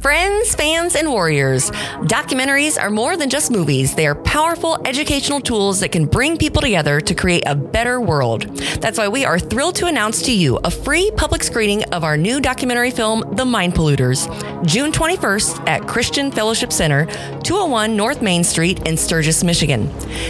Friends, 0.00 0.54
fans, 0.54 0.94
and 0.96 1.10
warriors, 1.10 1.70
documentaries 2.08 2.82
are 2.82 2.88
more 2.88 3.18
than 3.18 3.28
just 3.28 3.50
movies. 3.50 3.94
They 3.94 4.06
are 4.06 4.14
powerful 4.14 4.78
educational 4.86 5.42
tools 5.42 5.80
that 5.80 5.92
can 5.92 6.06
bring 6.06 6.38
people 6.38 6.62
together 6.62 7.02
to 7.02 7.14
create 7.14 7.42
a 7.44 7.54
better 7.54 8.00
world. 8.00 8.44
That's 8.80 8.96
why 8.96 9.08
we 9.08 9.26
are 9.26 9.38
thrilled 9.38 9.74
to 9.76 9.88
announce 9.88 10.22
to 10.22 10.32
you 10.32 10.58
a 10.64 10.70
free 10.70 11.10
public 11.18 11.42
screening 11.42 11.84
of 11.92 12.02
our 12.02 12.16
new 12.16 12.40
documentary 12.40 12.90
film, 12.90 13.34
The 13.36 13.44
Mind 13.44 13.74
Polluters, 13.74 14.24
June 14.64 14.90
21st 14.90 15.68
at 15.68 15.86
Christian 15.86 16.30
Fellowship 16.30 16.72
Center, 16.72 17.04
201 17.42 17.94
North 17.94 18.22
Main 18.22 18.42
Street 18.42 18.86
in 18.86 18.96
Sturgis, 18.96 19.44
Michigan. 19.44 19.86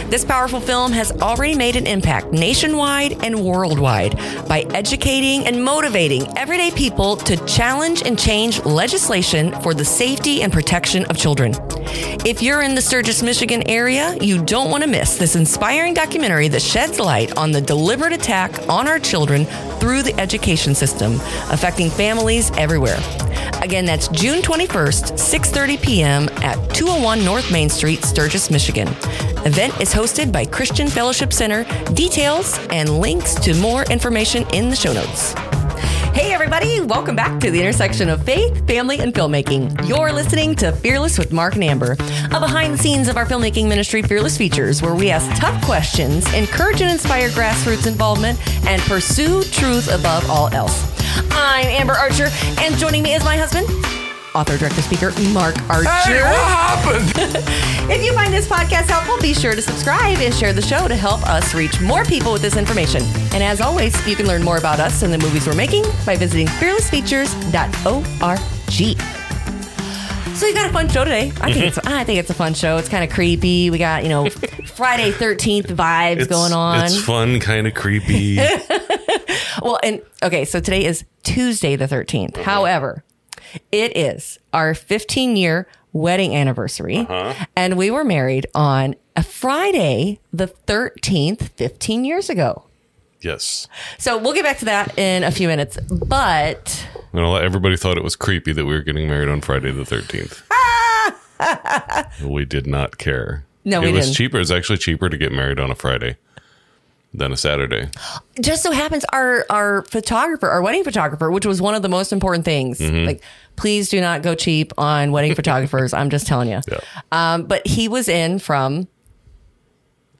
This 0.09 0.25
powerful 0.25 0.59
film 0.59 0.91
has 0.91 1.13
already 1.21 1.55
made 1.55 1.77
an 1.77 1.87
impact 1.87 2.33
nationwide 2.33 3.23
and 3.23 3.41
worldwide 3.45 4.17
by 4.49 4.65
educating 4.73 5.47
and 5.47 5.63
motivating 5.63 6.27
everyday 6.37 6.71
people 6.71 7.15
to 7.15 7.37
challenge 7.45 8.01
and 8.05 8.19
change 8.19 8.65
legislation 8.65 9.53
for 9.61 9.73
the 9.73 9.85
safety 9.85 10.41
and 10.41 10.51
protection 10.51 11.05
of 11.05 11.17
children. 11.17 11.53
If 12.25 12.41
you're 12.41 12.61
in 12.61 12.75
the 12.75 12.81
Sturgis, 12.81 13.23
Michigan 13.23 13.63
area, 13.67 14.15
you 14.21 14.43
don't 14.43 14.69
want 14.69 14.83
to 14.83 14.89
miss 14.89 15.17
this 15.17 15.35
inspiring 15.35 15.93
documentary 15.93 16.47
that 16.49 16.61
sheds 16.61 16.99
light 16.99 17.37
on 17.37 17.51
the 17.51 17.61
deliberate 17.61 18.13
attack 18.13 18.67
on 18.69 18.87
our 18.87 18.99
children 18.99 19.45
through 19.79 20.03
the 20.03 20.19
education 20.19 20.75
system, 20.75 21.15
affecting 21.49 21.89
families 21.89 22.51
everywhere. 22.57 22.99
Again, 23.61 23.85
that's 23.85 24.07
June 24.09 24.41
21st, 24.41 25.13
6:30 25.13 25.81
p.m. 25.81 26.29
at 26.43 26.55
201 26.73 27.23
North 27.23 27.51
Main 27.51 27.69
Street, 27.69 28.03
Sturgis, 28.03 28.49
Michigan. 28.49 28.87
Event 29.45 29.79
is 29.81 29.93
hosted 29.93 30.31
by 30.31 30.45
Christian 30.45 30.87
Fellowship 30.87 31.33
Center. 31.33 31.63
Details 31.93 32.59
and 32.71 32.99
links 32.99 33.35
to 33.35 33.53
more 33.55 33.83
information 33.83 34.45
in 34.53 34.69
the 34.69 34.75
show 34.75 34.93
notes. 34.93 35.35
Hey, 36.13 36.33
everybody, 36.33 36.81
welcome 36.81 37.15
back 37.15 37.39
to 37.41 37.51
the 37.51 37.59
intersection 37.59 38.09
of 38.09 38.23
faith, 38.23 38.67
family, 38.67 38.99
and 38.99 39.13
filmmaking. 39.13 39.87
You're 39.87 40.11
listening 40.11 40.55
to 40.55 40.71
Fearless 40.71 41.17
with 41.17 41.31
Mark 41.31 41.55
and 41.55 41.63
Amber, 41.63 41.93
a 41.93 42.39
behind 42.39 42.73
the 42.73 42.77
scenes 42.77 43.07
of 43.07 43.17
our 43.17 43.25
filmmaking 43.25 43.67
ministry, 43.67 44.01
Fearless 44.01 44.37
Features, 44.37 44.81
where 44.81 44.95
we 44.95 45.09
ask 45.09 45.29
tough 45.39 45.63
questions, 45.63 46.31
encourage 46.33 46.81
and 46.81 46.91
inspire 46.91 47.29
grassroots 47.29 47.87
involvement, 47.87 48.39
and 48.67 48.81
pursue 48.83 49.43
truth 49.43 49.87
above 49.93 50.29
all 50.29 50.47
else. 50.53 50.85
I'm 51.31 51.67
Amber 51.67 51.93
Archer, 51.93 52.29
and 52.59 52.75
joining 52.75 53.03
me 53.03 53.13
is 53.13 53.23
my 53.23 53.37
husband, 53.37 53.67
author, 54.35 54.57
director, 54.57 54.81
speaker, 54.81 55.11
Mark 55.33 55.55
Archer. 55.69 55.87
Hey, 55.87 56.21
what 56.21 56.41
happened? 56.47 57.11
If 57.91 58.01
you 58.05 58.13
find 58.13 58.33
this 58.33 58.47
podcast 58.47 58.89
helpful, 58.89 59.17
be 59.21 59.33
sure 59.33 59.53
to 59.53 59.61
subscribe 59.61 60.17
and 60.19 60.33
share 60.33 60.53
the 60.53 60.61
show 60.61 60.87
to 60.87 60.95
help 60.95 61.27
us 61.27 61.53
reach 61.53 61.81
more 61.81 62.05
people 62.05 62.31
with 62.31 62.41
this 62.41 62.55
information. 62.55 63.03
And 63.33 63.43
as 63.43 63.59
always, 63.59 63.93
you 64.07 64.15
can 64.15 64.27
learn 64.27 64.43
more 64.43 64.57
about 64.57 64.79
us 64.79 65.03
and 65.03 65.11
the 65.13 65.17
movies 65.17 65.45
we're 65.45 65.55
making 65.55 65.83
by 66.05 66.15
visiting 66.15 66.47
fearlessfeatures.org. 66.47 68.39
So 70.37 70.47
you 70.47 70.53
got 70.53 70.69
a 70.69 70.73
fun 70.73 70.87
show 70.87 71.03
today. 71.03 71.33
I 71.41 71.51
think 71.51 71.65
it's 71.65 71.77
mm-hmm. 71.77 71.93
I 71.93 72.05
think 72.05 72.19
it's 72.19 72.29
a 72.29 72.33
fun 72.33 72.53
show. 72.53 72.77
It's 72.77 72.87
kind 72.87 73.03
of 73.03 73.09
creepy. 73.09 73.69
We 73.69 73.77
got, 73.77 74.03
you 74.03 74.09
know, 74.09 74.29
Friday 74.65 75.11
13th 75.11 75.65
vibes 75.67 76.11
It's- 76.13 76.27
going 76.27 76.53
on. 76.53 76.85
It's 76.85 77.01
fun, 77.01 77.41
kind 77.41 77.67
of 77.67 77.73
creepy. 77.73 78.39
Well, 79.61 79.79
and 79.83 80.01
okay, 80.23 80.45
so 80.45 80.59
today 80.59 80.85
is 80.85 81.03
Tuesday 81.23 81.75
the 81.75 81.85
13th. 81.85 82.35
Uh-huh. 82.35 82.43
However, 82.43 83.03
it 83.71 83.95
is 83.97 84.39
our 84.53 84.73
15 84.73 85.35
year 85.35 85.67
wedding 85.93 86.35
anniversary. 86.35 86.97
Uh-huh. 86.99 87.45
And 87.55 87.77
we 87.77 87.91
were 87.91 88.03
married 88.03 88.47
on 88.55 88.95
a 89.15 89.23
Friday 89.23 90.19
the 90.31 90.47
13th, 90.47 91.49
15 91.49 92.05
years 92.05 92.29
ago. 92.29 92.63
yes. 93.21 93.67
So 93.97 94.17
we'll 94.17 94.33
get 94.33 94.43
back 94.43 94.59
to 94.59 94.65
that 94.65 94.97
in 94.97 95.23
a 95.23 95.31
few 95.31 95.47
minutes. 95.47 95.77
But 95.89 96.87
everybody 97.13 97.75
thought 97.77 97.97
it 97.97 98.03
was 98.03 98.15
creepy 98.15 98.53
that 98.53 98.65
we 98.65 98.73
were 98.73 98.81
getting 98.81 99.07
married 99.07 99.27
on 99.29 99.41
Friday 99.41 99.71
the 99.71 99.83
13th. 99.83 100.41
we 102.29 102.45
did 102.45 102.65
not 102.67 102.97
care. 102.97 103.45
No, 103.65 103.81
it 103.81 103.87
we 103.87 103.91
was 103.91 104.05
didn't. 104.05 104.05
It 104.05 104.07
was 104.09 104.17
cheaper. 104.17 104.39
It's 104.39 104.51
actually 104.51 104.77
cheaper 104.77 105.09
to 105.09 105.17
get 105.17 105.31
married 105.31 105.59
on 105.59 105.69
a 105.71 105.75
Friday 105.75 106.17
than 107.13 107.31
a 107.31 107.37
Saturday. 107.37 107.89
just 108.39 108.63
so 108.63 108.71
happens 108.71 109.05
our 109.11 109.45
our 109.49 109.83
photographer, 109.83 110.49
our 110.49 110.61
wedding 110.61 110.83
photographer, 110.83 111.29
which 111.31 111.45
was 111.45 111.61
one 111.61 111.75
of 111.75 111.81
the 111.81 111.89
most 111.89 112.13
important 112.13 112.45
things. 112.45 112.79
Mm-hmm. 112.79 113.05
Like, 113.05 113.23
please 113.55 113.89
do 113.89 113.99
not 113.99 114.21
go 114.21 114.35
cheap 114.35 114.73
on 114.77 115.11
wedding 115.11 115.35
photographers. 115.41 115.93
I'm 115.93 116.09
just 116.09 116.27
telling 116.27 116.49
you. 116.49 116.61
Yeah. 116.71 116.79
Um, 117.11 117.43
but 117.43 117.65
he 117.67 117.87
was 117.87 118.07
in 118.07 118.39
from 118.39 118.87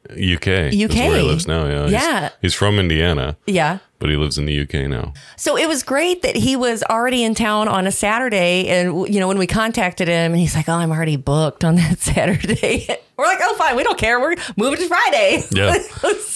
UK. 0.09 0.73
UK. 0.73 0.95
where 0.95 1.19
he 1.19 1.22
lives 1.22 1.47
now. 1.47 1.66
Yeah. 1.67 1.88
He's- 1.88 1.91
Yeah. 1.91 2.29
He's, 2.41 2.53
from 2.53 2.79
Indiana, 2.79 3.38
yeah. 3.45 3.78
but 4.00 4.09
he 4.09 4.16
lives 4.17 4.38
in 4.38 4.45
the 4.45 4.59
UK 4.62 4.88
now. 4.89 5.13
So 5.38 5.57
it 5.57 5.67
was 5.67 5.84
great 5.84 6.22
that 6.23 6.35
he 6.35 6.56
was 6.56 6.84
already 6.89 7.23
in 7.23 7.35
town 7.35 7.67
on 7.67 7.85
a 7.88 7.91
Saturday. 7.91 8.67
And, 8.67 9.07
you 9.13 9.19
know, 9.19 9.28
when 9.28 9.38
we 9.38 9.47
contacted 9.47 10.07
him, 10.07 10.31
and 10.31 10.39
he's 10.39 10.56
like, 10.56 10.67
Oh, 10.67 10.73
I'm 10.73 10.91
already 10.91 11.17
booked 11.17 11.63
on 11.63 11.75
that 11.81 12.00
Saturday. 12.00 12.88
We're 13.17 13.25
like, 13.25 13.39
Oh, 13.41 13.56
fine. 13.56 13.75
We 13.75 13.84
don't 13.84 13.97
care. 14.00 14.19
We're 14.19 14.35
moving 14.57 14.79
to 14.79 14.88
Friday. 14.88 15.44
Yeah. 15.51 15.75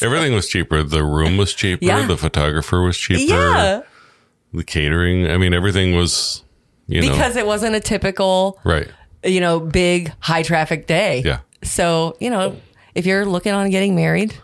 Everything 0.02 0.34
was 0.34 0.48
cheaper. 0.48 0.84
The 0.84 1.04
room 1.04 1.38
was 1.38 1.54
cheaper. 1.54 1.84
Yeah. 1.84 2.06
The 2.06 2.18
photographer 2.18 2.82
was 2.82 2.98
cheaper. 2.98 3.22
yeah. 3.22 3.82
The 4.54 4.64
catering. 4.64 5.30
I 5.30 5.38
mean, 5.38 5.54
everything 5.54 5.96
was, 5.96 6.44
you 6.88 7.02
know. 7.02 7.10
Because 7.10 7.36
it 7.36 7.46
wasn't 7.46 7.76
a 7.76 7.80
typical, 7.82 8.60
right. 8.64 8.88
you 9.24 9.42
know, 9.42 9.60
big 9.60 10.14
high 10.20 10.44
traffic 10.44 10.88
day. 10.88 11.24
Yeah. 11.26 11.40
So, 11.64 12.16
you 12.22 12.30
know, 12.30 12.56
if 12.96 13.06
you're 13.06 13.26
looking 13.26 13.54
on 13.54 13.70
getting 13.70 13.96
married, 13.96 14.36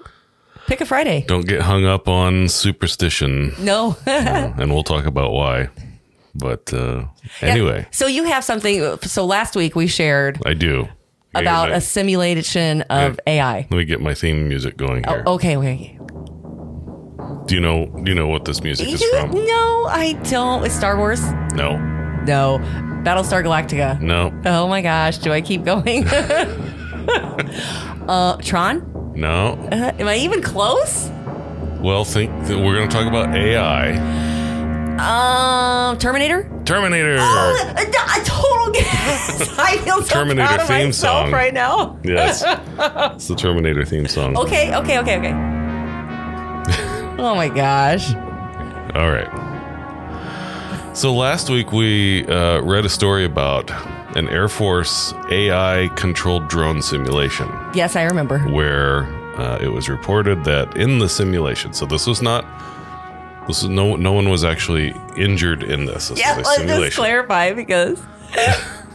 pick 0.67 0.81
a 0.81 0.85
Friday. 0.85 1.23
Don't 1.28 1.47
get 1.47 1.62
hung 1.62 1.85
up 1.85 2.07
on 2.07 2.47
superstition. 2.50 3.53
No. 3.59 3.95
and 4.06 4.72
we'll 4.73 4.84
talk 4.84 5.06
about 5.06 5.31
why. 5.31 5.69
But 6.35 6.73
uh, 6.73 7.06
anyway, 7.41 7.88
So 7.91 8.07
you 8.07 8.23
have 8.25 8.44
something. 8.44 8.97
So 9.01 9.25
last 9.25 9.56
week 9.56 9.75
we 9.75 9.88
shared 9.88 10.39
I 10.45 10.53
do. 10.53 10.88
about 11.35 11.69
Hey, 11.69 11.75
a 11.75 11.81
simulation 11.81 12.81
of 12.84 13.19
AI. 13.28 13.67
Let 13.69 13.72
me 13.72 13.85
get 13.85 14.01
my 14.01 14.13
theme 14.13 14.47
music 14.47 14.78
going 14.78 15.03
here. 15.03 15.23
Okay, 15.28 15.57
okay. 15.57 15.97
Do 17.47 17.56
you 17.56 17.62
know? 17.62 17.85
Do 17.88 18.03
you 18.12 18.16
know 18.16 18.28
what 18.28 18.45
this 18.45 18.62
music 18.63 18.88
is 18.88 19.03
from? 19.06 19.31
No, 19.33 19.85
I 19.89 20.13
don't. 20.29 20.63
It's 20.66 20.75
Star 20.75 20.95
Wars. 20.97 21.22
No, 21.53 21.78
No. 22.25 22.59
Battlestar 23.03 23.44
Galactica. 23.44 24.00
no, 24.00 24.31
Oh 24.45 24.68
my 24.68 24.83
gosh, 24.83 25.18
do 25.18 25.33
I 25.33 25.41
keep 25.41 25.63
going? 25.66 26.06
uh, 28.11 28.35
Tron? 28.38 29.13
no. 29.16 29.53
Uh, 29.72 29.91
am 29.99 30.07
I 30.07 30.17
even 30.17 30.41
close? 30.41 31.09
Well, 31.81 32.03
think 32.03 32.29
that 32.47 32.57
we're 32.59 32.75
going 32.75 32.89
to 32.89 32.95
talk 32.95 33.07
about 33.07 33.33
AI. 33.35 33.95
Um, 35.01 35.97
Terminator? 35.97 36.44
Terminator. 36.66 37.17
Oh, 37.19 37.73
a, 37.75 37.81
a 37.81 38.23
total 38.23 38.71
guess. 38.73 39.57
I 39.57 39.77
feel 39.77 40.01
so 40.03 40.13
Terminator 40.13 40.47
proud 40.47 40.59
of 40.59 40.67
theme 40.67 40.88
myself 40.88 41.25
song. 41.25 41.31
right 41.31 41.53
now. 41.53 41.97
Yes, 42.03 42.44
it's 43.16 43.27
the 43.27 43.35
Terminator 43.35 43.83
theme 43.85 44.07
song. 44.07 44.38
Okay, 44.38 44.75
okay, 44.75 45.00
okay, 45.00 45.17
okay. 45.17 45.31
oh 47.17 47.33
my 47.35 47.50
gosh. 47.50 48.13
All 48.94 49.09
right. 49.09 49.29
So 50.94 51.13
last 51.13 51.50
week 51.50 51.71
we 51.71 52.27
uh, 52.27 52.61
read 52.61 52.85
a 52.85 52.89
story 52.89 53.25
about 53.25 53.71
an 54.16 54.27
Air 54.29 54.47
Force 54.47 55.13
AI 55.29 55.89
controlled 55.95 56.47
drone 56.47 56.81
simulation. 56.81 57.49
Yes, 57.73 57.95
I 57.95 58.03
remember. 58.03 58.39
where 58.39 59.03
uh, 59.39 59.57
it 59.61 59.69
was 59.69 59.88
reported 59.89 60.44
that 60.44 60.75
in 60.77 60.99
the 60.99 61.07
simulation, 61.09 61.73
so 61.73 61.85
this 61.85 62.05
was 62.07 62.21
not, 62.21 62.45
this 63.47 63.63
is 63.63 63.69
no, 63.69 63.95
no 63.95 64.11
one 64.13 64.29
was 64.29 64.44
actually 64.44 64.94
injured 65.17 65.63
in 65.63 65.85
this. 65.85 66.09
This 66.09 66.19
Yeah, 66.19 66.35
a 66.35 66.38
let's 66.38 66.50
just 66.50 66.59
simulation. 66.59 66.95
clarify 67.01 67.53
because 67.53 68.01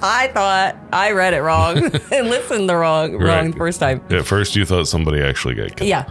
I 0.03 0.29
thought 0.35 0.77
I 0.93 1.13
read 1.13 1.33
it 1.35 1.41
wrong 1.41 1.79
and 2.13 2.29
listened 2.29 2.69
the 2.69 2.77
wrong 2.77 3.13
wrong 3.17 3.23
Right. 3.47 3.51
the 3.53 3.57
first 3.57 3.81
time. 3.81 4.03
At 4.11 4.27
first, 4.27 4.55
you 4.55 4.65
thought 4.67 4.87
somebody 4.89 5.21
actually 5.23 5.55
got 5.55 5.75
killed. 5.77 5.89
Yeah. 5.89 6.11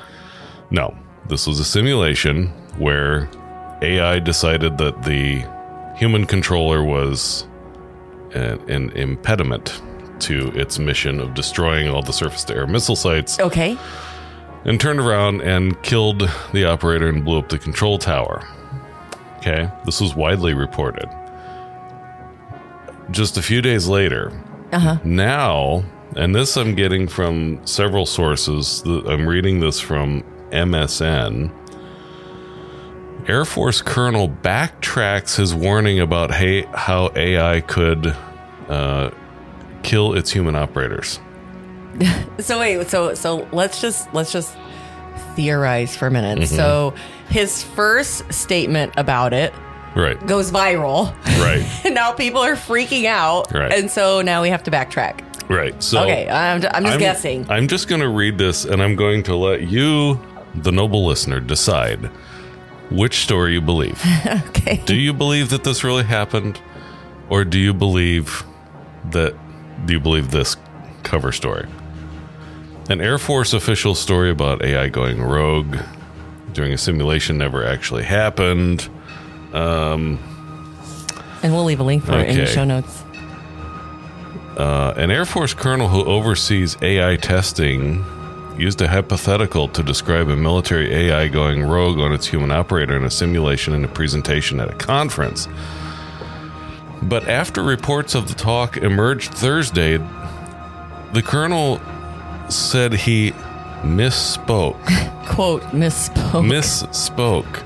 No, 0.72 0.98
this 1.30 1.46
was 1.46 1.60
a 1.60 1.66
simulation 1.66 2.48
where 2.80 3.30
AI 3.84 4.20
decided 4.20 4.78
that 4.80 5.04
the 5.04 5.46
human 5.96 6.26
controller 6.26 6.84
was 6.84 7.48
an, 8.36 8.70
an 8.70 8.92
impediment 8.92 9.82
to 10.20 10.48
its 10.60 10.80
mission 10.80 11.20
of 11.20 11.34
destroying 11.34 11.90
all 11.90 12.02
the 12.02 12.14
surface-to-air 12.14 12.68
missile 12.68 12.96
sites 12.96 13.40
Okay. 13.40 13.78
and 14.64 14.80
turned 14.80 15.00
around 15.00 15.42
and 15.42 15.82
killed 15.84 16.30
the 16.54 16.66
operator 16.66 17.10
and 17.10 17.26
blew 17.26 17.40
up 17.40 17.50
the 17.50 17.60
control 17.60 17.98
tower. 17.98 18.48
Okay, 19.38 19.70
this 19.86 20.02
was 20.02 20.16
widely 20.16 20.54
reported. 20.54 21.08
Just 23.12 23.38
a 23.38 23.42
few 23.42 23.62
days 23.62 23.88
later, 23.88 24.32
uh-huh. 24.72 24.98
now, 25.04 25.84
and 26.16 26.34
this 26.34 26.58
I'm 26.58 26.74
getting 26.74 27.08
from 27.08 27.66
several 27.68 28.06
sources, 28.06 28.82
I'm 28.86 29.28
reading 29.28 29.60
this 29.60 29.80
from 29.80 30.24
MSN. 30.50 31.52
Air 33.28 33.46
Force 33.46 33.82
Colonel 33.82 34.30
backtracks 34.30 35.36
his 35.36 35.54
warning 35.54 36.00
about 36.00 36.32
hey, 36.32 36.64
how 36.74 37.12
AI 37.16 37.62
could 37.62 38.16
uh, 38.70 39.12
kill 39.84 40.14
its 40.14 40.32
human 40.32 40.56
operators. 40.56 41.20
So 42.40 42.60
wait, 42.60 42.90
so 42.90 43.14
so 43.14 43.48
let's 43.54 43.80
just 43.80 44.14
let's 44.14 44.32
just 44.34 44.54
theorize 45.36 45.96
for 45.96 46.08
a 46.08 46.12
minute. 46.12 46.40
Mm-hmm. 46.40 46.56
So 46.56 46.94
his 47.30 47.64
first 47.64 48.32
statement 48.34 48.94
about 48.98 49.32
it 49.34 49.54
Right. 49.96 50.20
goes 50.28 50.52
viral. 50.52 51.16
Right. 51.40 51.66
and 51.86 51.96
now 51.96 52.12
people 52.12 52.42
are 52.42 52.56
freaking 52.56 53.06
out. 53.06 53.54
Right. 53.54 53.72
And 53.72 53.90
so 53.90 54.22
now 54.22 54.42
we 54.42 54.50
have 54.50 54.64
to 54.64 54.72
backtrack. 54.72 55.22
Right. 55.50 55.82
So 55.82 56.04
okay, 56.04 56.28
I'm, 56.28 56.62
I'm 56.74 56.84
just 56.84 57.00
guessing. 57.00 57.50
I'm 57.50 57.68
just 57.70 57.88
going 57.88 58.02
to 58.02 58.10
read 58.10 58.38
this 58.38 58.66
and 58.66 58.84
I'm 58.84 58.96
going 58.96 59.24
to 59.24 59.36
let 59.36 59.62
you, 59.62 60.20
the 60.54 60.72
noble 60.72 61.06
listener, 61.06 61.40
decide 61.40 62.06
which 62.90 63.24
story 63.24 63.54
you 63.54 63.62
believe. 63.62 64.04
okay. 64.50 64.82
do 64.86 64.96
you 64.96 65.14
believe 65.14 65.50
that 65.52 65.64
this 65.64 65.84
really 65.84 66.04
happened? 66.04 66.60
Or 67.30 67.46
do 67.46 67.58
you 67.58 67.74
believe 67.74 68.44
that, 69.12 69.36
do 69.86 69.94
you 69.94 70.00
believe 70.00 70.32
this 70.32 70.58
cover 71.04 71.32
story? 71.32 71.68
An 72.90 73.02
Air 73.02 73.18
Force 73.18 73.54
official 73.54 73.96
story 73.96 74.30
about 74.30 74.64
AI 74.64 74.90
going 74.90 75.22
rogue 75.22 75.78
during 76.54 76.72
a 76.74 76.78
simulation 76.78 77.38
never 77.38 77.66
actually 77.66 78.04
happened. 78.04 78.90
And 81.44 81.54
we'll 81.54 81.64
leave 81.64 81.80
a 81.80 81.84
link 81.84 82.04
for 82.04 82.20
it 82.20 82.30
in 82.30 82.38
the 82.38 82.46
show 82.46 82.64
notes. 82.64 83.04
Uh, 84.58 84.94
an 84.96 85.12
Air 85.12 85.26
Force 85.26 85.54
colonel 85.54 85.90
who 85.90 86.04
oversees 86.06 86.78
AI 86.82 87.18
testing 87.18 88.06
used 88.58 88.82
a 88.82 88.88
hypothetical 88.88 89.68
to 89.68 89.84
describe 89.84 90.30
a 90.30 90.36
military 90.36 90.94
AI 90.94 91.28
going 91.28 91.62
rogue 91.64 92.00
on 92.00 92.14
its 92.14 92.26
human 92.26 92.52
operator 92.52 92.96
in 92.96 93.04
a 93.04 93.12
simulation 93.12 93.74
in 93.74 93.84
a 93.84 93.88
presentation 93.88 94.60
at 94.60 94.70
a 94.70 94.76
conference. 94.76 95.48
But 97.08 97.28
after 97.28 97.62
reports 97.62 98.16
of 98.16 98.28
the 98.28 98.34
talk 98.34 98.78
emerged 98.78 99.32
Thursday, 99.32 99.98
the 101.14 101.22
colonel 101.24 101.80
said 102.50 102.94
he 102.94 103.32
misspoke. 103.84 104.84
Quote, 105.28 105.62
misspoke. 105.66 106.46
misspoke, 106.48 107.64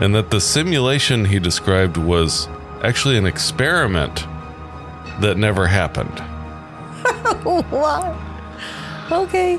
and 0.00 0.14
that 0.14 0.30
the 0.30 0.40
simulation 0.40 1.24
he 1.24 1.38
described 1.38 1.96
was 1.96 2.48
actually 2.82 3.16
an 3.16 3.24
experiment 3.26 4.26
that 5.20 5.38
never 5.38 5.66
happened. 5.66 6.18
what? 7.70 8.14
Okay. 9.10 9.58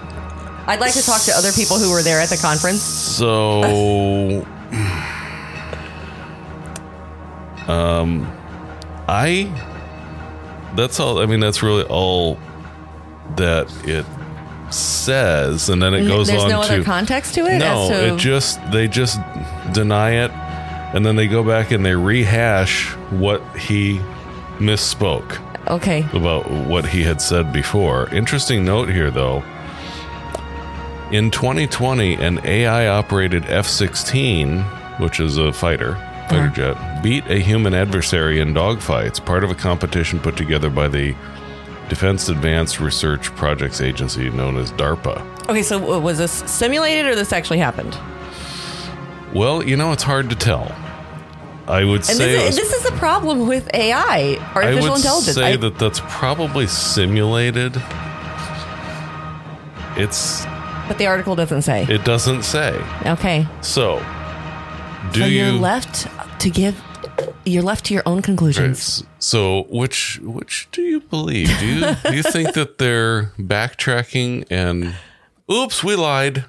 I'd 0.67 0.79
like 0.79 0.93
to 0.93 1.03
talk 1.03 1.21
to 1.23 1.31
other 1.31 1.51
people 1.51 1.77
who 1.77 1.91
were 1.91 2.03
there 2.03 2.19
at 2.19 2.29
the 2.29 2.37
conference. 2.37 2.81
So, 2.81 3.63
um, 7.67 8.34
I. 9.07 9.51
That's 10.75 10.99
all. 10.99 11.19
I 11.19 11.25
mean, 11.25 11.39
that's 11.39 11.63
really 11.63 11.83
all 11.83 12.37
that 13.37 13.71
it 13.87 14.05
says, 14.73 15.69
and 15.69 15.81
then 15.81 15.93
it 15.93 16.07
goes 16.07 16.27
There's 16.27 16.43
on 16.43 16.49
no 16.49 16.61
to 16.63 16.73
other 16.73 16.83
context 16.83 17.33
to 17.35 17.45
it? 17.45 17.59
No, 17.59 17.83
as 17.83 17.89
to, 17.89 18.13
it 18.13 18.17
just 18.17 18.59
they 18.71 18.87
just 18.87 19.19
deny 19.73 20.11
it, 20.25 20.31
and 20.93 21.05
then 21.05 21.15
they 21.15 21.27
go 21.27 21.43
back 21.43 21.71
and 21.71 21.85
they 21.85 21.95
rehash 21.95 22.89
what 23.11 23.41
he 23.57 23.99
misspoke 24.57 25.41
okay. 25.67 26.05
about 26.13 26.49
what 26.49 26.85
he 26.85 27.03
had 27.03 27.21
said 27.21 27.51
before. 27.51 28.09
Interesting 28.13 28.65
note 28.65 28.89
here, 28.89 29.11
though. 29.11 29.43
In 31.11 31.29
2020, 31.31 32.15
an 32.15 32.39
AI 32.45 32.87
operated 32.87 33.45
F 33.45 33.67
16, 33.67 34.61
which 34.99 35.19
is 35.19 35.37
a 35.37 35.53
fighter, 35.53 35.93
fighter 36.29 36.47
jet, 36.49 37.01
beat 37.03 37.25
a 37.27 37.39
human 37.39 37.73
adversary 37.73 38.39
in 38.39 38.53
dogfights, 38.53 39.23
part 39.23 39.43
of 39.43 39.51
a 39.51 39.55
competition 39.55 40.19
put 40.19 40.35
together 40.37 40.69
by 40.69 40.87
the 40.87 41.15
Defense 41.89 42.29
Advanced 42.29 42.79
Research 42.79 43.25
Projects 43.35 43.79
Agency, 43.81 44.29
known 44.29 44.57
as 44.57 44.71
DARPA. 44.71 45.21
Okay, 45.49 45.61
so 45.61 45.93
uh, 45.93 45.99
was 45.99 46.17
this 46.17 46.31
simulated 46.31 47.05
or 47.05 47.15
this 47.15 47.31
actually 47.31 47.59
happened? 47.59 47.95
Well, 49.33 49.63
you 49.63 49.75
know, 49.77 49.91
it's 49.91 50.01
hard 50.03 50.29
to 50.31 50.35
tell. 50.35 50.73
I 51.67 51.83
would 51.83 51.97
And 51.97 52.05
say 52.05 52.31
this, 52.31 52.49
is, 52.49 52.55
this 52.57 52.73
is 52.73 52.83
the 52.83 52.95
problem 52.97 53.47
with 53.47 53.67
AI, 53.73 53.93
I 53.93 54.37
artificial 54.55 54.89
would 54.91 54.97
intelligence. 54.97 55.35
say 55.35 55.53
I- 55.53 55.55
that 55.57 55.77
that's 55.79 55.99
probably 56.07 56.67
simulated. 56.67 57.75
It's 59.97 60.45
but 60.87 60.97
the 60.99 61.07
article 61.07 61.35
doesn't 61.35 61.63
say. 61.63 61.83
it 61.89 62.03
doesn't 62.05 62.43
say. 62.43 62.79
okay. 63.07 63.47
So, 63.61 63.97
do 65.11 65.21
so 65.21 65.25
you 65.25 65.53
left 65.53 66.07
to 66.45 66.49
give. 66.49 66.81
You're 67.45 67.63
left 67.63 67.85
to 67.85 67.93
your 67.93 68.03
own 68.05 68.21
conclusions. 68.21 68.77
S- 68.79 69.03
So, 69.19 69.63
which 69.69 70.19
which 70.23 70.67
do 70.71 70.81
you 70.81 70.99
believe? 71.01 71.49
Do 71.59 71.65
you 71.65 71.95
do 72.09 72.15
you 72.15 72.23
think 72.23 72.53
that 72.53 72.77
they're 72.77 73.31
backtracking 73.37 74.45
and 74.49 74.95
oops, 75.51 75.83
we 75.83 75.95
lied, 75.95 76.45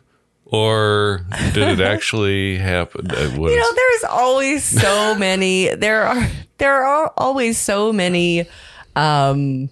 or 0.46 1.26
did 1.52 1.69
it 1.69 1.81
actually 1.81 2.56
happen? 2.58 3.10
Uh, 3.10 3.28
what 3.31 3.50
You 3.52 3.58
know, 3.58 3.72
there's 3.75 4.04
always 4.04 4.64
so 4.64 5.14
many. 5.19 5.75
There 5.75 6.04
are 6.04 6.28
there 6.58 6.84
are 6.87 7.12
always 7.19 7.58
so 7.58 7.92
many. 7.92 8.46
Um, 8.96 9.69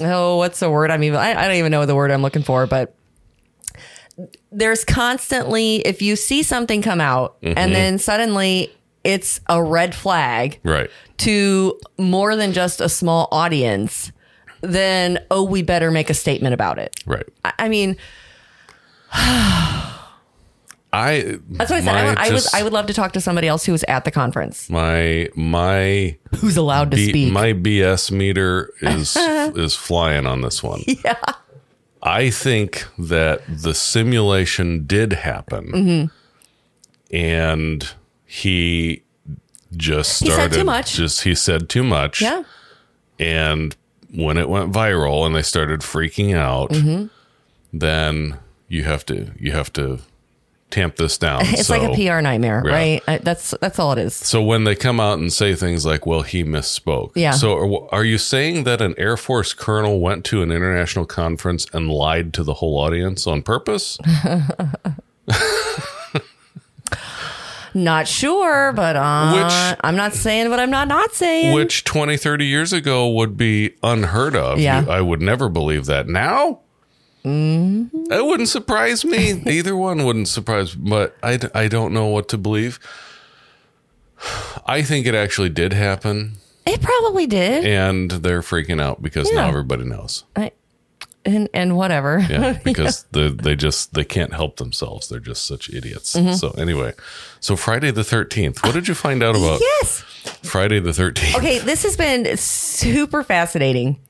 oh, 0.00 0.36
what's 0.36 0.60
the 0.60 0.70
word? 0.70 0.90
I 0.92 0.96
mean, 0.98 1.14
I, 1.16 1.30
I 1.34 1.48
don't 1.48 1.56
even 1.56 1.72
know 1.72 1.84
the 1.86 1.96
word 1.96 2.10
I'm 2.12 2.22
looking 2.22 2.42
for, 2.44 2.66
but 2.68 2.94
there's 4.50 4.84
constantly 4.84 5.76
if 5.86 6.02
you 6.02 6.16
see 6.16 6.42
something 6.42 6.82
come 6.82 7.00
out 7.00 7.36
and 7.42 7.72
then 7.74 7.98
suddenly 7.98 8.72
it's 9.08 9.40
a 9.48 9.62
red 9.62 9.94
flag 9.94 10.60
right. 10.64 10.90
to 11.18 11.78
more 11.96 12.36
than 12.36 12.52
just 12.52 12.80
a 12.80 12.88
small 12.88 13.28
audience, 13.32 14.12
then 14.60 15.18
oh, 15.30 15.42
we 15.44 15.62
better 15.62 15.90
make 15.90 16.10
a 16.10 16.14
statement 16.14 16.52
about 16.54 16.78
it. 16.78 16.94
Right. 17.06 17.26
I, 17.44 17.52
I 17.60 17.68
mean, 17.68 17.96
I 20.90 21.38
that's 21.50 21.70
what 21.70 21.78
I 21.78 21.80
said. 21.82 21.94
I, 21.96 22.08
would- 22.08 22.18
I 22.18 22.30
would 22.32 22.42
I 22.54 22.62
would 22.62 22.72
love 22.72 22.86
to 22.86 22.94
talk 22.94 23.12
to 23.12 23.20
somebody 23.20 23.46
else 23.48 23.64
who 23.66 23.72
was 23.72 23.84
at 23.88 24.04
the 24.04 24.10
conference 24.10 24.70
my 24.70 25.28
my 25.34 26.16
who's 26.36 26.56
allowed 26.56 26.90
to 26.92 26.96
B- 26.96 27.08
speak. 27.10 27.32
my 27.32 27.52
BS 27.52 28.10
meter 28.10 28.72
is 28.80 29.16
is 29.16 29.74
flying 29.74 30.26
on 30.26 30.40
this 30.40 30.62
one. 30.62 30.82
yeah. 31.04 31.16
I 32.02 32.30
think 32.30 32.86
that 32.98 33.42
the 33.48 33.74
simulation 33.74 34.86
did 34.86 35.12
happen, 35.14 35.72
Mm-hmm. 35.72 37.14
and 37.16 37.92
he 38.30 39.02
just 39.76 40.20
He 40.20 40.26
said 40.26 40.34
started 40.34 40.54
too 40.58 40.64
much. 40.64 40.94
Just 40.94 41.22
he 41.22 41.34
said 41.34 41.68
too 41.68 41.82
much. 41.82 42.20
Yeah. 42.22 42.42
and 43.18 43.74
when 44.14 44.36
it 44.36 44.48
went 44.48 44.72
viral 44.72 45.26
and 45.26 45.34
they 45.34 45.42
started 45.42 45.80
freaking 45.80 46.34
out, 46.34 46.70
Mm-hmm. 46.70 47.06
then 47.72 48.38
you 48.68 48.84
have 48.84 49.04
to 49.06 49.32
you 49.38 49.52
have 49.52 49.72
to 49.74 49.98
tamp 50.70 50.96
this 50.96 51.16
down. 51.18 51.40
It's 51.46 51.66
So- 51.68 51.78
like 51.78 51.82
a 51.90 51.94
PR 51.94 52.20
nightmare, 52.20 52.62
Yeah. 52.64 52.70
right? 52.72 53.02
I, 53.08 53.18
that's 53.18 53.54
that's 53.62 53.78
all 53.78 53.92
it 53.92 53.98
is. 53.98 54.14
So 54.14 54.42
when 54.42 54.64
they 54.64 54.74
come 54.74 55.00
out 55.00 55.18
and 55.18 55.32
say 55.32 55.54
things 55.54 55.84
like, 55.86 56.04
"Well, 56.06 56.22
he 56.22 56.44
misspoke," 56.44 57.12
Yeah. 57.14 57.32
So 57.32 57.56
are, 57.56 57.94
are 57.94 58.04
you 58.04 58.18
saying 58.18 58.64
that 58.64 58.80
an 58.82 58.94
Air 58.98 59.16
Force 59.16 59.54
colonel 59.54 60.00
went 60.00 60.24
to 60.26 60.42
an 60.42 60.50
international 60.52 61.06
conference 61.06 61.66
and 61.72 61.90
lied 61.90 62.32
to 62.34 62.42
the 62.44 62.54
whole 62.54 62.78
audience 62.78 63.26
on 63.26 63.42
purpose? 63.42 63.98
Not 67.84 68.08
sure, 68.08 68.72
but 68.72 68.96
uh, 68.96 69.32
Which- 69.34 69.78
I'm 69.82 69.96
not 69.96 70.14
saying 70.14 70.50
what 70.50 70.58
I'm 70.60 70.70
not 70.70 70.88
not 70.88 71.12
saying. 71.14 71.54
Which 71.54 71.84
20, 71.84 72.16
30 72.16 72.44
years 72.46 72.72
ago 72.72 73.08
would 73.10 73.36
be 73.36 73.74
unheard 73.82 74.34
of. 74.36 74.58
Yeah. 74.58 74.84
I 74.88 75.00
would 75.00 75.20
never 75.22 75.48
believe 75.48 75.86
that. 75.86 76.08
Now, 76.08 76.60
Mm-hmm. 77.24 78.04
that 78.04 78.24
wouldn't 78.24 78.48
surprise 78.48 79.04
me. 79.04 79.42
Either 79.46 79.76
one 79.76 80.04
wouldn't 80.04 80.28
surprise 80.28 80.76
me, 80.76 80.88
but 80.88 81.16
I 81.22 81.68
don't 81.68 81.92
know 81.92 82.06
what 82.06 82.28
to 82.28 82.38
believe. 82.38 82.78
I 84.66 84.82
think 84.82 85.06
it 85.06 85.14
actually 85.14 85.48
did 85.50 85.72
happen, 85.72 86.34
it 86.66 86.80
probably 86.80 87.26
did, 87.26 87.64
and 87.64 88.10
they're 88.10 88.40
freaking 88.40 88.80
out 88.80 89.00
because 89.02 89.30
now 89.32 89.48
everybody 89.48 89.84
knows. 89.84 90.24
I, 90.36 90.52
and 91.24 91.48
and 91.52 91.76
whatever. 91.76 92.18
Yeah, 92.18 92.58
because 92.64 93.04
they 93.12 93.28
they 93.28 93.56
just 93.56 93.94
they 93.94 94.04
can't 94.04 94.32
help 94.32 94.56
themselves. 94.56 95.08
They're 95.08 95.20
just 95.20 95.46
such 95.46 95.70
idiots. 95.70 96.14
Mm-hmm. 96.16 96.32
So 96.32 96.50
anyway, 96.50 96.94
so 97.40 97.56
Friday 97.56 97.90
the 97.90 98.04
thirteenth. 98.04 98.62
What 98.64 98.74
did 98.74 98.88
you 98.88 98.94
find 98.94 99.22
out 99.22 99.36
about 99.36 99.60
yes. 99.60 100.00
Friday 100.42 100.80
the 100.80 100.92
thirteenth? 100.92 101.36
Okay, 101.36 101.58
this 101.58 101.82
has 101.82 101.96
been 101.96 102.36
super 102.36 103.22
fascinating. 103.22 104.00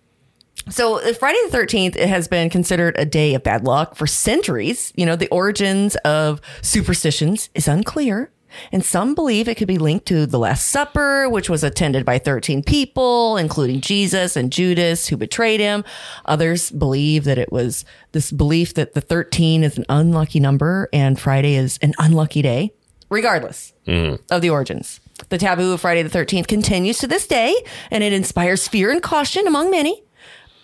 So, 0.71 1.01
uh, 1.01 1.15
Friday 1.15 1.39
the 1.51 1.57
13th 1.57 1.97
it 1.97 2.09
has 2.09 2.29
been 2.29 2.51
considered 2.51 2.95
a 2.99 3.07
day 3.07 3.35
of 3.35 3.43
bad 3.43 3.65
luck 3.65 3.95
for 3.95 4.07
centuries. 4.07 4.93
You 4.97 5.07
know, 5.07 5.17
the 5.17 5.29
origins 5.29 5.97
of 5.97 6.41
superstitions 6.63 7.49
is 7.55 7.69
unclear. 7.69 8.31
And 8.73 8.85
some 8.85 9.15
believe 9.15 9.49
it 9.49 9.57
could 9.57 9.69
be 9.69 9.79
linked 9.79 10.07
to 10.07 10.27
the 10.27 10.39
Last 10.39 10.69
Supper, 10.69 11.29
which 11.29 11.51
was 11.51 11.63
attended 11.63 12.05
by 12.05 12.19
13 12.19 12.63
people, 12.63 13.37
including 13.37 13.81
Jesus 13.81 14.37
and 14.37 14.53
Judas, 14.53 15.09
who 15.09 15.17
betrayed 15.17 15.61
him. 15.61 15.85
Others 16.25 16.71
believe 16.71 17.25
that 17.25 17.39
it 17.39 17.53
was 17.53 17.85
this 18.13 18.31
belief 18.31 18.75
that 18.75 18.95
the 18.95 19.01
13 19.01 19.65
is 19.65 19.79
an 19.79 19.85
unlucky 19.89 20.41
number 20.41 20.89
and 20.93 21.19
Friday 21.19 21.55
is 21.55 21.79
an 21.83 21.95
unlucky 21.99 22.43
day. 22.43 22.73
Regardless, 23.11 23.73
mm-hmm. 23.87 24.23
of 24.31 24.43
the 24.43 24.51
origins. 24.51 25.01
The 25.31 25.39
taboo 25.39 25.73
of 25.73 25.81
Friday 25.81 26.03
the 26.03 26.19
13th 26.19 26.47
continues 26.47 26.99
to 26.99 27.07
this 27.07 27.27
day, 27.27 27.55
and 27.91 28.05
it 28.05 28.13
inspires 28.13 28.69
fear 28.69 28.91
and 28.91 29.03
caution 29.03 29.47
among 29.47 29.71
many. 29.71 30.03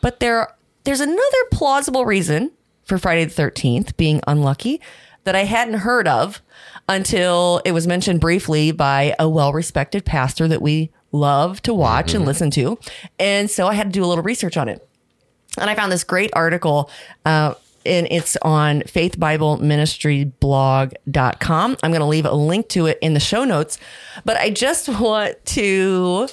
But 0.01 0.21
there, 0.21 0.55
there's 0.85 1.01
another 1.01 1.21
plausible 1.51 2.05
reason 2.05 2.53
for 2.85 2.99
Friday 2.99 3.25
the 3.25 3.43
13th 3.43 3.97
being 3.97 4.21
unlucky. 4.27 4.81
That 5.25 5.35
I 5.35 5.45
hadn't 5.45 5.81
heard 5.81 6.07
of 6.07 6.41
until 6.89 7.61
it 7.65 7.73
was 7.73 7.87
mentioned 7.87 8.21
briefly 8.21 8.73
by 8.73 9.15
a 9.19 9.29
well 9.29 9.53
respected 9.53 10.05
pastor 10.05 10.47
that 10.49 10.63
we 10.63 10.91
love 11.13 11.63
to 11.63 11.75
watch 11.75 12.15
and 12.15 12.25
listen 12.27 12.51
to. 12.53 12.79
And 13.19 13.51
so 13.51 13.67
I 13.67 13.75
had 13.75 13.87
to 13.87 13.93
do 13.93 14.05
a 14.05 14.07
little 14.07 14.25
research 14.25 14.57
on 14.57 14.69
it. 14.69 14.87
And 15.59 15.71
I 15.71 15.75
found 15.75 15.93
this 15.93 16.05
great 16.05 16.31
article. 16.35 16.91
Uh, 17.25 17.55
and 17.87 18.09
it's 18.11 18.37
on 18.43 18.81
faithbibleministryblog.com. 18.83 21.77
I'm 21.83 21.91
going 21.91 22.01
to 22.01 22.07
leave 22.07 22.25
a 22.25 22.33
link 22.33 22.69
to 22.71 22.87
it 22.87 22.99
in 23.03 23.13
the 23.15 23.21
show 23.21 23.45
notes. 23.45 23.79
But 24.25 24.37
I 24.39 24.51
just 24.51 24.89
want 24.89 25.45
to 25.47 26.29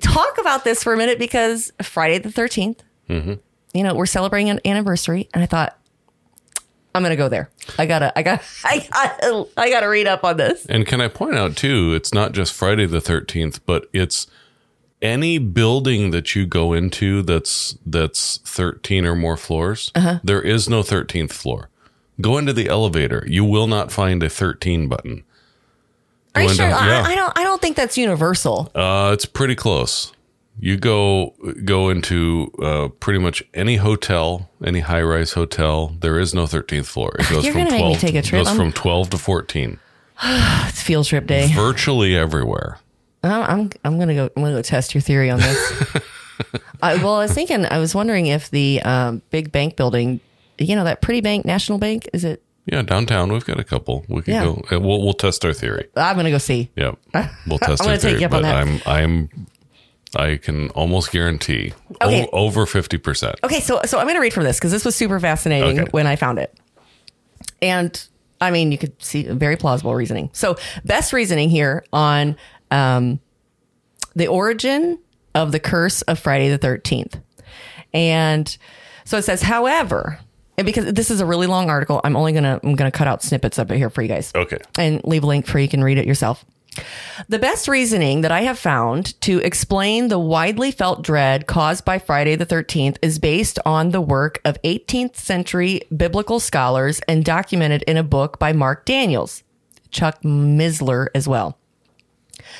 talk 0.00 0.38
about 0.38 0.64
this 0.64 0.82
for 0.82 0.94
a 0.94 0.96
minute 0.96 1.18
because 1.18 1.72
Friday 1.82 2.18
the 2.18 2.28
13th, 2.28 2.78
you 3.74 3.82
know, 3.82 3.94
we're 3.94 4.06
celebrating 4.06 4.50
an 4.50 4.60
anniversary. 4.64 5.28
And 5.34 5.42
I 5.42 5.46
thought, 5.46 5.76
I'm 6.94 7.02
going 7.02 7.10
to 7.10 7.16
go 7.16 7.28
there. 7.28 7.50
I 7.78 7.86
gotta, 7.86 8.16
I 8.18 8.22
got, 8.22 8.42
I 8.64 8.86
got, 8.90 9.48
I 9.56 9.70
gotta 9.70 9.88
read 9.88 10.06
up 10.06 10.24
on 10.24 10.36
this. 10.36 10.66
And 10.66 10.86
can 10.86 11.00
I 11.00 11.08
point 11.08 11.36
out 11.36 11.56
too, 11.56 11.94
it's 11.94 12.12
not 12.12 12.32
just 12.32 12.52
Friday 12.52 12.86
the 12.86 12.98
13th, 12.98 13.60
but 13.64 13.86
it's 13.92 14.26
any 15.00 15.38
building 15.38 16.12
that 16.12 16.34
you 16.36 16.46
go 16.46 16.72
into 16.72 17.22
that's 17.22 17.76
that's 17.84 18.38
13 18.44 19.04
or 19.04 19.16
more 19.16 19.36
floors. 19.36 19.90
Uh-huh. 19.94 20.20
there 20.22 20.40
is 20.42 20.68
no 20.68 20.82
13th 20.82 21.32
floor. 21.32 21.68
Go 22.20 22.38
into 22.38 22.52
the 22.52 22.68
elevator. 22.68 23.24
You 23.26 23.44
will 23.44 23.66
not 23.66 23.90
find 23.90 24.22
a 24.22 24.28
13 24.28 24.88
button. 24.88 25.24
Are 26.34 26.42
you 26.42 26.48
sure? 26.50 26.68
yeah. 26.68 27.02
I, 27.06 27.12
I 27.12 27.14
don't, 27.14 27.38
I 27.38 27.42
don't 27.42 27.60
think 27.60 27.76
that's 27.76 27.98
universal. 27.98 28.70
Uh, 28.74 29.10
it's 29.12 29.26
pretty 29.26 29.54
close. 29.54 30.12
You 30.58 30.76
go 30.76 31.34
go 31.64 31.88
into 31.88 32.50
uh, 32.62 32.88
pretty 33.00 33.18
much 33.18 33.42
any 33.54 33.76
hotel, 33.76 34.50
any 34.64 34.80
high 34.80 35.02
rise 35.02 35.32
hotel. 35.32 35.96
There 36.00 36.20
is 36.20 36.34
no 36.34 36.44
13th 36.44 36.86
floor. 36.86 37.16
It 37.18 37.28
goes 37.30 37.44
You're 37.44 37.52
from 37.54 37.64
gonna 37.64 37.70
make 37.72 37.84
me 37.84 37.96
12 37.96 38.00
take 38.00 38.14
a 38.14 38.18
it 38.18 38.24
trip. 38.26 38.40
goes 38.40 38.48
I'm- 38.48 38.56
from 38.56 38.72
12 38.72 39.10
to 39.10 39.18
14. 39.18 39.78
It's 40.68 40.82
field 40.82 41.06
trip 41.06 41.26
day. 41.26 41.50
Virtually 41.52 42.16
everywhere. 42.16 42.78
I'm 43.24 43.42
I'm 43.42 43.70
I'm 43.84 43.98
gonna 43.98 44.14
go. 44.14 44.30
I'm 44.36 44.42
gonna 44.42 44.54
go 44.56 44.62
test 44.62 44.94
your 44.94 45.00
theory 45.00 45.30
on 45.30 45.40
this. 45.40 45.96
I, 46.82 46.96
well, 46.96 47.14
I 47.14 47.24
was 47.24 47.32
thinking. 47.32 47.64
I 47.66 47.78
was 47.78 47.94
wondering 47.94 48.26
if 48.26 48.50
the 48.50 48.82
um, 48.82 49.22
big 49.30 49.52
bank 49.52 49.76
building, 49.76 50.20
you 50.58 50.74
know, 50.76 50.84
that 50.84 51.00
pretty 51.00 51.20
bank, 51.20 51.44
National 51.44 51.78
Bank, 51.78 52.08
is 52.12 52.24
it? 52.24 52.42
Yeah, 52.66 52.82
downtown 52.82 53.32
we've 53.32 53.44
got 53.44 53.58
a 53.60 53.64
couple. 53.64 54.04
We 54.08 54.22
can 54.22 54.34
Yeah. 54.34 54.44
go. 54.44 54.62
uh, 54.72 54.80
We'll 54.80 55.02
we'll 55.02 55.12
test 55.14 55.44
our 55.44 55.52
theory. 55.52 55.88
I'm 55.96 56.16
gonna 56.16 56.30
go 56.30 56.38
see. 56.38 56.70
Yep, 56.76 56.98
we'll 57.46 57.58
test 57.58 57.82
I'm 57.82 57.88
our 57.88 57.92
gonna 57.92 57.98
take 57.98 58.00
theory. 58.00 58.20
you 58.20 58.26
up 58.26 58.32
on 58.34 58.42
but 58.42 58.48
that. 58.48 58.56
I'm 58.56 58.80
I'm 58.86 59.46
I 60.16 60.36
can 60.36 60.68
almost 60.70 61.10
guarantee 61.12 61.72
o- 62.00 62.28
over 62.32 62.66
fifty 62.66 62.98
percent. 62.98 63.36
Okay, 63.44 63.60
so 63.60 63.80
so 63.84 63.98
I'm 63.98 64.06
gonna 64.06 64.20
read 64.20 64.34
from 64.34 64.44
this 64.44 64.58
because 64.58 64.72
this 64.72 64.84
was 64.84 64.94
super 64.94 65.18
fascinating 65.20 65.80
Okay. 65.80 65.90
when 65.90 66.06
I 66.06 66.16
found 66.16 66.38
it, 66.38 66.54
and 67.60 68.06
I 68.40 68.50
mean, 68.50 68.72
you 68.72 68.78
could 68.78 69.00
see 69.02 69.22
very 69.22 69.56
plausible 69.56 69.94
reasoning. 69.94 70.30
So, 70.32 70.56
best 70.84 71.12
reasoning 71.12 71.48
here 71.48 71.84
on 71.92 72.36
um, 72.70 73.20
the 74.16 74.26
origin 74.26 74.98
of 75.34 75.52
the 75.52 75.60
curse 75.60 76.02
of 76.02 76.18
Friday 76.18 76.48
the 76.50 76.58
13th. 76.58 77.22
And 77.94 78.54
so 79.04 79.16
it 79.18 79.22
says, 79.22 79.42
however, 79.42 80.18
and 80.58 80.66
because 80.66 80.92
this 80.92 81.10
is 81.10 81.20
a 81.20 81.26
really 81.26 81.46
long 81.46 81.70
article, 81.70 82.00
I'm 82.04 82.16
only 82.16 82.32
gonna 82.32 82.58
I'm 82.62 82.74
gonna 82.74 82.90
cut 82.90 83.06
out 83.06 83.22
snippets 83.22 83.58
of 83.58 83.70
it 83.70 83.76
here 83.78 83.90
for 83.90 84.02
you 84.02 84.08
guys. 84.08 84.32
Okay. 84.34 84.58
And 84.76 85.00
leave 85.04 85.22
a 85.24 85.26
link 85.26 85.46
for 85.46 85.58
you 85.58 85.68
can 85.68 85.82
read 85.84 85.98
it 85.98 86.06
yourself. 86.06 86.44
The 87.28 87.38
best 87.38 87.68
reasoning 87.68 88.22
that 88.22 88.32
I 88.32 88.42
have 88.42 88.58
found 88.58 89.20
to 89.22 89.38
explain 89.38 90.08
the 90.08 90.18
widely 90.18 90.70
felt 90.70 91.02
dread 91.02 91.46
caused 91.46 91.84
by 91.84 91.98
Friday 91.98 92.36
the 92.36 92.46
13th 92.46 92.96
is 93.02 93.18
based 93.18 93.58
on 93.66 93.90
the 93.90 94.00
work 94.00 94.40
of 94.44 94.60
18th 94.62 95.16
century 95.16 95.82
biblical 95.94 96.40
scholars 96.40 97.00
and 97.06 97.24
documented 97.24 97.82
in 97.82 97.96
a 97.96 98.02
book 98.02 98.38
by 98.38 98.52
Mark 98.52 98.86
Daniels, 98.86 99.42
Chuck 99.90 100.22
Missler 100.22 101.08
as 101.14 101.28
well. 101.28 101.58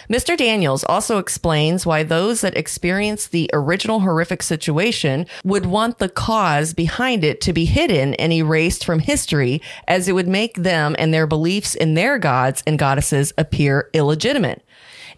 Mr. 0.09 0.37
Daniels 0.37 0.85
also 0.85 1.19
explains 1.19 1.87
why 1.87 2.03
those 2.03 2.41
that 2.41 2.57
experienced 2.57 3.31
the 3.31 3.49
original 3.53 4.01
horrific 4.01 4.43
situation 4.43 5.27
would 5.45 5.67
want 5.67 5.99
the 5.99 6.09
cause 6.09 6.75
behind 6.75 7.25
it 7.25 7.41
to 7.41 7.53
be 7.53 7.65
hidden 7.65 8.15
and 8.15 8.33
erased 8.33 8.85
from 8.85 8.99
history, 8.99 9.63
as 9.89 10.09
it 10.09 10.13
would 10.13 10.29
make 10.29 10.55
them 10.57 10.95
and 10.99 11.13
their 11.13 11.27
beliefs 11.27 11.75
in 11.75 11.95
their 11.95 12.19
gods 12.19 12.63
and 12.67 12.79
goddesses 12.79 13.33
appear 13.39 13.89
illegitimate. 13.93 14.63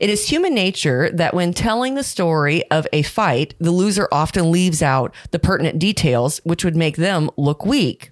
It 0.00 0.10
is 0.10 0.28
human 0.28 0.54
nature 0.54 1.10
that 1.12 1.34
when 1.34 1.52
telling 1.52 1.94
the 1.94 2.02
story 2.02 2.68
of 2.70 2.86
a 2.92 3.02
fight, 3.02 3.54
the 3.58 3.70
loser 3.70 4.08
often 4.10 4.50
leaves 4.50 4.82
out 4.82 5.14
the 5.30 5.38
pertinent 5.38 5.78
details, 5.78 6.40
which 6.44 6.64
would 6.64 6.76
make 6.76 6.96
them 6.96 7.30
look 7.36 7.64
weak. 7.64 8.10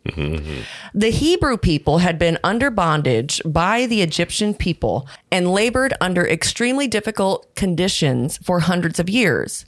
The 0.95 1.11
Hebrew 1.11 1.57
people 1.57 1.99
had 1.99 2.19
been 2.19 2.39
under 2.45 2.71
bondage 2.71 3.41
by 3.45 3.87
the 3.87 4.03
Egyptian 4.03 4.55
people 4.55 5.09
and 5.31 5.51
labored 5.51 5.95
under 6.01 6.27
extremely 6.27 6.87
difficult 6.89 7.53
conditions 7.55 8.39
for 8.39 8.61
hundreds 8.61 8.99
of 9.01 9.09
years. 9.09 9.65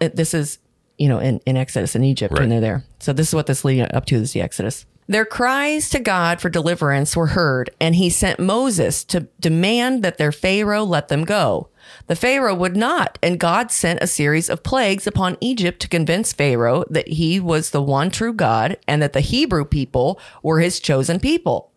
Uh, 0.00 0.08
This 0.12 0.34
is, 0.34 0.58
you 0.98 1.08
know, 1.08 1.18
in, 1.18 1.40
in 1.46 1.56
Exodus 1.56 1.94
in 1.96 2.04
Egypt 2.04 2.32
when 2.32 2.42
Right. 2.42 2.48
they're 2.50 2.60
there. 2.60 2.84
So 3.00 3.12
this 3.12 3.28
is 3.28 3.34
what 3.34 3.46
this 3.46 3.64
leading 3.64 3.86
up 3.92 4.06
to 4.06 4.16
is 4.16 4.32
the 4.32 4.40
Exodus. 4.40 4.86
Their 5.08 5.24
cries 5.24 5.88
to 5.90 6.00
God 6.00 6.40
for 6.40 6.48
deliverance 6.48 7.16
were 7.16 7.28
heard, 7.28 7.70
and 7.80 7.94
he 7.94 8.10
sent 8.10 8.40
Moses 8.40 9.04
to 9.04 9.28
demand 9.38 10.02
that 10.02 10.18
their 10.18 10.32
Pharaoh 10.32 10.82
let 10.82 11.08
them 11.08 11.24
go. 11.24 11.68
The 12.08 12.16
Pharaoh 12.16 12.56
would 12.56 12.76
not, 12.76 13.16
and 13.22 13.38
God 13.38 13.70
sent 13.70 14.02
a 14.02 14.08
series 14.08 14.50
of 14.50 14.64
plagues 14.64 15.06
upon 15.06 15.36
Egypt 15.40 15.80
to 15.82 15.88
convince 15.88 16.32
Pharaoh 16.32 16.84
that 16.90 17.06
he 17.06 17.38
was 17.38 17.70
the 17.70 17.82
one 17.82 18.10
true 18.10 18.32
God 18.32 18.78
and 18.88 19.00
that 19.00 19.12
the 19.12 19.20
Hebrew 19.20 19.64
people 19.64 20.20
were 20.42 20.58
his 20.58 20.80
chosen 20.80 21.20
people. 21.20 21.70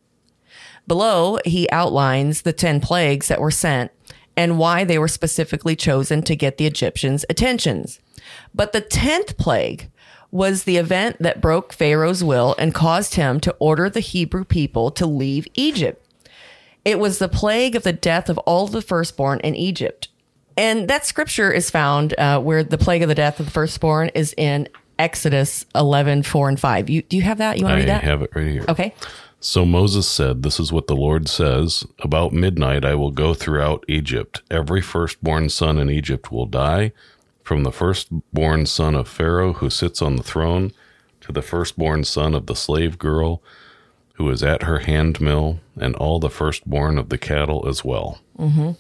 Below, 0.88 1.38
he 1.46 1.70
outlines 1.70 2.42
the 2.42 2.54
10 2.54 2.82
plagues 2.82 3.28
that 3.28 3.40
were 3.40 3.52
sent 3.52 3.92
and 4.36 4.58
why 4.58 4.84
they 4.84 4.98
were 4.98 5.08
specifically 5.08 5.76
chosen 5.76 6.24
to 6.24 6.36
get 6.36 6.58
the 6.58 6.66
Egyptians' 6.66 7.26
attentions. 7.30 8.00
But 8.56 8.72
the 8.72 8.82
10th 8.82 9.38
plague 9.38 9.92
was 10.32 10.64
the 10.64 10.78
event 10.78 11.18
that 11.20 11.42
broke 11.42 11.74
Pharaoh's 11.74 12.24
will 12.24 12.56
and 12.60 12.74
caused 12.74 13.16
him 13.16 13.40
to 13.42 13.56
order 13.60 13.90
the 13.90 14.00
Hebrew 14.00 14.44
people 14.44 14.92
to 14.92 15.06
leave 15.06 15.48
Egypt. 15.56 16.06
It 16.86 17.00
was 17.00 17.20
the 17.20 17.30
plague 17.30 17.76
of 17.76 17.84
the 17.84 17.94
death 17.94 18.30
of 18.30 18.38
all 18.40 18.68
the 18.68 18.82
firstborn 18.82 19.40
in 19.42 19.56
Egypt. 19.56 20.08
And 20.56 20.88
that 20.90 21.06
scripture 21.06 21.52
is 21.52 21.70
found 21.70 22.14
uh, 22.18 22.40
where 22.40 22.64
the 22.64 22.78
plague 22.78 23.02
of 23.02 23.10
the 23.10 23.16
death 23.16 23.40
of 23.40 23.46
the 23.46 23.52
firstborn 23.52 24.10
is 24.10 24.34
in 24.38 24.68
Exodus 24.98 25.66
11, 25.74 26.24
4 26.24 26.50
and 26.50 26.60
5. 26.60 26.90
You, 26.90 27.02
do 27.02 27.16
you 27.16 27.24
have 27.24 27.38
that? 27.38 27.58
You 27.58 27.64
want 27.64 27.76
to 27.76 27.80
read 27.80 27.90
that? 27.90 28.04
have 28.04 28.22
it 28.22 28.32
right 28.36 28.48
here. 28.48 28.66
Okay. 28.68 28.94
So 29.40 29.66
Moses 29.66 30.06
said, 30.08 30.44
This 30.44 30.60
is 30.60 30.74
what 30.74 30.88
the 30.88 30.96
Lord 30.96 31.30
says 31.30 31.86
About 32.00 32.34
midnight 32.34 32.84
I 32.84 32.96
will 32.96 33.12
go 33.12 33.34
throughout 33.34 33.86
Egypt. 33.88 34.42
Every 34.52 34.82
firstborn 34.82 35.50
son 35.50 35.78
in 35.78 35.90
Egypt 35.90 36.32
will 36.32 36.46
die, 36.46 36.92
from 37.50 37.63
the 37.63 37.72
firstborn 37.72 38.63
son 38.68 38.94
of 38.94 39.08
Pharaoh 39.08 39.53
who 39.53 39.72
sits 39.72 40.03
on 40.03 40.18
the 40.18 40.22
throne 40.22 40.72
to 41.20 41.32
the 41.32 41.41
firstborn 41.41 42.03
son 42.03 42.36
of 42.36 42.46
the 42.46 42.56
slave 42.56 43.00
girl 43.00 43.41
who 44.13 44.29
is 44.29 44.44
at 44.44 44.62
her 44.62 44.79
handmill, 44.79 45.60
and 45.75 45.96
all 45.96 46.20
the 46.20 46.29
firstborn 46.29 47.00
of 47.00 47.10
the 47.10 47.18
cattle 47.18 47.68
as 47.68 47.84
well. 47.84 48.20
Mm-hmm. 48.38 48.74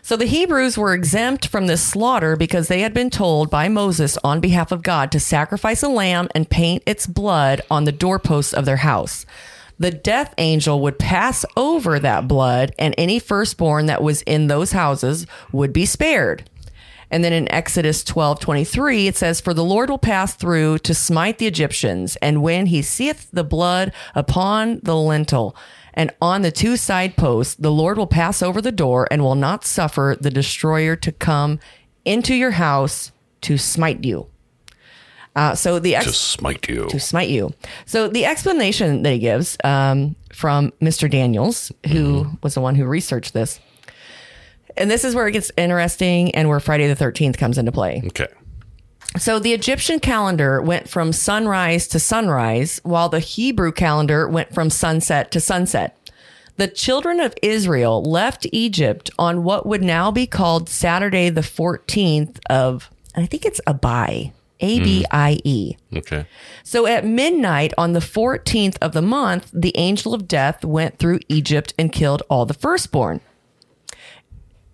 So 0.00 0.16
the 0.16 0.24
Hebrews 0.24 0.78
were 0.78 0.94
exempt 0.94 1.48
from 1.48 1.66
this 1.66 1.82
slaughter 1.82 2.34
because 2.34 2.68
they 2.68 2.80
had 2.80 2.94
been 2.94 3.10
told 3.10 3.50
by 3.50 3.68
Moses 3.68 4.16
on 4.24 4.40
behalf 4.40 4.72
of 4.72 4.82
God 4.82 5.12
to 5.12 5.20
sacrifice 5.20 5.82
a 5.82 5.88
lamb 5.88 6.28
and 6.34 6.48
paint 6.48 6.82
its 6.86 7.06
blood 7.06 7.60
on 7.70 7.84
the 7.84 7.92
doorposts 7.92 8.54
of 8.54 8.64
their 8.64 8.76
house. 8.76 9.26
The 9.78 9.90
death 9.90 10.32
angel 10.38 10.80
would 10.80 10.98
pass 10.98 11.44
over 11.58 11.98
that 11.98 12.26
blood, 12.26 12.72
and 12.78 12.94
any 12.96 13.18
firstborn 13.18 13.84
that 13.84 14.02
was 14.02 14.22
in 14.22 14.46
those 14.46 14.72
houses 14.72 15.26
would 15.52 15.74
be 15.74 15.84
spared. 15.84 16.48
And 17.10 17.24
then 17.24 17.32
in 17.32 17.50
Exodus 17.50 18.04
12 18.04 18.40
23, 18.40 19.06
it 19.06 19.16
says, 19.16 19.40
For 19.40 19.54
the 19.54 19.64
Lord 19.64 19.88
will 19.90 19.98
pass 19.98 20.34
through 20.34 20.78
to 20.80 20.94
smite 20.94 21.38
the 21.38 21.46
Egyptians, 21.46 22.16
and 22.16 22.42
when 22.42 22.66
he 22.66 22.82
seeth 22.82 23.28
the 23.32 23.44
blood 23.44 23.92
upon 24.14 24.80
the 24.82 24.96
lintel 24.96 25.56
and 25.94 26.12
on 26.22 26.42
the 26.42 26.52
two 26.52 26.76
side 26.76 27.16
posts, 27.16 27.54
the 27.56 27.72
Lord 27.72 27.98
will 27.98 28.06
pass 28.06 28.42
over 28.42 28.60
the 28.60 28.70
door 28.70 29.08
and 29.10 29.22
will 29.22 29.34
not 29.34 29.64
suffer 29.64 30.16
the 30.20 30.30
destroyer 30.30 30.94
to 30.96 31.10
come 31.10 31.58
into 32.04 32.34
your 32.34 32.52
house 32.52 33.10
to 33.40 33.58
smite 33.58 34.04
you. 34.04 34.26
Uh, 35.34 35.54
so 35.54 35.78
the 35.78 35.94
ex- 35.96 36.06
To 36.06 36.12
smite 36.12 36.68
you. 36.68 36.86
to 36.88 36.98
smite 37.00 37.28
you. 37.28 37.52
So 37.86 38.08
the 38.08 38.24
explanation 38.26 39.02
that 39.02 39.12
he 39.12 39.18
gives 39.18 39.56
um, 39.64 40.14
from 40.32 40.72
Mr. 40.80 41.10
Daniels, 41.10 41.70
who 41.88 42.26
was 42.42 42.54
the 42.54 42.60
one 42.60 42.74
who 42.74 42.84
researched 42.84 43.34
this, 43.34 43.60
and 44.78 44.90
this 44.90 45.04
is 45.04 45.14
where 45.14 45.28
it 45.28 45.32
gets 45.32 45.50
interesting 45.56 46.34
and 46.34 46.48
where 46.48 46.60
Friday 46.60 46.92
the 46.92 46.96
13th 46.96 47.36
comes 47.36 47.58
into 47.58 47.72
play. 47.72 48.02
Okay. 48.06 48.28
So 49.16 49.38
the 49.38 49.52
Egyptian 49.52 50.00
calendar 50.00 50.60
went 50.60 50.88
from 50.88 51.12
sunrise 51.12 51.88
to 51.88 51.98
sunrise, 51.98 52.80
while 52.82 53.08
the 53.08 53.20
Hebrew 53.20 53.72
calendar 53.72 54.28
went 54.28 54.54
from 54.54 54.70
sunset 54.70 55.30
to 55.32 55.40
sunset. 55.40 55.96
The 56.56 56.68
children 56.68 57.20
of 57.20 57.34
Israel 57.42 58.02
left 58.02 58.46
Egypt 58.52 59.10
on 59.18 59.44
what 59.44 59.64
would 59.64 59.82
now 59.82 60.10
be 60.10 60.26
called 60.26 60.68
Saturday 60.68 61.30
the 61.30 61.40
14th 61.40 62.38
of, 62.50 62.90
I 63.14 63.26
think 63.26 63.44
it's 63.44 63.60
Abai. 63.66 64.32
A 64.60 64.80
B 64.80 65.04
I 65.12 65.38
E. 65.44 65.76
Mm. 65.92 65.98
Okay. 65.98 66.26
So 66.64 66.86
at 66.86 67.04
midnight 67.04 67.72
on 67.78 67.92
the 67.92 68.00
14th 68.00 68.76
of 68.82 68.92
the 68.92 69.02
month, 69.02 69.50
the 69.54 69.76
angel 69.76 70.14
of 70.14 70.26
death 70.26 70.64
went 70.64 70.98
through 70.98 71.20
Egypt 71.28 71.74
and 71.78 71.92
killed 71.92 72.24
all 72.28 72.44
the 72.44 72.54
firstborn. 72.54 73.20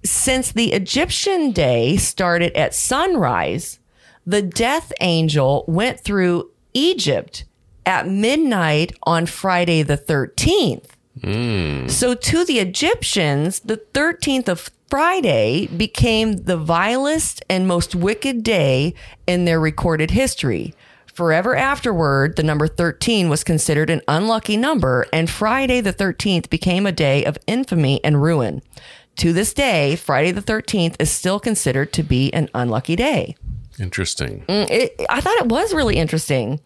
Since 0.04 0.52
the 0.52 0.73
Egyptian 0.73 1.52
day 1.52 1.96
started 1.96 2.54
at 2.56 2.75
sunrise, 2.75 3.78
the 4.26 4.42
death 4.42 4.92
angel 5.00 5.64
went 5.66 6.00
through 6.00 6.50
Egypt 6.75 7.44
at 7.87 8.06
midnight 8.06 8.92
on 9.04 9.26
Friday 9.26 9.82
the 9.82 9.96
13th. 9.96 10.90
Hmm. 11.23 11.88
So 11.88 12.14
to 12.14 12.44
the 12.44 12.58
Egyptians, 12.58 13.61
the 13.61 13.78
13th 13.94 14.49
of 14.49 14.70
Friday 14.88 15.68
became 15.68 16.37
the 16.44 16.56
vilest 16.56 17.42
and 17.49 17.66
most 17.66 17.94
wicked 17.94 18.42
day 18.42 18.94
in 19.26 19.44
their 19.44 19.61
recorded 19.61 20.11
history. 20.11 20.75
Forever 21.14 21.54
afterward, 21.54 22.37
the 22.37 22.42
number 22.42 22.66
13 22.66 23.28
was 23.28 23.44
considered 23.44 23.88
an 23.88 24.02
unlucky 24.08 24.56
number, 24.56 25.06
and 25.12 25.30
Friday 25.30 25.80
the 25.80 25.92
13th 25.92 26.50
became 26.50 26.87
a 26.87 26.92
day 26.92 27.25
of 27.25 27.38
infamy 27.46 28.02
and 28.02 28.20
ruin. 28.20 28.62
To 29.16 29.33
this 29.33 29.54
day, 29.54 29.97
Friday 29.97 30.33
the 30.33 30.42
13th 30.42 30.97
is 30.99 31.11
still 31.11 31.38
considered 31.38 31.92
to 31.94 32.02
be 32.02 32.33
an 32.33 32.49
unlucky 32.54 32.97
day. 32.97 33.37
Interesting. 33.78 34.44
It, 34.49 35.00
I 35.09 35.21
thought 35.21 35.37
it 35.38 35.47
was 35.47 35.73
really 35.75 35.97
interesting. 35.97 36.61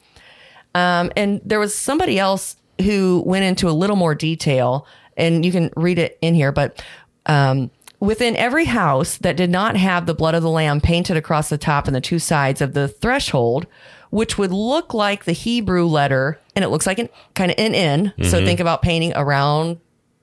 Um, 0.75 1.11
and 1.17 1.41
there 1.45 1.59
was 1.59 1.75
somebody 1.75 2.19
else 2.19 2.57
who 2.83 3.23
went 3.27 3.45
into 3.45 3.69
a 3.69 3.73
little 3.73 3.97
more 3.97 4.15
detail, 4.15 4.87
and 5.17 5.45
you 5.45 5.53
can 5.53 5.71
read 5.77 5.99
it 5.99 6.19
in 6.21 6.35
here. 6.35 6.53
But 6.53 6.83
um, 7.27 7.71
within 8.01 8.37
every 8.37 8.67
house 8.67 9.17
that 9.19 9.37
did 9.37 9.51
not 9.51 9.77
have 9.77 10.07
the 10.07 10.15
blood 10.15 10.35
of 10.35 10.43
the 10.43 10.51
lamb 10.51 10.81
painted 10.81 11.17
across 11.17 11.49
the 11.49 11.59
top 11.59 11.87
and 11.87 11.97
the 11.97 12.01
two 12.01 12.19
sides 12.19 12.61
of 12.61 12.75
the 12.75 12.89
threshold, 12.89 13.67
which 14.11 14.39
would 14.39 14.53
look 14.53 14.95
like 14.95 15.25
the 15.25 15.33
Hebrew 15.33 15.85
letter, 15.87 16.39
and 16.55 16.65
it 16.65 16.69
looks 16.69 16.87
like 16.87 16.99
an 16.99 17.09
kind 17.35 17.51
of 17.51 17.59
an 17.59 17.75
N. 17.75 18.13
So 18.23 18.45
think 18.45 18.61
about 18.61 18.83
painting 18.83 19.13
around 19.17 19.81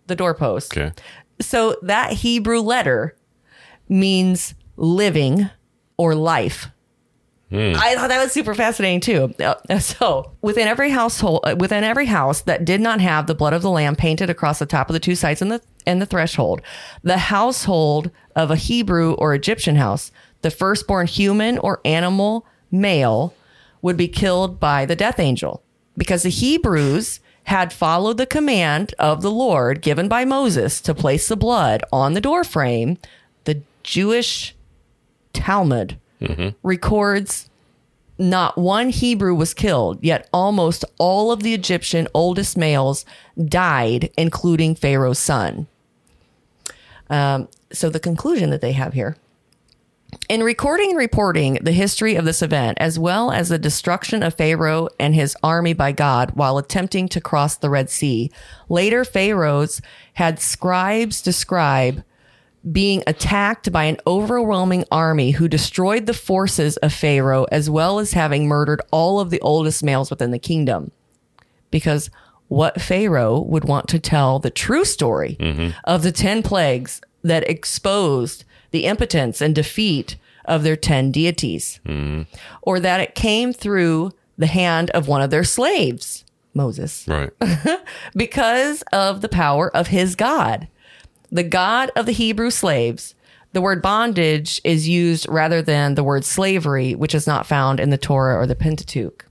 the 0.07 0.15
doorpost. 0.15 0.75
Okay. 0.77 0.91
So 1.39 1.75
that 1.81 2.13
Hebrew 2.13 2.59
letter 2.59 3.15
means 3.89 4.55
living 4.77 5.49
or 5.97 6.15
life. 6.15 6.67
I 7.51 7.95
thought 7.95 8.09
that 8.09 8.21
was 8.21 8.33
super 8.33 8.53
fascinating 8.53 8.99
too. 8.99 9.33
Uh, 9.41 9.79
So 9.79 10.33
within 10.41 10.67
every 10.67 10.89
household, 10.89 11.41
uh, 11.45 11.55
within 11.57 11.83
every 11.85 12.07
house 12.07 12.41
that 12.41 12.65
did 12.65 12.81
not 12.81 12.99
have 12.99 13.27
the 13.27 13.35
blood 13.35 13.53
of 13.53 13.61
the 13.61 13.69
lamb 13.69 13.95
painted 13.95 14.29
across 14.29 14.59
the 14.59 14.65
top 14.65 14.89
of 14.89 14.93
the 14.93 14.99
two 14.99 15.15
sides 15.15 15.41
and 15.41 15.51
the 15.51 15.61
and 15.85 16.01
the 16.01 16.05
threshold, 16.07 16.61
the 17.03 17.17
household 17.17 18.09
of 18.35 18.49
a 18.51 18.55
Hebrew 18.55 19.13
or 19.13 19.33
Egyptian 19.33 19.75
house, 19.75 20.11
the 20.41 20.51
firstborn 20.51 21.07
human 21.07 21.57
or 21.59 21.79
animal 21.85 22.45
male 22.71 23.33
would 23.81 23.95
be 23.95 24.07
killed 24.07 24.59
by 24.59 24.85
the 24.85 24.95
death 24.95 25.19
angel 25.19 25.63
because 25.95 26.23
the 26.23 26.29
Hebrews 26.29 27.19
had 27.45 27.71
followed 27.71 28.17
the 28.17 28.25
command 28.25 28.93
of 28.99 29.21
the 29.21 29.31
Lord 29.31 29.81
given 29.81 30.07
by 30.07 30.25
Moses 30.25 30.81
to 30.81 30.93
place 30.93 31.27
the 31.27 31.35
blood 31.37 31.83
on 31.91 32.13
the 32.13 32.21
doorframe. 32.21 32.97
The 33.45 33.61
Jewish 33.83 34.55
Talmud 35.33 35.97
records 36.63 37.49
not 38.17 38.57
one 38.57 38.89
Hebrew 38.89 39.35
was 39.35 39.53
killed, 39.53 39.99
yet 40.01 40.27
almost 40.31 40.85
all 40.97 41.31
of 41.31 41.43
the 41.43 41.53
Egyptian 41.53 42.07
oldest 42.13 42.57
males 42.57 43.05
died, 43.37 44.09
including 44.17 44.73
Pharaoh's 44.73 45.19
son. 45.19 45.67
Um, 47.09 47.49
so, 47.71 47.89
the 47.89 47.99
conclusion 47.99 48.49
that 48.51 48.61
they 48.61 48.71
have 48.71 48.93
here 48.93 49.17
in 50.27 50.43
recording 50.43 50.91
and 50.91 50.97
reporting 50.97 51.59
the 51.61 51.71
history 51.71 52.15
of 52.15 52.25
this 52.25 52.41
event, 52.41 52.77
as 52.79 52.97
well 52.97 53.31
as 53.31 53.49
the 53.49 53.59
destruction 53.59 54.23
of 54.23 54.33
Pharaoh 54.33 54.87
and 54.99 55.13
his 55.13 55.35
army 55.43 55.73
by 55.73 55.91
God 55.91 56.31
while 56.31 56.57
attempting 56.57 57.07
to 57.09 57.21
cross 57.21 57.55
the 57.55 57.69
Red 57.69 57.89
Sea, 57.89 58.31
later 58.69 59.05
pharaohs 59.05 59.81
had 60.13 60.39
scribes 60.39 61.21
describe 61.21 62.03
being 62.71 63.03
attacked 63.05 63.71
by 63.71 63.83
an 63.83 63.97
overwhelming 64.07 64.85
army 64.91 65.31
who 65.31 65.47
destroyed 65.47 66.07
the 66.07 66.13
forces 66.13 66.77
of 66.77 66.91
Pharaoh, 66.91 67.45
as 67.51 67.69
well 67.69 67.99
as 67.99 68.13
having 68.13 68.47
murdered 68.47 68.81
all 68.91 69.19
of 69.19 69.29
the 69.29 69.41
oldest 69.41 69.83
males 69.83 70.09
within 70.09 70.31
the 70.31 70.39
kingdom. 70.39 70.91
Because 71.69 72.09
what 72.47 72.81
Pharaoh 72.81 73.39
would 73.39 73.65
want 73.65 73.87
to 73.89 73.99
tell 73.99 74.39
the 74.39 74.49
true 74.49 74.85
story 74.85 75.37
mm-hmm. 75.39 75.77
of 75.83 76.01
the 76.01 76.11
10 76.11 76.41
plagues 76.41 77.01
that 77.23 77.47
exposed 77.49 78.45
the 78.71 78.85
impotence 78.85 79.41
and 79.41 79.55
defeat 79.55 80.17
of 80.45 80.63
their 80.63 80.75
10 80.75 81.11
deities, 81.11 81.79
hmm. 81.85 82.23
or 82.61 82.79
that 82.79 82.99
it 82.99 83.15
came 83.15 83.53
through 83.53 84.11
the 84.37 84.47
hand 84.47 84.89
of 84.91 85.07
one 85.07 85.21
of 85.21 85.29
their 85.29 85.43
slaves, 85.43 86.25
Moses 86.53 87.05
Right. 87.07 87.31
because 88.15 88.83
of 88.93 89.21
the 89.21 89.29
power 89.29 89.75
of 89.75 89.87
his 89.87 90.15
God, 90.15 90.67
the 91.31 91.43
God 91.43 91.91
of 91.95 92.05
the 92.05 92.11
Hebrew 92.11 92.49
slaves. 92.49 93.15
The 93.53 93.61
word 93.61 93.81
bondage 93.81 94.59
is 94.65 94.89
used 94.89 95.27
rather 95.29 95.61
than 95.61 95.95
the 95.95 96.03
word 96.03 96.25
slavery, 96.25 96.93
which 96.93 97.15
is 97.15 97.25
not 97.25 97.45
found 97.45 97.79
in 97.79 97.89
the 97.89 97.97
Torah 97.97 98.35
or 98.35 98.45
the 98.45 98.55
Pentateuch. 98.55 99.25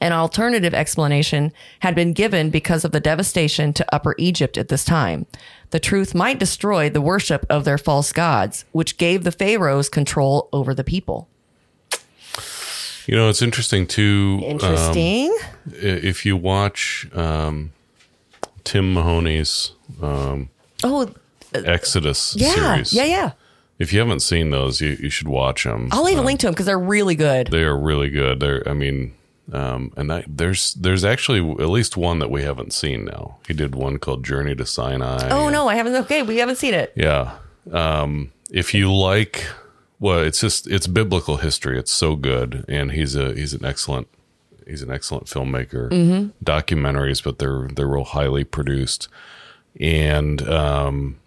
An 0.00 0.12
alternative 0.12 0.74
explanation 0.74 1.52
had 1.80 1.94
been 1.94 2.12
given 2.12 2.50
because 2.50 2.84
of 2.84 2.92
the 2.92 3.00
devastation 3.00 3.72
to 3.72 3.94
Upper 3.94 4.14
Egypt 4.18 4.58
at 4.58 4.68
this 4.68 4.84
time. 4.84 5.26
The 5.74 5.80
truth 5.80 6.14
might 6.14 6.38
destroy 6.38 6.88
the 6.88 7.00
worship 7.00 7.44
of 7.50 7.64
their 7.64 7.78
false 7.78 8.12
gods, 8.12 8.64
which 8.70 8.96
gave 8.96 9.24
the 9.24 9.32
pharaohs 9.32 9.88
control 9.88 10.48
over 10.52 10.72
the 10.72 10.84
people. 10.84 11.26
You 13.08 13.16
know, 13.16 13.28
it's 13.28 13.42
interesting 13.42 13.84
too. 13.88 14.38
um, 14.44 14.50
Interesting. 14.50 15.36
i- 15.72 15.74
if 15.82 16.24
you 16.24 16.36
watch 16.36 17.08
um, 17.12 17.72
Tim 18.62 18.94
Mahoney's 18.94 19.72
um, 20.00 20.48
oh, 20.84 21.12
Exodus 21.52 22.36
yeah. 22.38 22.54
series, 22.54 22.92
Yeah, 22.92 23.04
yeah. 23.06 23.32
if 23.80 23.92
you 23.92 23.98
haven't 23.98 24.20
seen 24.20 24.50
those, 24.50 24.80
you, 24.80 24.96
you 25.00 25.10
should 25.10 25.26
watch 25.26 25.64
them. 25.64 25.88
I'll 25.90 26.04
leave 26.04 26.18
a 26.18 26.22
link 26.22 26.38
to 26.40 26.46
them 26.46 26.52
because 26.54 26.66
they're 26.66 26.78
really 26.78 27.16
good. 27.16 27.48
They 27.48 27.64
are 27.64 27.76
really 27.76 28.10
good. 28.10 28.38
They're, 28.38 28.62
I 28.68 28.74
mean, 28.74 29.12
um, 29.52 29.92
and 29.96 30.10
that, 30.10 30.24
there's 30.26 30.74
there's 30.74 31.04
actually 31.04 31.40
at 31.62 31.68
least 31.68 31.96
one 31.96 32.18
that 32.18 32.30
we 32.30 32.42
haven't 32.42 32.72
seen 32.72 33.04
now. 33.04 33.36
He 33.46 33.54
did 33.54 33.74
one 33.74 33.98
called 33.98 34.24
Journey 34.24 34.54
to 34.54 34.64
Sinai. 34.64 35.28
Oh 35.30 35.50
no, 35.50 35.68
I 35.68 35.74
haven't. 35.74 35.94
Okay, 35.96 36.22
we 36.22 36.38
haven't 36.38 36.56
seen 36.56 36.74
it. 36.74 36.92
Yeah. 36.96 37.36
Um, 37.70 38.32
if 38.50 38.72
you 38.74 38.92
like, 38.92 39.46
well, 40.00 40.20
it's 40.20 40.40
just 40.40 40.66
it's 40.66 40.86
biblical 40.86 41.38
history. 41.38 41.78
It's 41.78 41.92
so 41.92 42.16
good, 42.16 42.64
and 42.68 42.92
he's 42.92 43.16
a 43.16 43.34
he's 43.34 43.52
an 43.52 43.64
excellent 43.64 44.08
he's 44.66 44.82
an 44.82 44.90
excellent 44.90 45.26
filmmaker. 45.26 46.32
Documentaries, 46.42 47.22
but 47.22 47.38
they're 47.38 47.68
they're 47.68 47.88
real 47.88 48.04
highly 48.04 48.44
produced, 48.44 49.08
and 49.78 50.46
um, 50.48 51.18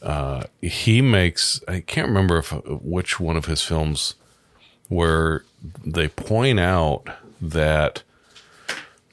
uh, 0.00 0.44
he 0.60 1.02
makes 1.02 1.60
I 1.66 1.80
can't 1.80 2.08
remember 2.08 2.38
if 2.38 2.52
which 2.66 3.18
one 3.18 3.36
of 3.36 3.46
his 3.46 3.62
films 3.62 4.14
where 4.92 5.44
they 5.84 6.08
point 6.08 6.60
out 6.60 7.04
that 7.40 8.02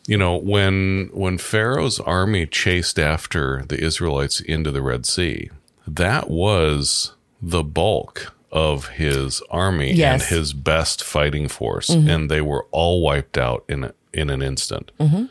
you 0.08 0.18
know 0.18 0.36
when 0.38 1.10
when 1.14 1.38
pharaoh's 1.38 2.00
army 2.00 2.46
chased 2.46 3.00
after 3.00 3.64
the 3.68 3.84
israelites 3.84 4.40
into 4.42 4.72
the 4.72 4.82
red 4.82 5.06
sea 5.06 5.50
that 5.88 6.30
was 6.30 7.14
the 7.42 7.64
bulk 7.64 8.34
of 8.52 8.90
his 8.90 9.42
army 9.52 9.94
Yes. 9.94 10.22
and 10.24 10.38
his 10.38 10.54
best 10.54 11.04
fighting 11.04 11.48
force 11.48 11.90
mm-hmm. 11.90 12.10
and 12.10 12.32
they 12.32 12.42
were 12.42 12.66
all 12.72 13.02
wiped 13.02 13.38
out 13.38 13.64
in 13.70 13.84
a, 13.84 13.94
in 14.14 14.30
an 14.30 14.42
instant. 14.42 14.92
Mm-hmm. 15.00 15.26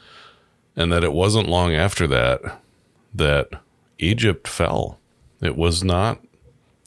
And 0.76 0.92
that 0.92 1.02
it 1.02 1.12
wasn't 1.12 1.48
long 1.48 1.74
after 1.74 2.06
that 2.06 2.60
that 3.12 3.48
egypt 3.98 4.46
fell. 4.46 4.98
It 5.40 5.56
was 5.56 5.82
not 5.82 6.20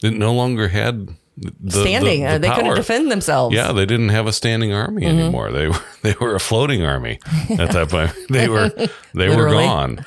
it 0.02 0.14
no 0.14 0.34
longer 0.34 0.70
had 0.70 1.16
the, 1.38 1.72
Standing, 1.82 2.22
the- 2.22 2.28
uh, 2.28 2.34
the 2.34 2.40
they 2.40 2.50
couldn't 2.54 2.76
defend 2.76 3.12
themselves. 3.12 3.56
Yeah, 3.56 3.72
they 3.72 3.86
didn't 3.86 4.10
have 4.10 4.28
a 4.28 4.34
standing 4.34 4.74
army 4.74 5.04
Mm-hmm. 5.04 5.20
anymore. 5.20 5.52
They 5.52 5.68
were 5.70 5.80
they 6.04 6.16
were 6.20 6.36
a 6.36 6.40
floating 6.40 6.84
army 6.84 7.20
at 7.50 7.72
that 7.72 7.90
point. 7.92 8.12
They 8.30 8.48
were 8.50 8.70
they 9.14 9.30
were 9.30 9.50
gone. 9.50 10.06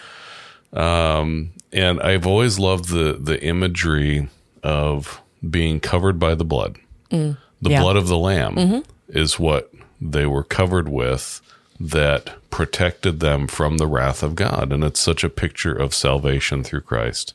Um, 0.73 1.53
and 1.73 2.01
I've 2.01 2.27
always 2.27 2.59
loved 2.59 2.89
the 2.89 3.19
the 3.21 3.43
imagery 3.43 4.29
of 4.63 5.21
being 5.49 5.81
covered 5.81 6.19
by 6.19 6.35
the 6.35 6.45
blood. 6.45 6.79
the 7.11 7.17
Mm. 7.17 7.37
Yeah. 7.61 7.71
Mm-hmm. 7.77 7.83
blood 7.83 7.97
of 7.97 8.09
the 8.09 8.19
lamb 8.19 8.83
is 9.09 9.39
what 9.39 9.73
they 10.01 10.27
were 10.27 10.43
covered 10.45 10.89
with 10.89 11.41
that 11.81 12.35
protected 12.51 13.21
them 13.21 13.47
from 13.47 13.79
the 13.79 13.87
wrath 13.87 14.23
of 14.23 14.35
God. 14.35 14.73
And 14.73 14.85
it's 14.85 15.01
such 15.01 15.25
a 15.25 15.29
picture 15.31 15.73
of 15.75 15.95
salvation 15.95 16.63
through 16.63 16.83
Christ. 16.83 17.35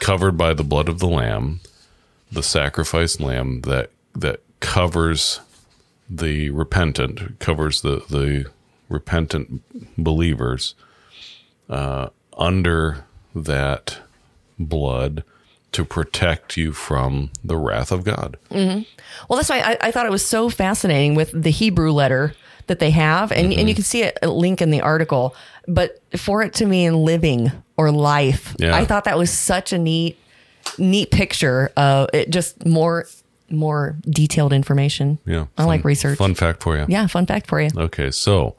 Covered 0.00 0.36
by 0.36 0.52
the 0.54 0.64
blood 0.64 0.88
of 0.88 0.98
the 0.98 1.06
lamb, 1.08 1.60
the 2.34 2.42
sacrificed 2.42 3.20
lamb 3.20 3.62
that 3.62 3.90
that 4.14 4.40
covers 4.60 5.40
the 6.08 6.50
repentant, 6.50 7.38
covers 7.38 7.80
the 7.80 8.04
the 8.10 8.50
repentant 8.88 9.62
believers 9.96 10.74
uh, 11.68 12.08
under 12.36 13.04
that 13.34 13.98
blood 14.58 15.24
to 15.72 15.84
protect 15.84 16.56
you 16.56 16.72
from 16.72 17.30
the 17.42 17.56
wrath 17.56 17.90
of 17.90 18.04
God. 18.04 18.36
Mm-hmm. 18.50 18.82
Well, 19.28 19.36
that's 19.38 19.50
why 19.50 19.58
I, 19.60 19.88
I 19.88 19.90
thought 19.90 20.06
it 20.06 20.12
was 20.12 20.24
so 20.24 20.48
fascinating 20.48 21.14
with 21.16 21.30
the 21.32 21.50
Hebrew 21.50 21.90
letter 21.90 22.34
that 22.68 22.78
they 22.78 22.90
have, 22.90 23.32
and, 23.32 23.52
and 23.52 23.68
you 23.68 23.74
can 23.74 23.84
see 23.84 24.02
a, 24.04 24.12
a 24.22 24.28
link 24.28 24.62
in 24.62 24.70
the 24.70 24.80
article. 24.80 25.34
But 25.66 26.00
for 26.16 26.42
it 26.42 26.54
to 26.54 26.66
mean 26.66 26.94
living 27.04 27.50
or 27.76 27.90
life, 27.90 28.54
Yeah. 28.58 28.76
I 28.76 28.84
thought 28.84 29.04
that 29.04 29.18
was 29.18 29.30
such 29.30 29.72
a 29.72 29.78
neat, 29.78 30.16
neat 30.78 31.10
picture 31.10 31.70
of 31.76 32.08
it. 32.12 32.30
Just 32.30 32.64
more, 32.66 33.06
more 33.50 33.96
detailed 34.08 34.52
information. 34.52 35.18
Yeah. 35.26 35.46
I 35.58 35.64
like 35.64 35.84
research. 35.84 36.18
Fun 36.18 36.34
fact 36.34 36.62
for 36.62 36.76
you. 36.76 36.86
Yeah, 36.88 37.06
fun 37.06 37.26
fact 37.26 37.46
for 37.48 37.60
you. 37.60 37.70
Okay, 37.76 38.10
so 38.10 38.56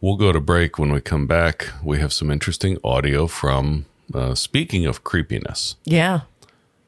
we'll 0.00 0.16
go 0.16 0.32
to 0.32 0.40
break. 0.40 0.78
When 0.78 0.92
we 0.92 1.00
come 1.00 1.26
back, 1.26 1.68
we 1.82 1.98
have 1.98 2.12
some 2.12 2.30
interesting 2.30 2.78
audio 2.84 3.26
from. 3.26 3.86
Uh, 4.14 4.34
speaking 4.34 4.84
of 4.84 5.04
creepiness, 5.04 5.76
Yeah. 5.84 6.20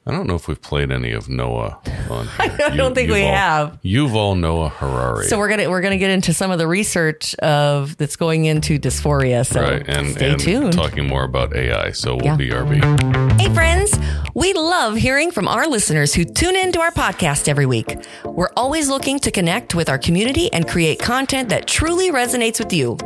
I 0.06 0.10
don't 0.12 0.26
know 0.26 0.34
if 0.34 0.48
we've 0.48 0.60
played 0.60 0.92
any 0.92 1.12
of 1.12 1.30
Noah 1.30 1.78
on 2.10 2.28
here. 2.36 2.58
I 2.66 2.76
don't 2.76 2.94
think 2.94 3.10
we 3.10 3.22
have. 3.22 3.78
Yuval 3.82 4.38
Noah 4.38 4.68
Harari. 4.68 5.24
So 5.28 5.38
we're 5.38 5.48
gonna 5.48 5.70
we're 5.70 5.80
gonna 5.80 5.96
get 5.96 6.10
into 6.10 6.34
some 6.34 6.50
of 6.50 6.58
the 6.58 6.66
research 6.66 7.34
of 7.36 7.96
that's 7.96 8.16
going 8.16 8.44
into 8.44 8.78
dysphoria. 8.78 9.46
So 9.46 9.62
right, 9.62 9.82
and, 9.88 10.10
stay 10.10 10.32
and 10.32 10.38
tuned. 10.38 10.74
talking 10.74 11.08
more 11.08 11.24
about 11.24 11.56
AI. 11.56 11.92
So 11.92 12.16
we'll 12.16 12.24
Yeah. 12.26 12.36
BRB. 12.36 13.40
Hey, 13.40 13.48
friends, 13.54 13.98
we 14.34 14.52
love 14.52 14.96
hearing 14.96 15.30
from 15.30 15.48
our 15.48 15.66
listeners 15.66 16.12
who 16.12 16.26
tune 16.26 16.54
into 16.56 16.80
our 16.80 16.90
podcast 16.90 17.48
every 17.48 17.64
week. 17.64 17.96
We're 18.26 18.50
always 18.58 18.90
looking 18.90 19.18
to 19.20 19.30
connect 19.30 19.74
with 19.74 19.88
our 19.88 19.96
community 19.96 20.52
and 20.52 20.68
create 20.68 20.98
content 20.98 21.48
that 21.48 21.66
truly 21.66 22.10
resonates 22.12 22.58
with 22.58 22.74
you. 22.74 22.98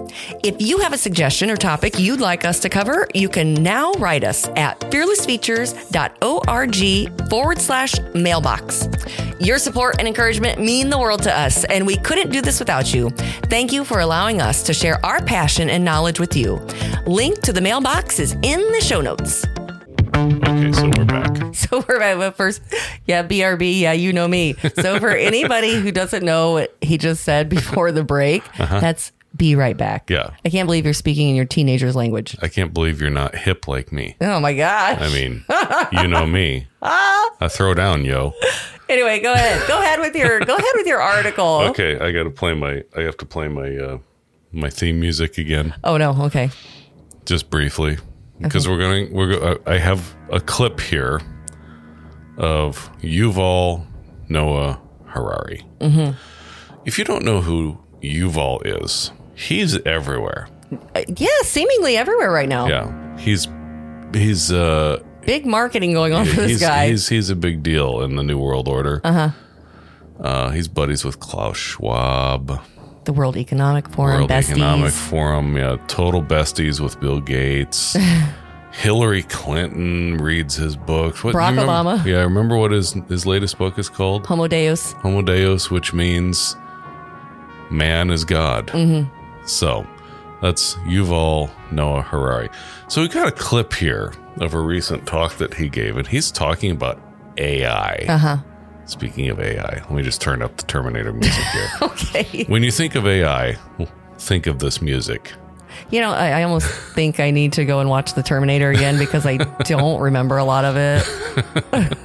If 0.43 0.61
you 0.61 0.79
have 0.79 0.93
a 0.93 0.99
suggestion 0.99 1.49
or 1.49 1.57
topic 1.57 1.97
you'd 2.01 2.21
like 2.21 2.45
us 2.45 2.59
to 2.61 2.69
cover, 2.69 3.07
you 3.15 3.29
can 3.29 3.55
now 3.55 3.93
write 4.01 4.25
us 4.25 4.49
at 4.57 4.81
fearlessfeatures.org 4.81 6.88
forward 7.29 7.59
slash 7.59 7.95
mailbox. 8.15 8.89
Your 9.41 9.59
support 9.59 9.97
and 9.99 10.09
encouragement 10.09 10.61
mean 10.61 10.91
the 10.91 10.99
world 10.99 11.23
to 11.23 11.37
us, 11.37 11.65
and 11.65 11.87
we 11.87 11.97
couldn't 11.97 12.31
do 12.31 12.41
this 12.41 12.59
without 12.59 12.93
you. 12.93 13.11
Thank 13.51 13.73
you 13.73 13.85
for 13.85 14.01
allowing 14.01 14.41
us 14.41 14.63
to 14.65 14.75
share 14.75 15.05
our 15.05 15.23
passion 15.23 15.71
and 15.71 15.85
knowledge 15.85 16.19
with 16.19 16.35
you. 16.37 16.55
Link 17.07 17.41
to 17.43 17.53
the 17.53 17.61
mailbox 17.61 18.19
is 18.19 18.33
in 18.43 18.61
the 18.73 18.81
show 18.81 19.01
notes. 19.01 19.45
Okay, 20.15 20.73
so 20.73 20.91
we're 20.97 21.05
back. 21.05 21.29
So 21.55 21.85
we're 21.89 21.99
back. 21.99 22.19
but 22.19 22.37
first, 22.37 22.63
yeah, 23.07 23.23
BRB, 23.23 23.81
yeah, 23.81 23.93
you 23.93 24.13
know 24.13 24.27
me. 24.29 24.55
So 24.75 24.99
for 24.99 25.11
anybody 25.17 25.75
who 25.75 25.93
doesn't 25.93 26.25
know 26.25 26.53
what 26.53 26.77
he 26.81 26.99
just 26.99 27.25
said 27.25 27.49
before 27.49 27.93
the 27.93 28.05
break, 28.05 28.43
uh-huh. 28.61 28.81
that's 28.81 29.13
be 29.37 29.55
right 29.55 29.77
back. 29.77 30.09
Yeah. 30.11 30.31
I 30.45 30.49
can't 30.49 30.67
believe 30.67 30.85
you're 30.85 30.95
speaking 30.95 31.29
in 31.29 31.37
your 31.37 31.45
teenager's 31.45 31.95
language. 31.95 32.37
I 32.43 32.49
can't 32.49 32.73
believe 32.75 33.01
you're 33.01 33.11
not 33.11 33.35
hip 33.35 33.69
like 33.69 33.93
me. 33.93 34.17
Oh 34.21 34.41
my 34.41 34.55
gosh. 34.55 34.99
I 35.01 35.09
mean, 35.13 35.45
you 35.93 36.09
know 36.09 36.27
me. 36.27 36.67
I 36.83 37.49
throw 37.49 37.75
down, 37.75 38.05
yo. 38.05 38.33
anyway, 38.89 39.21
go 39.21 39.33
ahead. 39.33 39.67
Go 39.69 39.79
ahead 39.81 40.01
with 40.01 40.17
your 40.17 40.41
go 40.41 40.57
ahead 40.57 40.73
with 40.75 40.87
your 40.87 41.01
article. 41.01 41.61
Okay, 41.69 41.99
I 41.99 42.11
got 42.13 42.25
to 42.25 42.31
play 42.31 42.55
my. 42.55 42.83
I 42.97 43.03
have 43.03 43.17
to 43.19 43.27
play 43.27 43.49
my 43.49 43.77
uh, 43.77 43.99
my 44.53 44.71
theme 44.71 44.99
music 45.01 45.37
again, 45.39 45.75
Oh 45.85 45.97
no, 45.99 46.13
okay. 46.25 46.51
just 47.27 47.51
briefly, 47.51 47.99
because 48.41 48.67
we're 48.69 48.79
going. 48.79 49.13
We're. 49.13 49.39
Go, 49.39 49.61
I 49.67 49.79
have 49.79 50.17
a 50.33 50.41
clip 50.41 50.81
here 50.81 51.21
of 52.39 52.91
Yuval 53.01 53.87
Noah 54.29 54.81
Harari. 55.07 55.65
Mm-hmm. 55.81 56.17
If 56.87 56.99
you 56.99 57.05
don't 57.05 57.25
know 57.25 57.41
who 57.41 57.79
Yuval 58.03 58.61
is, 58.83 59.11
he's 59.39 59.79
everywhere. 59.87 60.49
Uh, 60.95 61.03
yeah, 61.17 61.29
seemingly 61.43 61.97
everywhere 61.97 62.31
right 62.31 62.49
now. 62.49 62.67
Yeah, 62.69 63.19
he's 63.19 63.49
he's 64.13 64.53
uh 64.53 65.03
Big 65.29 65.45
marketing 65.45 65.93
going 65.93 66.15
on 66.15 66.25
for 66.25 66.37
this 66.37 66.53
he's, 66.53 66.61
guy. 66.61 66.89
He's 66.89 67.07
he's 67.07 67.29
a 67.29 67.37
big 67.37 67.63
deal 67.63 68.01
in 68.01 68.17
the 68.17 68.23
New 68.23 68.39
World 68.39 68.67
Order. 68.67 69.03
Uh-huh. 69.05 69.29
Uh, 70.19 70.51
he's 70.53 70.69
buddies 70.69 71.05
with 71.05 71.21
Klaus 71.21 71.59
Schwab, 71.59 72.63
the 73.05 73.13
World 73.13 73.37
Economic 73.37 73.91
Forum, 73.91 74.21
World 74.21 74.31
besties. 74.31 74.53
Economic 74.53 74.93
Forum. 74.93 75.55
Yeah, 75.55 75.77
total 75.87 76.23
besties 76.23 76.81
with 76.81 76.99
Bill 76.99 77.21
Gates. 77.21 77.95
Hillary 78.73 79.23
Clinton 79.25 80.17
reads 80.17 80.55
his 80.55 80.77
books. 80.77 81.23
What, 81.23 81.35
Barack 81.35 81.51
remember- 81.51 81.73
Obama. 81.73 82.05
Yeah, 82.07 82.23
remember 82.23 82.57
what 82.57 82.71
his 82.71 82.95
his 83.11 83.27
latest 83.27 83.59
book 83.59 83.79
is 83.79 83.91
called? 83.91 84.27
Homo 84.27 84.49
Deus. 84.49 84.93
Homo 85.03 85.21
Deus, 85.21 85.71
which 85.71 85.93
means 85.93 86.57
man 87.71 88.09
is 88.09 88.25
God. 88.25 88.69
Mm-hmm. 88.69 89.18
So 89.49 89.87
that's 90.41 90.75
Yuval 90.87 91.51
Noah 91.73 92.03
Harari. 92.03 92.49
So 92.89 93.03
we 93.03 93.09
got 93.09 93.29
a 93.29 93.33
clip 93.33 93.73
here 93.75 94.13
of 94.41 94.55
a 94.55 94.61
recent 94.61 95.07
talk 95.07 95.37
that 95.39 95.55
he 95.55 95.69
gave, 95.69 95.97
and 95.97 96.07
he's 96.07 96.31
talking 96.31 96.71
about 96.71 97.01
AI. 97.37 98.05
Uh 98.09 98.19
huh. 98.19 98.37
Speaking 98.87 99.29
of 99.29 99.39
AI, 99.41 99.61
let 99.75 99.91
me 99.91 100.03
just 100.03 100.21
turn 100.21 100.41
up 100.41 100.57
the 100.57 100.63
Terminator 100.65 101.13
music 101.13 101.45
here. 101.45 101.69
Okay. 101.83 102.45
when 102.45 102.63
you 102.63 102.71
think 102.71 102.95
of 102.95 103.07
AI, 103.07 103.57
think 104.19 104.47
of 104.47 104.61
this 104.61 104.81
music. 104.81 105.33
You 105.91 106.01
know, 106.01 106.11
I, 106.13 106.41
I 106.41 106.43
almost 106.45 106.67
think 106.95 107.21
I 107.21 107.31
need 107.31 107.53
to 107.55 107.65
go 107.65 107.81
and 107.81 107.89
watch 107.91 108.15
The 108.15 108.23
Terminator 108.23 108.71
again 108.71 108.99
because 108.99 109.27
I 109.27 109.37
don't 109.65 110.01
remember 110.01 110.39
a 110.39 110.45
lot 110.45 110.65
of 110.65 110.77
it. 110.77 111.99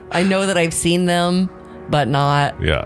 I 0.10 0.22
know 0.22 0.46
that 0.46 0.56
I've 0.56 0.74
seen 0.74 1.04
them, 1.06 1.50
but 1.90 2.08
not. 2.08 2.60
Yeah. 2.62 2.80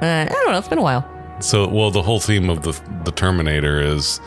Uh, 0.00 0.26
I 0.30 0.32
don't 0.32 0.52
know. 0.52 0.58
It's 0.58 0.68
been 0.68 0.78
a 0.78 0.82
while. 0.82 1.06
So, 1.40 1.68
well, 1.68 1.90
the 1.90 2.02
whole 2.02 2.20
theme 2.20 2.50
of 2.50 2.62
the 2.62 2.72
the 3.04 3.12
Terminator 3.12 3.80
is 3.80 4.20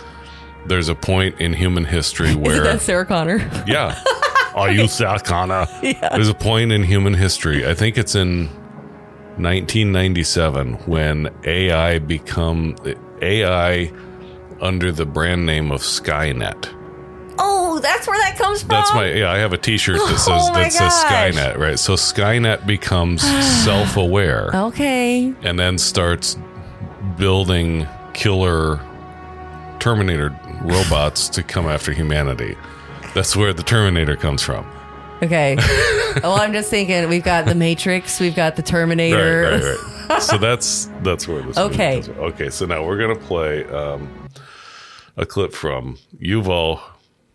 there's 0.67 0.89
a 0.89 0.95
point 0.95 1.39
in 1.41 1.53
human 1.53 1.85
history 1.85 2.29
Is 2.31 2.37
where 2.37 2.63
that 2.63 2.81
Sarah 2.81 3.05
Connor? 3.05 3.37
Yeah. 3.67 4.01
Are 4.53 4.69
you 4.71 4.87
Sarah 4.87 5.19
Connor? 5.19 5.65
There's 5.81 6.27
a 6.27 6.33
point 6.33 6.73
in 6.73 6.83
human 6.83 7.13
history. 7.13 7.65
I 7.65 7.73
think 7.73 7.97
it's 7.97 8.15
in 8.15 8.47
1997 9.37 10.73
when 10.85 11.29
AI 11.45 11.99
become 11.99 12.75
AI 13.21 13.91
under 14.59 14.91
the 14.91 15.05
brand 15.05 15.45
name 15.45 15.71
of 15.71 15.81
Skynet. 15.81 16.69
Oh, 17.39 17.79
that's 17.79 18.05
where 18.07 18.19
that 18.19 18.37
comes 18.37 18.59
from. 18.59 18.69
That's 18.69 18.93
my 18.93 19.11
yeah. 19.13 19.31
I 19.31 19.37
have 19.37 19.53
a 19.53 19.57
T-shirt 19.57 19.95
that 19.95 20.03
oh 20.09 20.15
says 20.17 20.27
Oh 20.49 20.53
that 20.53 20.71
says 20.71 20.81
gosh. 20.81 21.33
Skynet. 21.33 21.57
Right. 21.57 21.79
So 21.79 21.93
Skynet 21.93 22.65
becomes 22.67 23.21
self-aware 23.63 24.51
Okay. 24.53 25.33
and 25.41 25.57
then 25.57 25.77
starts 25.77 26.37
building 27.21 27.87
killer 28.13 28.79
Terminator 29.77 30.35
robots 30.63 31.29
to 31.29 31.43
come 31.43 31.67
after 31.67 31.93
humanity. 31.93 32.57
That's 33.13 33.35
where 33.35 33.53
the 33.53 33.61
Terminator 33.61 34.15
comes 34.15 34.41
from. 34.41 34.65
Okay. 35.21 35.55
well, 36.23 36.33
I'm 36.41 36.51
just 36.51 36.71
thinking 36.71 37.07
we've 37.09 37.23
got 37.23 37.45
the 37.45 37.53
Matrix, 37.53 38.19
we've 38.19 38.35
got 38.35 38.55
the 38.55 38.63
Terminator. 38.63 39.43
Right, 39.43 39.63
right, 39.63 40.09
right. 40.09 40.23
so 40.23 40.39
that's 40.39 40.89
that's 41.03 41.27
where 41.27 41.43
this. 41.43 41.59
Okay. 41.59 42.01
comes 42.01 42.07
from. 42.07 42.17
Okay. 42.21 42.49
So 42.49 42.65
now 42.65 42.83
we're 42.83 42.97
gonna 42.97 43.15
play 43.15 43.65
um, 43.65 44.27
a 45.15 45.27
clip 45.27 45.53
from 45.53 45.99
Yuval 46.19 46.81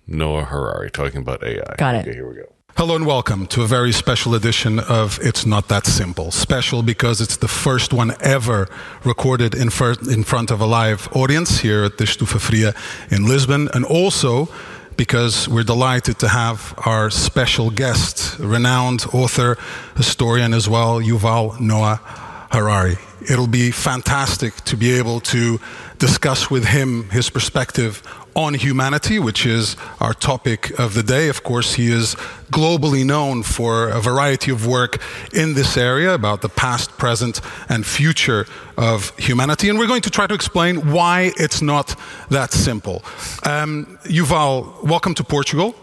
Noah 0.08 0.46
Harari 0.46 0.90
talking 0.90 1.20
about 1.20 1.44
AI. 1.44 1.76
Got 1.78 1.94
it. 1.94 1.98
Okay, 2.08 2.12
here 2.12 2.28
we 2.28 2.34
go. 2.34 2.55
Hello 2.78 2.94
and 2.94 3.06
welcome 3.06 3.46
to 3.46 3.62
a 3.62 3.66
very 3.66 3.90
special 3.90 4.34
edition 4.34 4.78
of 4.78 5.18
It's 5.22 5.46
Not 5.46 5.68
That 5.68 5.86
Simple. 5.86 6.30
Special 6.30 6.82
because 6.82 7.22
it's 7.22 7.38
the 7.38 7.48
first 7.48 7.94
one 7.94 8.14
ever 8.20 8.68
recorded 9.02 9.54
in, 9.54 9.70
in 10.10 10.24
front 10.24 10.50
of 10.50 10.60
a 10.60 10.66
live 10.66 11.08
audience 11.12 11.60
here 11.60 11.84
at 11.84 11.96
the 11.96 12.04
Estufa 12.04 12.38
Fria 12.38 12.74
in 13.10 13.26
Lisbon, 13.26 13.70
and 13.72 13.82
also 13.86 14.50
because 14.98 15.48
we're 15.48 15.62
delighted 15.62 16.18
to 16.18 16.28
have 16.28 16.74
our 16.84 17.08
special 17.08 17.70
guest, 17.70 18.38
renowned 18.38 19.06
author, 19.14 19.56
historian 19.96 20.52
as 20.52 20.68
well, 20.68 21.00
Yuval 21.00 21.58
Noah 21.58 22.25
Harari. 22.50 22.96
It'll 23.28 23.46
be 23.46 23.70
fantastic 23.70 24.54
to 24.64 24.76
be 24.76 24.92
able 24.92 25.20
to 25.20 25.58
discuss 25.98 26.50
with 26.50 26.66
him 26.66 27.10
his 27.10 27.30
perspective 27.30 28.02
on 28.36 28.52
humanity, 28.52 29.18
which 29.18 29.46
is 29.46 29.76
our 29.98 30.12
topic 30.12 30.78
of 30.78 30.92
the 30.92 31.02
day. 31.02 31.28
Of 31.28 31.42
course, 31.42 31.74
he 31.74 31.90
is 31.90 32.14
globally 32.52 33.04
known 33.04 33.42
for 33.42 33.88
a 33.88 34.00
variety 34.00 34.50
of 34.52 34.66
work 34.66 35.00
in 35.32 35.54
this 35.54 35.76
area 35.76 36.12
about 36.12 36.42
the 36.42 36.50
past, 36.50 36.98
present, 36.98 37.40
and 37.68 37.86
future 37.86 38.46
of 38.76 39.16
humanity. 39.18 39.70
And 39.70 39.78
we're 39.78 39.86
going 39.86 40.02
to 40.02 40.10
try 40.10 40.26
to 40.26 40.34
explain 40.34 40.92
why 40.92 41.32
it's 41.38 41.62
not 41.62 41.98
that 42.28 42.52
simple. 42.52 43.02
Um, 43.42 43.98
Yuval, 44.04 44.84
welcome 44.84 45.14
to 45.14 45.24
Portugal. 45.24 45.74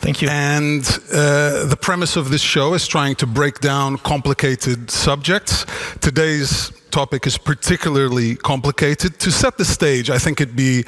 Thank 0.00 0.22
you. 0.22 0.28
And 0.28 0.82
uh, 1.12 1.66
the 1.66 1.78
premise 1.80 2.16
of 2.16 2.30
this 2.30 2.40
show 2.40 2.74
is 2.74 2.86
trying 2.86 3.16
to 3.16 3.26
break 3.26 3.60
down 3.60 3.98
complicated 3.98 4.90
subjects. 4.90 5.66
Today's 6.00 6.72
topic 6.90 7.26
is 7.26 7.38
particularly 7.38 8.36
complicated. 8.36 9.18
To 9.20 9.30
set 9.30 9.58
the 9.58 9.64
stage, 9.64 10.10
I 10.10 10.18
think 10.18 10.40
it'd 10.40 10.56
be 10.56 10.84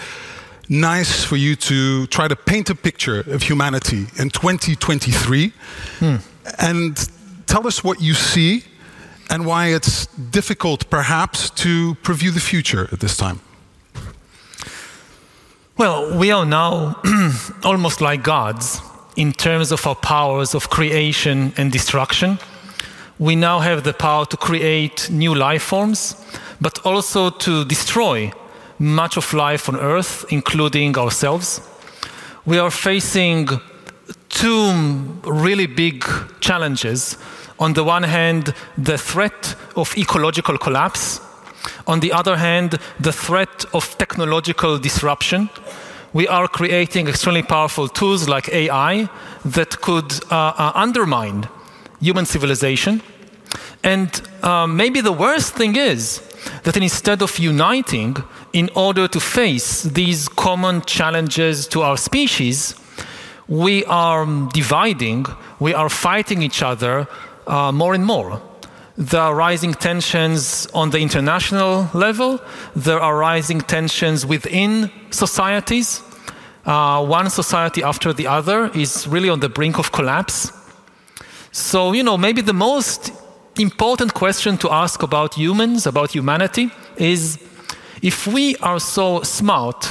nice 0.68 1.24
for 1.24 1.37
you 1.37 1.57
to 1.57 2.07
try 2.07 2.28
to 2.28 2.37
paint 2.37 2.70
a 2.70 2.74
picture 2.74 3.20
of 3.20 3.42
humanity 3.42 4.07
in 4.18 4.31
2023 4.31 5.52
and 6.59 7.09
tell 7.46 7.66
us 7.66 7.85
what 7.85 8.00
you 8.00 8.14
see 8.14 8.64
and 9.31 9.46
why 9.46 9.66
it's 9.68 10.07
difficult, 10.31 10.88
perhaps, 10.90 11.50
to 11.50 11.94
preview 12.02 12.33
the 12.33 12.40
future 12.40 12.88
at 12.92 13.00
this 13.00 13.16
time. 13.16 13.40
Well, 15.78 16.18
we 16.18 16.30
are 16.30 16.44
now 16.44 17.00
almost 17.64 18.02
like 18.02 18.22
gods 18.22 18.82
in 19.16 19.32
terms 19.32 19.72
of 19.72 19.87
our 19.87 19.94
powers 19.94 20.54
of 20.54 20.68
creation 20.68 21.54
and 21.56 21.72
destruction. 21.72 22.38
We 23.18 23.37
now 23.37 23.61
have 23.61 23.82
the 23.82 23.94
power 23.94 24.26
to 24.26 24.37
create 24.37 25.08
new 25.11 25.35
life 25.35 25.62
forms, 25.62 26.14
but 26.61 26.78
also 26.85 27.30
to 27.30 27.64
destroy 27.64 28.32
much 28.78 29.16
of 29.16 29.32
life 29.32 29.66
on 29.70 29.76
Earth, 29.76 30.26
including 30.28 30.98
ourselves. 30.98 31.62
We 32.44 32.58
are 32.58 32.70
facing 32.70 33.48
two 34.28 34.72
really 35.24 35.66
big 35.66 36.04
challenges. 36.40 37.16
On 37.58 37.72
the 37.72 37.82
one 37.82 38.02
hand, 38.02 38.54
the 38.76 38.98
threat 38.98 39.54
of 39.74 39.96
ecological 39.96 40.58
collapse. 40.58 41.20
On 41.87 42.01
the 42.01 42.12
other 42.12 42.37
hand, 42.37 42.79
the 43.01 43.12
threat 43.12 43.64
of 43.73 43.97
technological 43.99 44.79
disruption. 44.79 45.51
We 46.12 46.29
are 46.29 46.47
creating 46.47 47.09
extremely 47.09 47.42
powerful 47.42 47.88
tools 47.88 48.29
like 48.29 48.49
AI 48.51 49.09
that 49.45 49.81
could 49.81 50.12
uh, 50.31 50.53
uh, 50.57 50.73
undermine 50.75 51.49
human 52.01 52.27
civilization. 52.27 53.03
And 53.83 54.11
uh, 54.42 54.66
maybe 54.66 55.01
the 55.01 55.12
worst 55.12 55.55
thing 55.55 55.77
is 55.77 56.21
that 56.64 56.77
instead 56.77 57.23
of 57.23 57.38
uniting 57.38 58.16
in 58.53 58.68
order 58.75 59.09
to 59.09 59.21
face 59.21 59.83
these 59.83 60.29
common 60.29 60.83
challenges 60.83 61.66
to 61.68 61.83
our 61.83 61.97
species, 61.97 62.75
we 63.49 63.85
are 63.87 64.27
dividing, 64.53 65.27
we 65.59 65.75
are 65.75 65.88
fighting 65.88 66.42
each 66.42 66.62
other 66.62 67.09
uh, 67.47 67.73
more 67.73 67.95
and 67.95 68.05
more. 68.05 68.40
There 68.96 69.20
are 69.20 69.35
rising 69.35 69.72
tensions 69.72 70.66
on 70.74 70.90
the 70.90 70.98
international 70.98 71.88
level, 71.94 72.40
there 72.76 73.00
are 73.00 73.16
rising 73.16 73.61
tensions 73.62 74.26
within 74.26 74.90
societies. 75.11 76.02
Uh, 76.66 77.05
one 77.05 77.31
society 77.31 77.83
after 77.83 78.12
the 78.12 78.26
other 78.26 78.70
is 78.74 79.09
really 79.09 79.31
on 79.31 79.40
the 79.40 79.48
brink 79.48 79.78
of 79.78 79.92
collapse. 79.92 80.52
So, 81.52 81.92
you 81.92 82.02
know, 82.02 82.18
maybe 82.18 82.42
the 82.42 82.52
most 82.52 83.12
important 83.59 84.14
question 84.14 84.59
to 84.59 84.70
ask 84.70 85.02
about 85.02 85.35
humans, 85.35 85.87
about 85.87 86.12
humanity, 86.12 86.70
is 86.96 87.38
if 88.02 88.26
we 88.26 88.57
are 88.57 88.78
so 88.78 89.22
smart, 89.22 89.87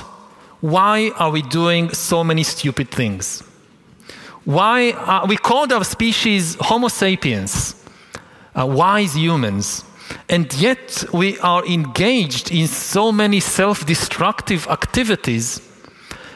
why 0.61 1.11
are 1.17 1.31
we 1.31 1.41
doing 1.41 1.89
so 1.89 2.23
many 2.23 2.43
stupid 2.43 2.91
things? 2.91 3.41
Why 4.45 4.91
uh, 4.91 5.25
we 5.27 5.37
called 5.37 5.71
our 5.71 5.83
species 5.83 6.55
Homo 6.59 6.87
sapiens, 6.87 7.80
uh, 8.55 8.65
wise 8.65 9.15
humans, 9.15 9.83
and 10.29 10.53
yet 10.53 11.05
we 11.13 11.39
are 11.39 11.65
engaged 11.65 12.51
in 12.51 12.67
so 12.67 13.11
many 13.11 13.39
self 13.39 13.85
destructive 13.85 14.67
activities, 14.67 15.61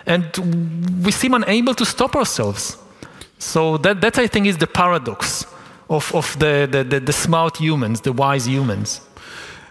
and 0.06 0.26
we 1.04 1.12
seem 1.12 1.34
unable 1.34 1.74
to 1.76 1.86
stop 1.86 2.16
ourselves. 2.16 2.78
So, 3.38 3.78
that, 3.78 4.02
that 4.02 4.18
I 4.18 4.28
think 4.28 4.48
is 4.48 4.58
the 4.58 4.68
paradox 4.68 5.46
of, 5.90 6.14
of 6.16 6.38
the, 6.40 6.68
the, 6.72 6.84
the, 6.84 7.00
the 7.00 7.14
smart 7.14 7.58
humans, 7.58 8.02
the 8.02 8.14
wise 8.14 8.48
humans. 8.48 9.02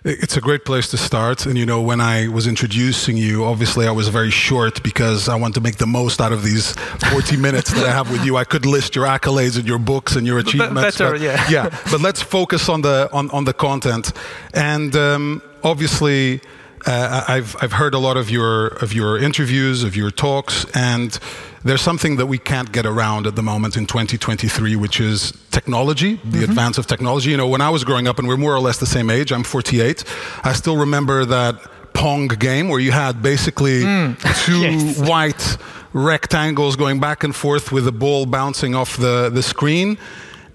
It's 0.07 0.37
a 0.37 0.41
great 0.43 0.67
place 0.67 0.89
to 0.89 0.99
start. 0.99 1.47
And 1.47 1.57
you 1.57 1.65
know, 1.65 1.81
when 1.81 1.99
I 1.99 2.29
was 2.29 2.47
introducing 2.47 3.17
you, 3.17 3.47
obviously 3.47 3.87
I 3.87 3.91
was 3.91 4.09
very 4.09 4.31
short 4.31 4.83
because 4.83 5.31
I 5.31 5.37
want 5.37 5.55
to 5.55 5.63
make 5.63 5.77
the 5.77 5.87
most 5.87 6.21
out 6.21 6.31
of 6.31 6.43
these 6.43 6.73
40 7.11 7.39
minutes 7.39 7.73
that 7.73 7.87
I 7.87 7.91
have 7.91 8.11
with 8.11 8.23
you. 8.23 8.37
I 8.37 8.45
could 8.45 8.67
list 8.67 8.95
your 8.95 9.07
accolades 9.07 9.57
and 9.57 9.67
your 9.67 9.79
books 9.79 10.15
and 10.15 10.27
your 10.27 10.39
achievements. 10.39 10.99
Better, 10.99 11.13
but, 11.13 11.21
yeah. 11.23 11.47
yeah. 11.51 11.79
But 11.91 12.03
let's 12.03 12.21
focus 12.21 12.69
on 12.69 12.83
the 12.83 13.09
on, 13.15 13.31
on 13.31 13.45
the 13.47 13.55
content. 13.55 14.13
And 14.53 14.95
um, 14.95 15.41
obviously 15.63 16.43
uh, 16.87 17.25
I've 17.27 17.57
I've 17.63 17.73
heard 17.73 17.95
a 17.95 17.99
lot 17.99 18.19
of 18.19 18.31
your 18.31 18.67
of 18.67 18.93
your 18.93 19.19
interviews, 19.19 19.85
of 19.85 19.97
your 19.97 20.11
talks, 20.11 20.67
and 20.75 21.19
there's 21.65 21.81
something 21.81 22.17
that 22.17 22.27
we 22.27 22.39
can't 22.39 22.71
get 22.73 22.85
around 22.85 23.27
at 23.27 23.37
the 23.37 23.43
moment 23.43 23.77
in 23.77 23.87
2023, 23.87 24.77
which 24.77 25.01
is 25.01 25.33
technology, 25.51 26.17
the 26.17 26.21
mm-hmm. 26.21 26.45
advance 26.45 26.77
of 26.77 26.87
technology. 26.87 27.31
You 27.31 27.39
know, 27.39 27.49
when 27.49 27.63
I 27.63 27.71
was 27.71 27.85
growing 27.85 28.07
up, 28.07 28.19
and 28.19 28.29
we're 28.29 28.37
more 28.37 28.55
or 28.55 28.61
less 28.61 28.79
the 28.79 28.87
same 28.87 29.09
age, 29.09 29.33
I'm 29.33 29.45
48, 29.45 30.05
I 30.45 30.53
still 30.53 30.77
remember 30.77 31.25
that 31.25 31.57
Pong 31.95 32.29
game 32.29 32.69
where 32.69 32.81
you 32.81 32.93
had 32.93 33.23
basically 33.23 33.83
mm. 33.83 34.45
two 34.45 34.61
yes. 34.61 34.99
white 35.09 35.57
rectangles 35.95 36.77
going 36.77 37.01
back 37.01 37.25
and 37.25 37.35
forth 37.35 37.73
with 37.73 37.85
the 37.85 37.93
ball 37.93 38.27
bouncing 38.27 38.75
off 38.75 38.97
the, 38.97 39.31
the 39.31 39.43
screen. 39.43 39.97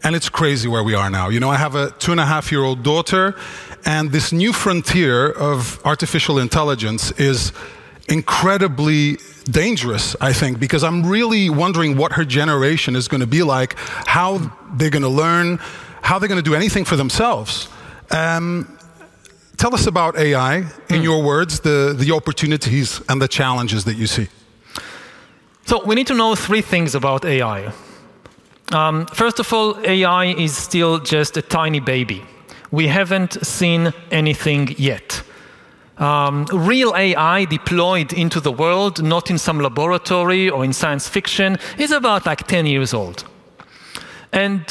And 0.03 0.15
it's 0.15 0.29
crazy 0.29 0.67
where 0.67 0.83
we 0.83 0.93
are 0.93 1.09
now. 1.09 1.29
You 1.29 1.39
know, 1.39 1.49
I 1.49 1.57
have 1.57 1.75
a 1.75 1.91
two 1.91 2.11
and 2.11 2.21
a 2.21 2.25
half 2.25 2.51
year 2.51 2.63
old 2.63 2.83
daughter, 2.83 3.35
and 3.83 4.11
this 4.11 4.31
new 4.31 4.53
frontier 4.53 5.29
of 5.29 5.81
artificial 5.85 6.39
intelligence 6.39 7.11
is 7.13 7.51
incredibly 8.07 9.17
dangerous, 9.51 10.15
I 10.21 10.33
think, 10.33 10.59
because 10.59 10.83
I'm 10.83 11.05
really 11.05 11.49
wondering 11.49 11.97
what 11.97 12.13
her 12.13 12.25
generation 12.25 12.95
is 12.95 13.07
going 13.07 13.21
to 13.21 13.27
be 13.27 13.43
like, 13.43 13.75
how 13.77 14.51
they're 14.73 14.89
going 14.89 15.03
to 15.03 15.09
learn, 15.09 15.59
how 16.01 16.19
they're 16.19 16.29
going 16.29 16.43
to 16.43 16.49
do 16.49 16.55
anything 16.55 16.85
for 16.85 16.95
themselves. 16.95 17.67
Um, 18.11 18.77
tell 19.57 19.73
us 19.73 19.87
about 19.87 20.17
AI, 20.17 20.57
in 20.57 20.65
hmm. 20.89 21.01
your 21.01 21.23
words, 21.23 21.59
the, 21.59 21.95
the 21.97 22.11
opportunities 22.11 23.01
and 23.09 23.21
the 23.21 23.27
challenges 23.27 23.83
that 23.85 23.95
you 23.95 24.07
see. 24.07 24.27
So, 25.65 25.85
we 25.85 25.93
need 25.95 26.07
to 26.07 26.15
know 26.15 26.35
three 26.35 26.61
things 26.61 26.95
about 26.95 27.25
AI. 27.25 27.71
Um, 28.71 29.05
first 29.07 29.39
of 29.39 29.53
all, 29.53 29.77
AI 29.85 30.25
is 30.25 30.55
still 30.57 30.99
just 30.99 31.37
a 31.37 31.41
tiny 31.41 31.79
baby. 31.79 32.23
We 32.71 32.87
haven't 32.87 33.45
seen 33.45 33.93
anything 34.11 34.75
yet 34.77 35.23
um, 35.99 36.45
real 36.51 36.95
AI 36.95 37.45
deployed 37.45 38.13
into 38.13 38.39
the 38.39 38.51
world, 38.51 39.03
not 39.03 39.29
in 39.29 39.37
some 39.37 39.59
laboratory 39.59 40.49
or 40.49 40.63
in 40.63 40.73
science 40.73 41.07
fiction, 41.07 41.57
is 41.77 41.91
about 41.91 42.25
like 42.25 42.47
10 42.47 42.65
years 42.65 42.93
old. 42.93 43.25
And 44.31 44.63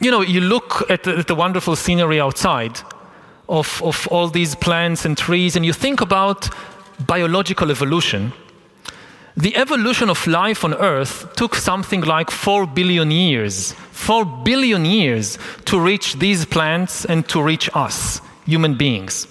you 0.00 0.10
know, 0.10 0.20
you 0.20 0.40
look 0.40 0.88
at 0.90 1.04
the, 1.04 1.16
at 1.16 1.26
the 1.26 1.34
wonderful 1.34 1.76
scenery 1.76 2.20
outside 2.20 2.78
of, 3.48 3.82
of 3.82 4.06
all 4.08 4.28
these 4.28 4.54
plants 4.54 5.04
and 5.04 5.16
trees, 5.16 5.56
and 5.56 5.64
you 5.64 5.72
think 5.72 6.00
about 6.00 6.48
biological 7.06 7.70
evolution. 7.70 8.32
The 9.36 9.56
evolution 9.56 10.08
of 10.08 10.26
life 10.26 10.64
on 10.64 10.74
Earth 10.74 11.34
took 11.36 11.54
something 11.54 12.02
like 12.02 12.30
4 12.30 12.66
billion 12.66 13.10
years, 13.10 13.72
4 13.92 14.24
billion 14.24 14.84
years 14.84 15.38
to 15.66 15.78
reach 15.78 16.14
these 16.18 16.44
plants 16.44 17.04
and 17.04 17.28
to 17.28 17.42
reach 17.42 17.68
us, 17.74 18.20
human 18.46 18.76
beings. 18.76 19.26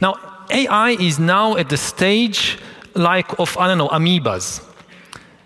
Now, 0.00 0.16
AI 0.50 0.90
is 0.90 1.18
now 1.18 1.56
at 1.56 1.68
the 1.68 1.76
stage 1.76 2.58
like 2.94 3.38
of, 3.38 3.56
I 3.58 3.66
don't 3.66 3.78
know, 3.78 3.88
amoebas. 3.88 4.62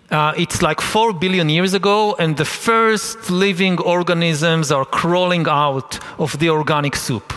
Uh, 0.09 0.33
it's 0.37 0.61
like 0.61 0.81
four 0.81 1.13
billion 1.13 1.47
years 1.47 1.73
ago, 1.73 2.15
and 2.19 2.35
the 2.35 2.45
first 2.45 3.29
living 3.29 3.79
organisms 3.79 4.71
are 4.71 4.83
crawling 4.83 5.47
out 5.47 5.99
of 6.19 6.37
the 6.39 6.49
organic 6.49 6.95
soup. 6.95 7.33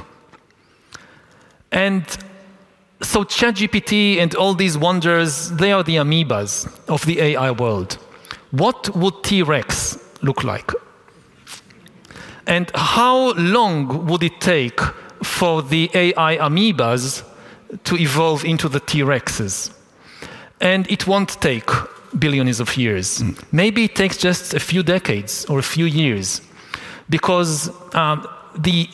And 1.70 2.04
so, 3.00 3.22
ChatGPT 3.22 4.18
and 4.18 4.34
all 4.34 4.54
these 4.54 4.76
wonders, 4.76 5.50
they 5.50 5.72
are 5.72 5.84
the 5.84 5.96
amoebas 5.96 6.66
of 6.88 7.04
the 7.06 7.20
AI 7.20 7.50
world. 7.52 7.94
What 8.50 8.94
would 8.96 9.22
T 9.22 9.42
Rex 9.42 9.98
look 10.22 10.42
like? 10.42 10.72
And 12.46 12.70
how 12.74 13.32
long 13.34 14.06
would 14.06 14.22
it 14.22 14.40
take 14.40 14.80
for 15.22 15.62
the 15.62 15.90
AI 15.94 16.36
amoebas 16.38 17.24
to 17.84 17.96
evolve 17.96 18.44
into 18.44 18.68
the 18.68 18.80
T 18.80 19.00
Rexes. 19.00 19.72
And 20.60 20.90
it 20.90 21.06
won't 21.06 21.40
take 21.40 21.68
billions 22.18 22.60
of 22.60 22.76
years. 22.76 23.18
Mm. 23.18 23.42
Maybe 23.52 23.84
it 23.84 23.94
takes 23.94 24.16
just 24.16 24.54
a 24.54 24.60
few 24.60 24.82
decades 24.82 25.44
or 25.46 25.58
a 25.58 25.62
few 25.62 25.84
years 25.84 26.40
because 27.08 27.70
um, 27.94 28.26
the 28.56 28.88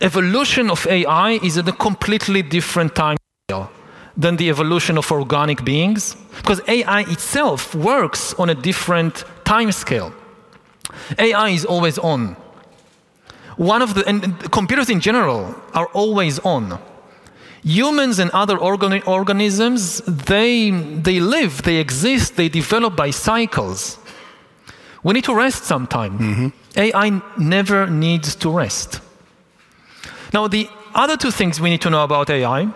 evolution 0.00 0.70
of 0.70 0.86
AI 0.86 1.32
is 1.42 1.58
at 1.58 1.68
a 1.68 1.72
completely 1.72 2.42
different 2.42 2.94
time 2.94 3.16
scale 3.48 3.70
than 4.16 4.36
the 4.36 4.48
evolution 4.48 4.98
of 4.98 5.10
organic 5.10 5.64
beings 5.64 6.16
because 6.36 6.60
AI 6.68 7.00
itself 7.02 7.74
works 7.74 8.34
on 8.34 8.50
a 8.50 8.54
different 8.54 9.24
time 9.44 9.72
scale. 9.72 10.12
AI 11.18 11.50
is 11.50 11.64
always 11.64 11.98
on. 11.98 12.36
One 13.56 13.82
of 13.82 13.94
the 13.94 14.06
and 14.08 14.38
computers 14.50 14.88
in 14.88 15.00
general 15.00 15.54
are 15.74 15.86
always 15.92 16.38
on. 16.40 16.78
Humans 17.62 18.18
and 18.18 18.30
other 18.30 18.56
organ- 18.56 19.02
organisms, 19.06 20.00
they, 20.06 20.70
they 20.70 21.20
live, 21.20 21.62
they 21.62 21.76
exist, 21.76 22.36
they 22.36 22.48
develop 22.48 22.96
by 22.96 23.10
cycles. 23.10 23.98
We 25.02 25.14
need 25.14 25.24
to 25.24 25.34
rest 25.34 25.64
sometime. 25.64 26.18
Mm-hmm. 26.18 26.48
AI 26.76 27.20
never 27.38 27.86
needs 27.86 28.34
to 28.36 28.50
rest. 28.50 29.00
Now, 30.32 30.48
the 30.48 30.68
other 30.94 31.16
two 31.16 31.30
things 31.30 31.60
we 31.60 31.70
need 31.70 31.82
to 31.82 31.90
know 31.90 32.04
about 32.04 32.30
AI 32.30 32.68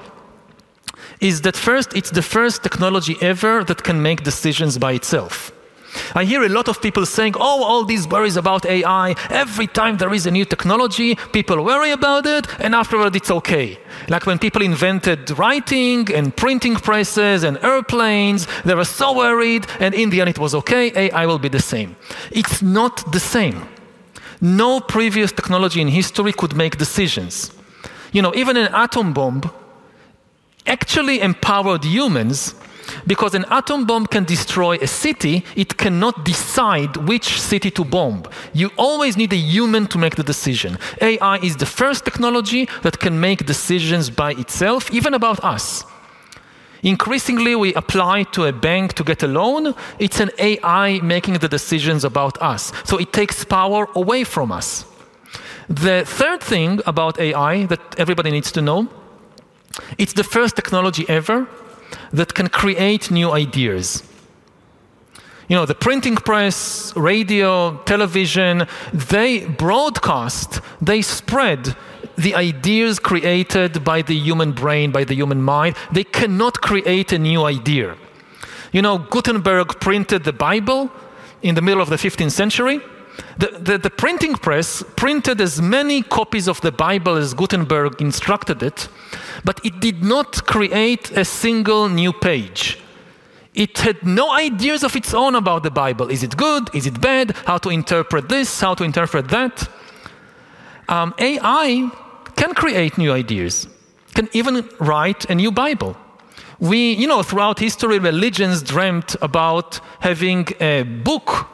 is 1.21 1.43
that 1.43 1.57
first, 1.57 1.95
it's 1.95 2.11
the 2.11 2.23
first 2.23 2.63
technology 2.63 3.17
ever 3.21 3.65
that 3.65 3.83
can 3.83 4.03
make 4.03 4.23
decisions 4.23 4.79
by 4.79 4.93
itself. 4.93 5.54
I 6.15 6.25
hear 6.25 6.43
a 6.45 6.49
lot 6.49 6.69
of 6.69 6.81
people 6.81 7.07
saying, 7.07 7.35
oh, 7.37 7.65
all 7.65 7.85
these 7.85 8.07
worries 8.07 8.37
about 8.37 8.67
AI, 8.67 9.15
every 9.31 9.67
time 9.67 9.97
there 9.97 10.13
is 10.13 10.27
a 10.27 10.31
new 10.31 10.45
technology, 10.45 11.15
people 11.33 11.65
worry 11.65 11.91
about 11.91 12.27
it, 12.27 12.47
and 12.61 12.75
afterward 12.75 13.17
it's 13.17 13.31
okay. 13.31 13.79
Like 14.09 14.27
when 14.27 14.39
people 14.39 14.63
invented 14.63 15.37
writing 15.39 16.13
and 16.13 16.37
printing 16.37 16.77
presses 16.77 17.43
and 17.43 17.59
airplanes, 17.65 18.47
they 18.65 18.75
were 18.75 18.85
so 18.85 19.13
worried, 19.13 19.67
and 19.81 19.95
in 19.95 20.11
the 20.11 20.21
end 20.21 20.31
it 20.31 20.39
was 20.39 20.55
okay, 20.55 20.93
AI 20.95 21.27
will 21.27 21.39
be 21.39 21.49
the 21.49 21.63
same. 21.63 21.97
It's 22.31 22.63
not 22.63 23.13
the 23.13 23.21
same. 23.21 23.67
No 24.41 24.81
previous 24.81 25.33
technology 25.33 25.81
in 25.81 25.89
history 25.89 26.33
could 26.33 26.55
make 26.57 26.77
decisions. 26.77 27.53
You 28.13 28.23
know, 28.23 28.35
even 28.35 28.57
an 28.57 28.69
atom 28.75 29.13
bomb 29.13 29.43
actually 30.67 31.21
empowered 31.21 31.85
humans 31.85 32.55
because 33.07 33.35
an 33.35 33.45
atom 33.51 33.87
bomb 33.87 34.07
can 34.07 34.25
destroy 34.25 34.77
a 34.77 34.87
city, 34.87 35.45
it 35.57 35.77
cannot 35.77 36.25
decide 36.25 36.97
which 36.97 37.41
city 37.41 37.71
to 37.71 37.85
bomb. 37.85 38.25
You 38.53 38.71
always 38.77 39.17
need 39.17 39.33
a 39.33 39.37
human 39.37 39.87
to 39.89 39.99
make 39.99 40.17
the 40.17 40.23
decision. 40.23 40.79
AI 41.01 41.37
is 41.39 41.57
the 41.57 41.67
first 41.67 42.05
technology 42.05 42.69
that 42.83 42.99
can 42.99 43.21
make 43.21 43.47
decisions 43.47 44.11
by 44.11 44.33
itself, 44.33 44.91
even 44.93 45.15
about 45.15 45.43
us. 45.45 45.85
Increasingly, 46.83 47.55
we 47.55 47.73
apply 47.75 48.25
to 48.25 48.45
a 48.45 48.53
bank 48.53 48.93
to 48.95 49.05
get 49.05 49.23
a 49.23 49.27
loan. 49.27 49.75
It's 49.99 50.21
an 50.21 50.31
AI 50.39 51.01
making 51.03 51.39
the 51.39 51.49
decisions 51.49 52.05
about 52.05 52.41
us. 52.43 52.73
So 52.85 52.99
it 52.99 53.11
takes 53.11 53.43
power 53.43 53.89
away 53.95 54.25
from 54.25 54.53
us. 54.53 54.85
The 55.69 56.05
third 56.05 56.43
thing 56.43 56.81
about 56.85 57.19
AI 57.19 57.65
that 57.67 57.81
everybody 57.99 58.31
needs 58.31 58.53
to 58.53 58.61
know 58.61 58.89
it's 59.99 60.13
the 60.13 60.23
first 60.23 60.57
technology 60.57 61.05
ever 61.09 61.49
that 62.15 62.33
can 62.33 62.49
create 62.49 63.11
new 63.11 63.31
ideas. 63.33 64.03
You 65.49 65.57
know, 65.57 65.67
the 65.67 65.75
printing 65.75 66.17
press, 66.17 66.97
radio, 66.97 67.77
television, 67.85 68.67
they 68.93 69.45
broadcast, 69.45 70.61
they 70.81 71.03
spread 71.03 71.77
the 72.17 72.35
ideas 72.35 72.99
created 72.99 73.85
by 73.85 74.01
the 74.01 74.15
human 74.15 74.53
brain, 74.53 74.93
by 74.93 75.05
the 75.05 75.15
human 75.15 75.43
mind. 75.43 75.77
They 75.93 76.05
cannot 76.05 76.61
create 76.61 77.13
a 77.13 77.19
new 77.19 77.45
idea. 77.45 77.97
You 78.73 78.83
know, 78.83 78.99
Gutenberg 78.99 79.81
printed 79.81 80.25
the 80.25 80.33
Bible 80.33 80.91
in 81.43 81.57
the 81.57 81.63
middle 81.63 81.83
of 81.83 81.91
the 81.91 81.97
15th 81.97 82.33
century. 82.33 82.81
The, 83.39 83.59
the, 83.59 83.79
the, 83.79 83.91
printing 83.91 84.35
press 84.35 84.83
printed 84.97 85.41
as 85.41 85.61
many 85.61 86.03
copies 86.03 86.49
of 86.49 86.61
the 86.61 86.71
Bible 86.71 87.17
as 87.17 87.35
Gutenberg 87.35 88.01
instructed 88.01 88.63
it, 88.63 88.89
but 89.45 89.61
it 89.65 89.81
did 89.81 90.03
not 90.03 90.47
create 90.47 91.11
a 91.13 91.25
single 91.25 91.89
new 91.89 92.13
page. 92.13 92.79
It 93.55 93.79
had 93.79 94.05
no 94.05 94.33
ideas 94.33 94.83
of 94.83 94.97
its 94.97 95.15
own 95.15 95.35
about 95.35 95.63
the 95.63 95.71
Bible. 95.71 96.11
Is 96.11 96.23
it 96.23 96.37
good? 96.37 96.75
Is 96.75 96.87
it 96.87 97.01
bad? 97.01 97.33
How 97.47 97.59
to 97.59 97.71
interpret 97.71 98.29
this? 98.29 98.61
How 98.61 98.75
to 98.75 98.85
interpret 98.85 99.29
that? 99.29 99.69
Um, 100.89 101.15
AI 101.19 101.91
can 102.37 102.55
create 102.55 102.99
new 102.99 103.13
ideas, 103.13 103.69
can 104.15 104.29
even 104.33 104.69
write 104.79 105.31
a 105.31 105.35
new 105.35 105.53
Bible. 105.53 105.97
We, 106.59 106.93
you 106.93 107.07
know, 107.07 107.23
throughout 107.23 107.59
history, 107.59 107.99
religions 107.99 108.63
dreamt 108.63 109.17
about 109.23 109.81
having 110.01 110.49
a 110.61 110.83
book 110.83 111.49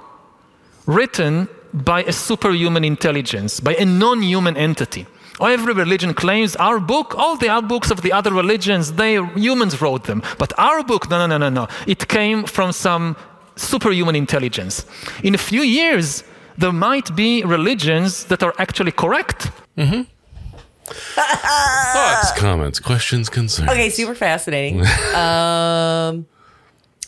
written 0.90 1.48
by 1.72 2.03
a 2.05 2.12
superhuman 2.12 2.85
intelligence, 2.85 3.61
by 3.61 3.74
a 3.76 3.85
non 3.85 4.22
human 4.22 4.57
entity. 4.57 5.07
Every 5.40 5.72
religion 5.72 6.12
claims 6.12 6.55
our 6.57 6.79
book, 6.81 7.14
all 7.16 7.37
the 7.37 7.48
other 7.48 7.66
books 7.66 7.90
of 7.90 8.03
the 8.03 8.12
other 8.12 8.33
religions, 8.33 8.92
they 8.92 9.14
humans 9.37 9.81
wrote 9.81 10.05
them. 10.05 10.22
But 10.38 10.53
our 10.59 10.83
book, 10.83 11.09
no, 11.09 11.16
no, 11.18 11.26
no, 11.26 11.38
no, 11.38 11.48
no. 11.48 11.68
It 11.87 12.09
came 12.09 12.44
from 12.44 12.72
some 12.72 13.16
superhuman 13.57 14.16
intelligence. 14.16 14.85
In 15.22 15.35
a 15.35 15.38
few 15.38 15.62
years, 15.62 16.24
there 16.59 16.72
might 16.72 17.14
be 17.16 17.42
religions 17.44 18.24
that 18.24 18.42
are 18.42 18.55
actually 18.59 18.92
correct. 18.92 19.50
Mm-hmm. 19.79 20.03
Thoughts, 21.94 22.33
comments, 22.33 22.81
questions, 22.81 23.29
concerns. 23.31 23.70
Okay, 23.70 23.90
super 23.90 24.14
fascinating. 24.14 24.81
um, 25.14 26.26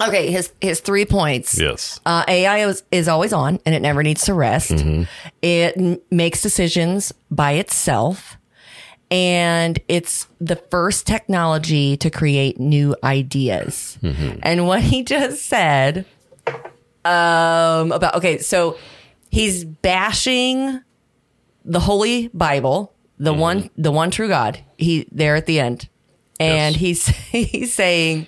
okay, 0.00 0.30
his 0.30 0.52
his 0.60 0.80
three 0.80 1.04
points. 1.04 1.58
Yes. 1.58 2.00
Uh, 2.06 2.24
AI 2.28 2.66
is, 2.66 2.82
is 2.90 3.08
always 3.08 3.32
on, 3.32 3.58
and 3.66 3.74
it 3.74 3.80
never 3.82 4.02
needs 4.02 4.24
to 4.26 4.34
rest. 4.34 4.70
Mm-hmm. 4.72 5.02
It 5.42 5.76
n- 5.76 6.00
makes 6.10 6.40
decisions 6.42 7.12
by 7.30 7.52
itself, 7.52 8.36
and 9.10 9.78
it's 9.88 10.26
the 10.40 10.56
first 10.56 11.06
technology 11.06 11.96
to 11.98 12.10
create 12.10 12.58
new 12.58 12.96
ideas. 13.04 13.98
Mm-hmm. 14.02 14.38
And 14.42 14.66
what 14.66 14.80
he 14.82 15.02
just 15.04 15.44
said 15.46 16.06
um, 17.04 17.92
about 17.92 18.14
okay, 18.16 18.38
so 18.38 18.78
he's 19.30 19.64
bashing 19.64 20.80
the 21.64 21.80
Holy 21.80 22.28
Bible, 22.28 22.92
the 23.18 23.30
Mm-hmm. 23.32 23.40
one 23.40 23.70
the 23.76 23.92
one 23.92 24.10
true 24.10 24.28
God. 24.28 24.58
He 24.78 25.06
there 25.12 25.36
at 25.36 25.46
the 25.46 25.60
end, 25.60 25.88
and 26.40 26.74
Yes. 26.74 26.80
he's 26.80 27.06
he's 27.50 27.74
saying 27.74 28.26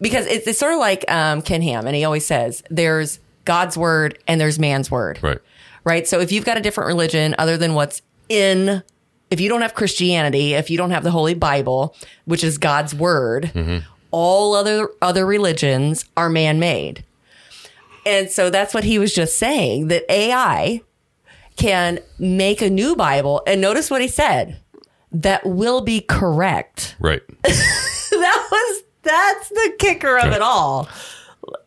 because 0.00 0.26
it's, 0.26 0.46
it's 0.46 0.58
sort 0.58 0.72
of 0.72 0.78
like 0.78 1.04
um, 1.10 1.42
Ken 1.42 1.62
Ham, 1.62 1.86
and 1.86 1.94
he 1.96 2.04
always 2.04 2.24
says 2.26 2.62
there's 2.70 3.18
God's 3.44 3.76
word 3.76 4.18
and 4.28 4.40
there's 4.40 4.58
man's 4.58 4.90
word, 4.90 5.18
Right. 5.22 5.38
right? 5.84 6.06
So 6.06 6.20
if 6.20 6.30
you've 6.32 6.44
got 6.44 6.56
a 6.58 6.60
different 6.60 6.88
religion 6.88 7.34
other 7.38 7.56
than 7.56 7.74
what's 7.74 8.02
in, 8.28 8.82
if 9.30 9.40
you 9.40 9.48
don't 9.48 9.62
have 9.62 9.74
Christianity, 9.74 10.54
if 10.54 10.70
you 10.70 10.76
don't 10.76 10.90
have 10.90 11.04
the 11.04 11.10
Holy 11.10 11.34
Bible, 11.34 11.94
which 12.24 12.44
is 12.44 12.58
God's 12.58 12.94
word, 12.94 13.52
all 14.10 14.54
other 14.54 14.88
other 15.00 15.24
religions 15.26 16.04
are 16.16 16.28
man 16.28 16.58
made. 16.58 17.04
And 18.06 18.30
so 18.30 18.50
that's 18.50 18.72
what 18.74 18.84
he 18.84 18.98
was 18.98 19.14
just 19.14 19.38
saying 19.38 19.88
that 19.88 20.04
AI 20.10 20.80
can 21.56 22.00
make 22.18 22.62
a 22.62 22.70
new 22.70 22.96
Bible. 22.96 23.42
And 23.46 23.60
notice 23.60 23.90
what 23.90 24.00
he 24.00 24.08
said 24.08 24.58
that 25.12 25.44
will 25.44 25.80
be 25.82 26.00
correct. 26.00 26.96
Right. 26.98 27.20
that 27.42 28.48
was, 28.50 28.82
that's 29.02 29.48
the 29.48 29.72
kicker 29.78 30.18
of 30.18 30.32
it 30.32 30.42
all. 30.42 30.88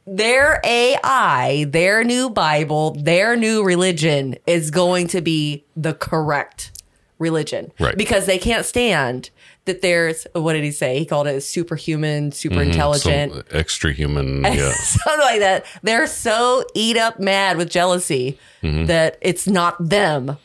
Their 0.05 0.59
AI, 0.63 1.65
their 1.69 2.03
new 2.03 2.29
Bible, 2.29 2.91
their 2.91 3.35
new 3.35 3.63
religion 3.63 4.35
is 4.45 4.69
going 4.71 5.07
to 5.07 5.21
be 5.21 5.63
the 5.75 5.93
correct 5.93 6.71
religion. 7.19 7.71
Right. 7.79 7.97
Because 7.97 8.25
they 8.25 8.37
can't 8.37 8.65
stand 8.65 9.29
that 9.65 9.81
there's, 9.81 10.27
what 10.33 10.53
did 10.53 10.63
he 10.65 10.71
say? 10.71 10.99
He 10.99 11.05
called 11.05 11.25
it 11.27 11.39
superhuman, 11.41 12.33
super 12.33 12.61
intelligent. 12.61 13.31
Some 13.33 13.43
extra 13.51 13.93
human. 13.93 14.43
Yeah. 14.43 14.71
something 14.73 15.21
like 15.21 15.39
that. 15.39 15.65
They're 15.83 16.07
so 16.07 16.65
eat 16.75 16.97
up 16.97 17.19
mad 17.19 17.57
with 17.57 17.69
jealousy 17.69 18.37
Mm-hmm. 18.61 18.85
that 18.85 19.17
it's 19.21 19.45
not 19.47 19.75
them. 19.89 20.37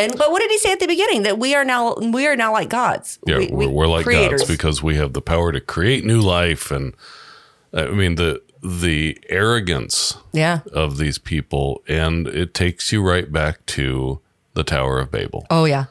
And 0.00 0.16
but 0.16 0.30
what 0.30 0.40
did 0.40 0.50
he 0.50 0.58
say 0.58 0.72
at 0.72 0.80
the 0.80 0.86
beginning? 0.86 1.22
That 1.22 1.38
we 1.38 1.54
are 1.54 1.64
now 1.64 1.94
we 1.94 2.26
are 2.26 2.36
now 2.36 2.52
like 2.52 2.68
gods. 2.68 3.18
Yeah, 3.26 3.38
we, 3.38 3.48
we, 3.48 3.64
are 3.66 3.68
we're 3.68 3.86
like 3.86 4.04
creators. 4.04 4.42
gods 4.42 4.50
because 4.50 4.82
we 4.82 4.96
have 4.96 5.12
the 5.12 5.22
power 5.22 5.52
to 5.52 5.60
create 5.60 6.04
new 6.04 6.20
life, 6.20 6.70
and 6.70 6.94
I 7.72 7.86
mean 7.90 8.14
the 8.16 8.42
the 8.62 9.18
arrogance 9.28 10.16
yeah. 10.32 10.60
of 10.72 10.98
these 10.98 11.18
people, 11.18 11.82
and 11.88 12.26
it 12.28 12.52
takes 12.54 12.92
you 12.92 13.02
right 13.02 13.30
back 13.30 13.64
to 13.66 14.20
the 14.54 14.64
Tower 14.64 14.98
of 14.98 15.10
Babel. 15.10 15.46
Oh 15.50 15.64
yeah. 15.64 15.86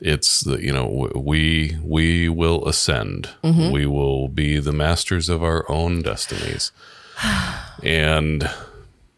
It's 0.00 0.42
the 0.42 0.62
you 0.62 0.72
know 0.72 1.10
we 1.16 1.76
we 1.82 2.28
will 2.28 2.66
ascend, 2.68 3.30
Mm-hmm. 3.42 3.72
we 3.72 3.86
will 3.86 4.28
be 4.28 4.60
the 4.60 4.72
masters 4.72 5.28
of 5.28 5.42
our 5.42 5.68
own 5.68 6.02
destinies, 6.02 6.70
and 7.82 8.48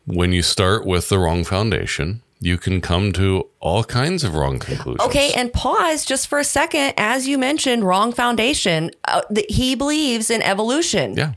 when 0.07 0.33
you 0.33 0.43
start 0.43 0.87
with 0.87 1.11
the 1.11 1.19
wrong 1.19 1.45
foundation, 1.45 2.23
you 2.41 2.57
can 2.57 2.81
come 2.81 3.13
to 3.13 3.47
all 3.61 3.85
kinds 3.85 4.25
of 4.25 4.35
wrong 4.35 4.59
conclusions. 4.59 5.01
Okay, 5.01 5.33
and 5.35 5.53
pause 5.53 6.05
just 6.07 6.27
for 6.27 6.39
a 6.39 6.45
second. 6.45 6.95
As 6.97 7.29
you 7.29 7.37
mentioned, 7.37 7.85
wrong 7.85 8.13
foundation. 8.13 8.91
Uh, 9.05 9.23
that 9.31 9.51
he 9.51 9.75
believes 9.75 10.31
in 10.31 10.41
evolution. 10.43 11.15
Yeah. 11.17 11.35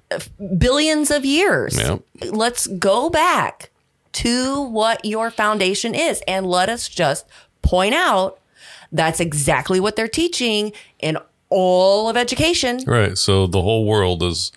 billions 0.57 1.11
of 1.11 1.25
years. 1.25 1.77
Yep. 1.77 2.01
Let's 2.31 2.67
go 2.67 3.09
back 3.09 3.69
to 4.13 4.61
what 4.61 5.03
your 5.03 5.29
foundation 5.29 5.93
is 5.93 6.21
and 6.27 6.45
let 6.45 6.69
us 6.69 6.87
just 6.87 7.25
point 7.61 7.93
out 7.93 8.39
that's 8.91 9.19
exactly 9.19 9.79
what 9.79 9.95
they're 9.95 10.07
teaching 10.07 10.71
in 10.99 11.17
all 11.49 12.09
of 12.09 12.15
education. 12.15 12.81
Right. 12.85 13.17
So 13.17 13.47
the 13.47 13.61
whole 13.61 13.85
world 13.85 14.23
is 14.23 14.51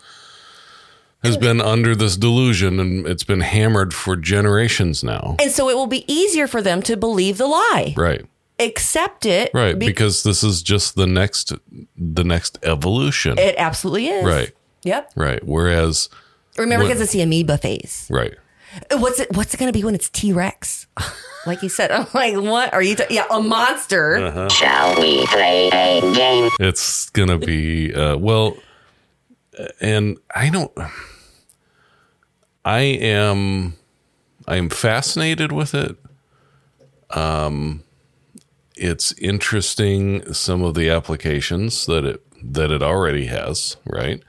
has 1.23 1.37
been 1.37 1.61
under 1.61 1.97
this 1.97 2.17
delusion 2.17 2.79
and 2.79 3.07
it's 3.07 3.25
been 3.25 3.41
hammered 3.41 3.93
for 3.93 4.17
generations 4.17 5.03
now. 5.03 5.37
And 5.41 5.51
so 5.51 5.69
it 5.69 5.75
will 5.75 5.87
be 5.87 6.05
easier 6.13 6.47
for 6.47 6.63
them 6.63 6.83
to 6.83 6.97
believe 6.97 7.39
the 7.39 7.47
lie. 7.47 7.95
Right. 7.97 8.25
Accept 8.59 9.27
it. 9.27 9.51
Right. 9.53 9.79
be- 9.79 9.87
because 9.87 10.23
this 10.23 10.43
is 10.45 10.63
just 10.63 10.95
the 10.95 11.07
next 11.07 11.53
the 11.97 12.25
next 12.25 12.59
evolution. 12.63 13.39
it 13.39 13.55
absolutely 13.59 14.09
is. 14.09 14.25
Right. 14.25 14.53
Yep. 14.85 15.13
Right. 15.17 15.45
Whereas 15.45 16.09
Remember 16.57 16.87
because 16.87 17.01
it's 17.01 17.13
the 17.13 17.23
amoeba 17.23 17.59
phase. 17.59 18.07
right. 18.11 18.35
What's 18.93 19.21
it? 19.21 19.35
What's 19.35 19.55
it 19.55 19.57
going 19.57 19.73
to 19.73 19.77
be 19.79 19.85
when 19.85 19.95
it's 19.95 20.09
T 20.11 20.33
Rex? 20.33 20.87
Like 21.47 21.63
you 21.63 21.69
said, 21.69 21.93
I'm 21.93 22.09
like, 22.13 22.35
what 22.35 22.75
are 22.75 22.83
you? 22.83 22.97
T- 22.97 23.05
yeah, 23.09 23.25
a 23.31 23.41
monster. 23.41 24.17
Uh-huh. 24.17 24.49
Shall 24.49 25.01
we 25.01 25.25
play 25.27 25.69
a 25.69 26.01
game? 26.13 26.51
It's 26.59 27.09
gonna 27.11 27.39
be 27.39 27.95
uh 27.95 28.17
well 28.17 28.57
and 29.81 30.19
I 30.35 30.51
don't 30.51 30.73
I 32.67 32.81
am 32.81 33.77
I 34.49 34.57
am 34.57 34.69
fascinated 34.69 35.53
with 35.53 35.73
it. 35.73 35.97
Um, 37.11 37.85
it's 38.75 39.13
interesting 39.13 40.33
some 40.35 40.63
of 40.63 40.75
the 40.75 40.91
applications 40.91 41.87
that 41.87 42.05
it 42.05 42.23
that 42.43 42.73
it 42.73 42.83
already 42.83 43.27
has. 43.27 43.77
Right, 43.87 44.21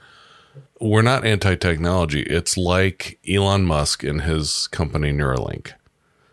we're 0.80 1.02
not 1.02 1.26
anti 1.26 1.56
technology. 1.56 2.22
It's 2.22 2.56
like 2.56 3.18
Elon 3.28 3.64
Musk 3.64 4.04
and 4.04 4.22
his 4.22 4.68
company 4.68 5.10
Neuralink. 5.10 5.72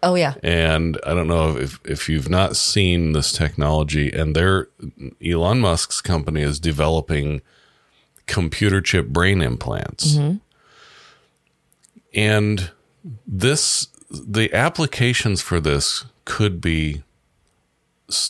Oh 0.03 0.13
yeah. 0.13 0.35
And 0.43 0.99
I 1.07 1.15
don't 1.15 1.27
know 1.27 1.57
if, 1.57 1.79
if 1.83 2.07
you've 2.07 2.29
not 2.29 2.55
seen 2.55 3.13
this 3.13 3.31
technology, 3.31 4.11
and 4.11 4.35
their 4.35 4.67
Elon 5.25 5.59
Musk's 5.59 6.01
company 6.01 6.43
is 6.43 6.59
developing 6.59 7.41
computer 8.27 8.81
chip 8.81 9.07
brain 9.07 9.41
implants. 9.41 10.19
And 12.15 12.71
this, 13.27 13.87
the 14.09 14.53
applications 14.53 15.41
for 15.41 15.59
this 15.59 16.05
could 16.25 16.61
be 16.61 17.03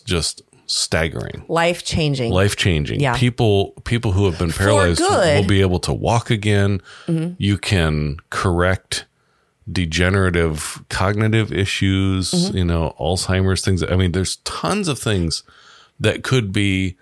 just 0.05 0.41
staggering, 0.67 1.45
Life 1.47 1.85
changing. 1.85 2.31
life 2.31 2.55
changing. 2.55 2.99
Yeah. 2.99 3.15
People, 3.15 3.73
people 3.83 4.13
who 4.13 4.25
have 4.25 4.39
been 4.39 4.51
paralyzed. 4.51 5.01
Mm-hmm. 5.01 5.39
will 5.41 5.47
be 5.47 5.61
able 5.61 5.79
to 5.81 5.93
walk 5.93 6.29
again. 6.31 6.81
You 7.07 7.57
can 7.59 8.17
correct 8.31 9.05
degenerative 9.71 10.83
cognitive 10.89 11.51
issues, 11.51 12.31
Mm-hmm. 12.31 12.57
you 12.57 12.65
know, 12.65 12.95
Alzheimer's 12.99 13.61
things. 13.61 13.83
I 13.83 13.95
mean, 13.95 14.11
there's 14.13 14.37
tons 14.37 14.87
of 14.87 14.97
things 14.99 15.43
that 15.99 16.23
could 16.23 16.51
be 16.51 16.97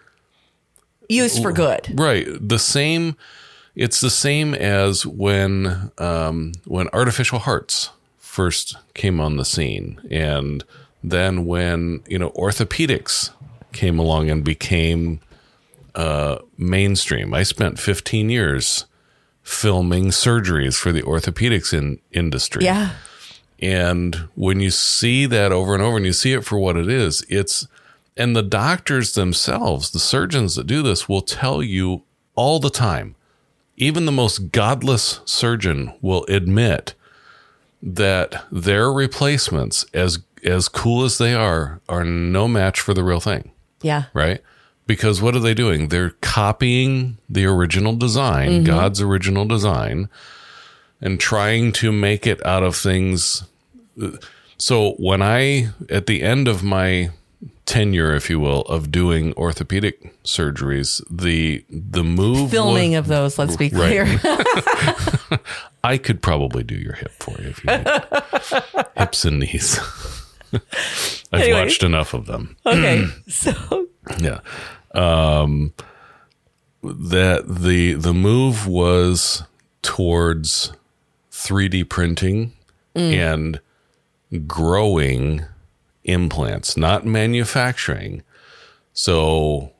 Used 1.09 1.41
for 1.41 1.51
good. 1.51 1.97
right. 1.99 2.27
The 2.39 2.59
same. 2.59 3.15
It's 3.75 4.01
the 4.01 4.09
same 4.09 4.53
as 4.53 5.05
when 5.05 5.91
um, 5.97 6.53
when 6.65 6.89
artificial 6.93 7.39
hearts 7.39 7.89
first 8.17 8.77
came 8.93 9.19
on 9.19 9.37
the 9.37 9.45
scene, 9.45 9.99
and 10.11 10.63
then 11.03 11.45
when 11.45 12.03
you 12.07 12.19
know 12.19 12.29
orthopedics 12.31 13.31
came 13.71 13.99
along 13.99 14.29
and 14.29 14.43
became 14.43 15.19
uh, 15.95 16.37
mainstream. 16.57 17.33
I 17.33 17.43
spent 17.43 17.79
15 17.79 18.29
years 18.29 18.85
filming 19.41 20.05
surgeries 20.05 20.75
for 20.75 20.91
the 20.91 21.01
orthopedics 21.01 21.73
in, 21.73 21.99
industry. 22.11 22.63
Yeah. 22.63 22.91
And 23.59 24.27
when 24.35 24.59
you 24.59 24.71
see 24.71 25.25
that 25.25 25.51
over 25.51 25.73
and 25.73 25.83
over 25.83 25.97
and 25.97 26.05
you 26.05 26.13
see 26.13 26.33
it 26.33 26.45
for 26.45 26.57
what 26.57 26.77
it 26.77 26.89
is, 26.89 27.25
it's, 27.29 27.67
and 28.17 28.35
the 28.35 28.43
doctors 28.43 29.13
themselves, 29.13 29.91
the 29.91 29.99
surgeons 29.99 30.55
that 30.55 30.67
do 30.67 30.81
this 30.81 31.07
will 31.07 31.21
tell 31.21 31.61
you 31.61 32.03
all 32.35 32.59
the 32.59 32.69
time, 32.69 33.15
even 33.77 34.05
the 34.05 34.11
most 34.11 34.51
godless 34.51 35.19
surgeon 35.25 35.93
will 36.01 36.25
admit 36.27 36.93
that 37.81 38.45
their 38.51 38.91
replacements, 38.91 39.85
as, 39.93 40.19
as 40.43 40.69
cool 40.69 41.03
as 41.03 41.17
they 41.17 41.33
are, 41.33 41.81
are 41.89 42.03
no 42.03 42.47
match 42.47 42.79
for 42.79 42.93
the 42.93 43.03
real 43.03 43.19
thing 43.19 43.51
Yeah. 43.81 44.03
right? 44.13 44.41
Because 44.85 45.21
what 45.21 45.35
are 45.35 45.39
they 45.39 45.53
doing? 45.53 45.87
They're 45.87 46.11
copying 46.21 47.17
the 47.29 47.45
original 47.45 47.95
design, 47.95 48.49
mm-hmm. 48.51 48.63
God's 48.65 49.01
original 49.01 49.45
design, 49.45 50.09
and 51.01 51.19
trying 51.19 51.71
to 51.73 51.91
make 51.91 52.27
it 52.27 52.45
out 52.45 52.63
of 52.63 52.75
things. 52.75 53.43
So 54.57 54.91
when 54.93 55.21
I, 55.21 55.69
at 55.89 56.05
the 56.05 56.21
end 56.21 56.47
of 56.47 56.63
my 56.63 57.11
tenure, 57.65 58.13
if 58.15 58.29
you 58.29 58.39
will, 58.39 58.61
of 58.61 58.91
doing 58.91 59.33
orthopedic 59.33 60.21
surgeries, 60.23 61.01
the 61.09 61.63
the 61.69 62.03
move 62.03 62.51
Filming 62.51 62.91
was- 62.91 62.99
of 62.99 63.07
those, 63.07 63.39
let's 63.39 63.55
be 63.55 63.69
Right. 63.69 64.07
clear. 64.19 65.39
I 65.83 65.97
could 65.97 66.21
probably 66.21 66.63
do 66.63 66.75
your 66.75 66.93
hip 66.93 67.11
for 67.19 67.39
you 67.41 67.49
if 67.49 67.63
you 67.63 67.71
need. 67.71 68.85
hips 68.97 69.25
and 69.25 69.39
knees. 69.39 69.79
I've 70.53 70.61
Anyway. 71.41 71.61
watched 71.63 71.83
enough 71.83 72.13
of 72.13 72.25
them. 72.27 72.55
okay. 72.65 73.05
So 73.27 73.87
Yeah. 74.19 74.39
Um, 74.93 75.73
that 76.83 77.43
the 77.47 77.93
the 77.93 78.13
move 78.13 78.67
was 78.67 79.43
towards 79.81 80.71
3D 81.31 81.89
printing 81.89 82.53
and 82.95 83.59
growing 84.45 85.45
implants, 86.03 86.77
not 86.77 87.05
manufacturing. 87.05 88.23
So 88.93 89.71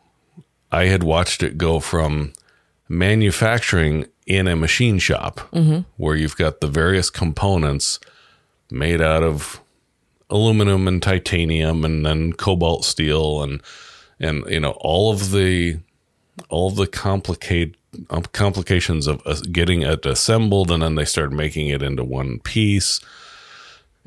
I 0.72 0.86
had 0.86 1.04
watched 1.04 1.44
it 1.44 1.58
go 1.58 1.80
from 1.80 2.34
manufacturing 2.90 4.06
in 4.26 4.48
a 4.48 4.56
machine 4.56 5.00
shop 5.00 5.40
where 5.98 6.16
you've 6.16 6.38
got 6.38 6.62
the 6.62 6.68
various 6.68 7.10
components 7.10 8.00
made 8.72 9.02
out 9.02 9.24
of 9.24 9.60
aluminum 10.30 10.88
and 10.88 11.02
titanium 11.04 11.84
and 11.86 12.06
then 12.06 12.34
cobalt 12.34 12.86
steel 12.86 13.44
and 13.44 13.62
and 14.20 14.44
you 14.48 14.60
know 14.60 14.72
all 14.80 15.12
of 15.12 15.32
the 15.32 15.78
all 16.50 16.70
of 16.70 16.76
the 16.76 16.88
complicate 16.88 17.76
um, 18.10 18.24
complications 18.32 19.06
of 19.06 19.22
uh, 19.26 19.36
getting 19.52 19.84
it 19.84 20.06
assembled 20.06 20.72
and 20.72 20.82
then 20.82 20.96
they 20.96 21.06
started 21.06 21.36
making 21.36 21.68
it 21.68 21.84
into 21.84 22.04
one 22.04 22.40
piece 22.40 23.00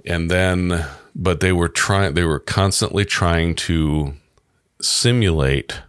and 0.05 0.31
then 0.31 0.85
but 1.17 1.41
they 1.41 1.53
were 1.53 1.69
trying 1.69 2.15
they 2.15 2.25
were 2.25 2.39
constantly 2.39 3.05
trying 3.05 3.55
to 3.55 4.15
simulate 4.81 5.81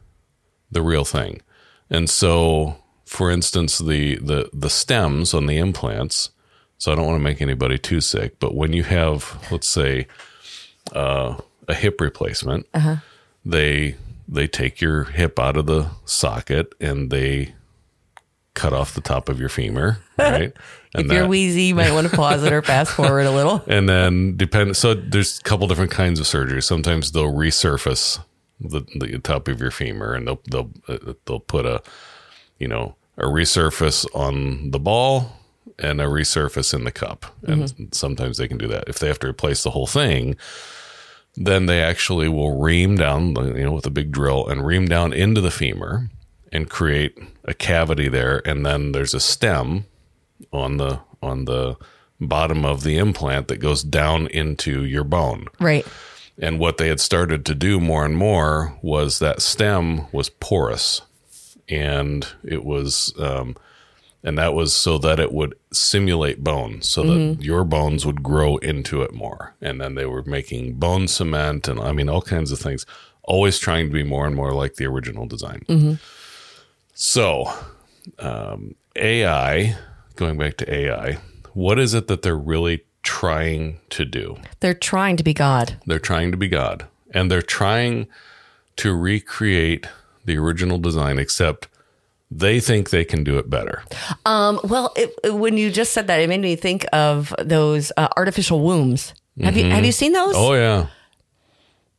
the 0.72 0.82
real 0.82 1.06
thing. 1.06 1.42
And 1.90 2.10
so 2.10 2.78
for 3.08 3.32
instance 3.32 3.78
the 3.80 4.18
the 4.18 4.50
the 4.54 4.70
stems 4.70 5.34
on 5.34 5.48
the 5.48 5.58
implants 5.58 6.30
so 6.78 6.92
i 6.92 6.96
don't 6.96 7.06
want 7.06 7.18
to 7.18 7.24
make 7.24 7.42
anybody 7.42 7.78
too 7.78 8.02
sick 8.02 8.38
but 8.38 8.54
when 8.54 8.74
you 8.74 8.84
have 8.84 9.48
let's 9.50 9.66
say 9.68 10.06
uh, 10.92 11.38
a 11.70 11.74
hip 11.74 12.02
replacement 12.02 12.68
they 13.46 13.96
they 14.28 14.46
take 14.46 14.82
your 14.82 15.06
hip 15.06 15.40
out 15.40 15.56
of 15.56 15.68
the 15.68 15.90
socket 16.04 16.74
and 16.82 17.10
they 17.10 17.56
cut 18.56 18.74
off 18.74 18.94
the 18.94 19.02
top 19.02 19.30
of 19.30 19.40
your 19.40 19.50
femur 19.50 20.00
right 20.20 20.52
and 20.98 21.06
if 21.06 21.12
you're 21.12 21.28
wheezy, 21.28 21.64
you 21.64 21.76
might 21.76 21.92
want 21.92 22.10
to 22.10 22.16
pause 22.16 22.44
it 22.44 22.54
or 22.54 22.62
fast 22.62 22.92
forward 22.92 23.26
a 23.26 23.32
little. 23.32 23.64
and 23.68 23.88
then 23.88 24.36
depend 24.38 24.76
so 24.78 24.94
there's 24.94 25.40
a 25.40 25.44
couple 25.44 25.68
different 25.68 25.92
kinds 25.92 26.20
of 26.20 26.28
surgery. 26.28 26.62
Sometimes 26.62 27.12
they'll 27.12 27.34
resurface 27.34 28.20
the, 28.60 28.82
the 29.00 29.20
top 29.20 29.48
of 29.48 29.62
your 29.62 29.72
femur 29.72 30.14
and 30.14 30.28
they'll 30.28 30.42
they'll 30.50 30.72
uh, 30.88 31.14
they'll 31.26 31.40
put 31.40 31.66
a 31.66 31.82
you 32.60 32.68
know 32.68 32.96
a 33.18 33.26
resurface 33.26 34.06
on 34.16 34.72
the 34.72 34.80
ball 34.80 35.34
and 35.80 36.02
a 36.02 36.06
resurface 36.06 36.74
in 36.74 36.84
the 36.84 36.92
cup. 36.92 37.26
And 37.44 37.90
sometimes 37.92 38.38
they 38.38 38.48
can 38.48 38.58
do 38.58 38.68
that. 38.68 38.86
If 38.88 39.00
they 39.00 39.08
have 39.08 39.20
to 39.20 39.28
replace 39.28 39.64
the 39.64 39.72
whole 39.72 39.88
thing 39.88 40.36
then 41.40 41.68
they 41.68 41.84
actually 41.84 42.28
will 42.28 42.58
ream 42.58 42.96
down 42.96 43.36
you 43.56 43.64
know 43.64 43.72
with 43.72 43.86
a 43.86 43.92
big 43.92 44.12
drill 44.12 44.48
and 44.48 44.66
ream 44.66 44.88
down 44.88 45.14
into 45.14 45.40
the 45.40 45.52
femur 45.52 46.10
and 46.52 46.70
create 46.70 47.18
a 47.46 47.54
cavity 47.54 48.08
there. 48.08 48.42
And 48.48 48.66
then 48.66 48.92
there's 48.92 49.14
a 49.14 49.20
stem 49.20 49.86
on 50.52 50.78
the 50.78 51.00
on 51.22 51.46
the 51.46 51.78
bottom 52.20 52.66
of 52.66 52.84
the 52.84 52.98
implant 52.98 53.48
that 53.48 53.58
goes 53.58 53.84
down 53.84 54.28
into 54.28 54.84
your 54.84 55.04
bone. 55.04 55.48
Right. 55.60 55.86
And 56.40 56.60
what 56.60 56.78
they 56.78 56.88
had 56.88 57.00
started 57.00 57.46
to 57.46 57.56
do 57.56 57.80
more 57.80 58.06
and 58.06 58.16
more 58.16 58.78
was 58.82 59.20
that 59.20 59.42
stem 59.42 60.12
was 60.12 60.30
porous, 60.30 61.02
and 61.68 62.28
it 62.44 62.64
was, 62.64 63.14
um, 63.20 63.56
and 64.24 64.38
that 64.38 64.54
was 64.54 64.74
so 64.74 65.00
that 65.00 65.20
it 65.20 65.32
would 65.32 65.56
simulate 65.72 66.44
bone, 66.44 66.84
so 66.84 67.02
that 67.04 67.42
your 67.42 67.64
bones 67.64 68.06
would 68.06 68.22
grow 68.22 68.58
into 68.58 69.02
it 69.02 69.14
more. 69.14 69.56
And 69.62 69.82
then 69.82 69.96
they 69.96 70.06
were 70.06 70.24
making 70.24 70.76
bone 70.76 71.08
cement, 71.08 71.68
and 71.68 71.80
I 71.80 71.92
mean 71.92 72.08
all 72.08 72.22
kinds 72.22 72.52
of 72.52 72.60
things, 72.60 72.86
always 73.24 73.58
trying 73.58 73.88
to 73.88 73.94
be 73.94 74.04
more 74.04 74.28
and 74.28 74.36
more 74.36 74.54
like 74.54 74.76
the 74.76 74.86
original 74.86 75.26
design. 75.26 75.98
So, 76.94 77.52
um, 78.20 78.76
AI, 78.96 79.76
going 80.18 80.38
back 80.38 80.58
to 80.58 80.74
AI, 80.74 81.20
what 81.54 81.80
is 81.80 81.94
it 81.94 82.08
that 82.08 82.22
they're 82.22 82.38
really 82.38 82.84
trying 83.04 83.80
to 83.92 84.04
do? 84.04 84.38
They're 84.60 84.74
trying 84.74 85.18
to 85.18 85.24
be 85.24 85.34
God. 85.34 85.78
They're 85.86 86.00
trying 86.00 86.32
to 86.32 86.38
be 86.38 86.48
God 86.50 86.88
and 87.12 87.32
they're 87.32 87.42
trying 87.42 88.08
to 88.78 88.94
recreate 88.94 89.88
the 90.26 90.38
original 90.38 90.78
design, 90.78 91.18
except 91.18 91.68
they 92.30 92.60
think 92.60 92.90
they 92.90 93.06
can 93.06 93.24
do 93.24 93.38
it 93.38 93.50
better. 93.50 93.84
Um, 94.26 94.60
well, 94.64 94.94
it, 94.96 95.34
when 95.34 95.58
you 95.58 95.72
just 95.72 95.94
said 95.94 96.08
that, 96.08 96.20
it 96.20 96.28
made 96.28 96.42
me 96.42 96.56
think 96.56 96.86
of 96.92 97.34
those 97.40 97.92
uh, 97.98 98.10
artificial 98.18 98.60
wombs. 98.60 99.14
Have 99.42 99.56
you 99.56 99.66
have 99.70 99.86
you 99.86 99.92
seen 99.92 100.14
those? 100.14 100.34
Oh, 100.36 100.54
yeah. 100.54 100.88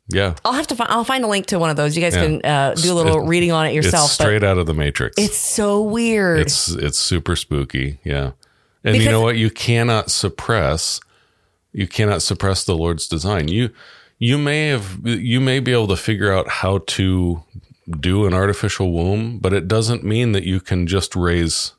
Yeah. 0.09 0.35
I'll 0.45 0.55
have 0.55 0.67
to 0.69 0.77
find. 0.77 0.91
I'll 0.91 1.05
find 1.05 1.23
a 1.23 1.27
link 1.27 1.47
to 1.47 1.59
one 1.59 1.69
of 1.71 1.77
those. 1.77 1.95
You 1.97 2.03
guys 2.03 2.15
Yeah. 2.15 2.23
can 2.25 2.45
uh, 2.45 2.75
do 2.75 2.93
a 2.93 2.95
little 2.95 3.23
It- 3.23 3.29
reading 3.29 3.53
on 3.53 3.67
it 3.67 3.75
yourself. 3.75 4.07
It's 4.07 4.15
straight 4.15 4.43
out 4.43 4.57
of 4.59 4.67
the 4.67 4.75
Matrix. 4.75 5.17
it's 5.19 5.37
so 5.37 5.83
weird. 5.83 6.41
it's 6.41 6.71
it's 6.71 6.99
super 6.99 7.37
spooky 7.37 7.99
yeah 8.05 8.31
and 8.85 8.93
Because- 8.95 9.05
you 9.05 9.11
know 9.11 9.21
what 9.21 9.37
you 9.37 9.51
cannot 9.51 10.11
suppress 10.11 11.01
you 11.73 11.87
cannot 11.87 12.23
suppress 12.23 12.65
the 12.65 12.75
lord's 12.77 13.07
design 13.07 13.49
you 13.49 13.71
you 14.19 14.39
may 14.39 14.69
have 14.69 14.99
you 15.05 15.41
may 15.41 15.61
be 15.61 15.73
able 15.73 15.89
to 15.89 15.97
figure 15.97 16.33
out 16.33 16.49
how 16.49 16.79
to 16.87 17.43
do 18.01 18.25
an 18.27 18.33
artificial 18.33 18.91
womb 18.93 19.39
but 19.39 19.53
it 19.53 19.69
doesn't 19.69 20.05
mean 20.05 20.33
that 20.33 20.45
you 20.45 20.61
can 20.61 20.87
just 20.87 21.15
raise 21.15 21.73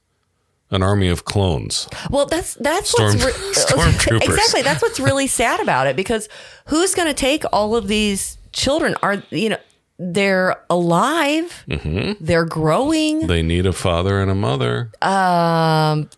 an 0.72 0.84
army 0.84 1.10
of 1.10 1.26
clones. 1.26 1.88
Well, 2.10 2.26
that's 2.26 2.54
that's 2.56 2.90
Storm- 2.92 3.18
what's 3.18 3.66
stormtroopers. 3.72 4.22
exactly 4.24 4.62
that's 4.62 4.82
what's 4.82 5.00
really 5.00 5.28
sad 5.28 5.60
about 5.60 5.88
it 5.88 5.96
because 5.96 6.30
who's 6.68 6.94
going 6.96 7.08
to 7.08 7.14
take 7.14 7.44
all 7.52 7.76
of 7.76 7.88
these 7.88 8.38
children? 8.52 8.96
Are 9.02 9.24
you 9.32 9.50
know 9.50 9.58
they're 9.98 10.56
alive, 10.70 11.64
Mm-hmm. 11.68 12.24
they're 12.24 12.46
growing. 12.46 13.28
They 13.28 13.42
need 13.44 13.66
a 13.66 13.74
father 13.74 14.22
and 14.22 14.32
a 14.32 14.36
mother. 14.36 14.92
Um, 15.02 16.10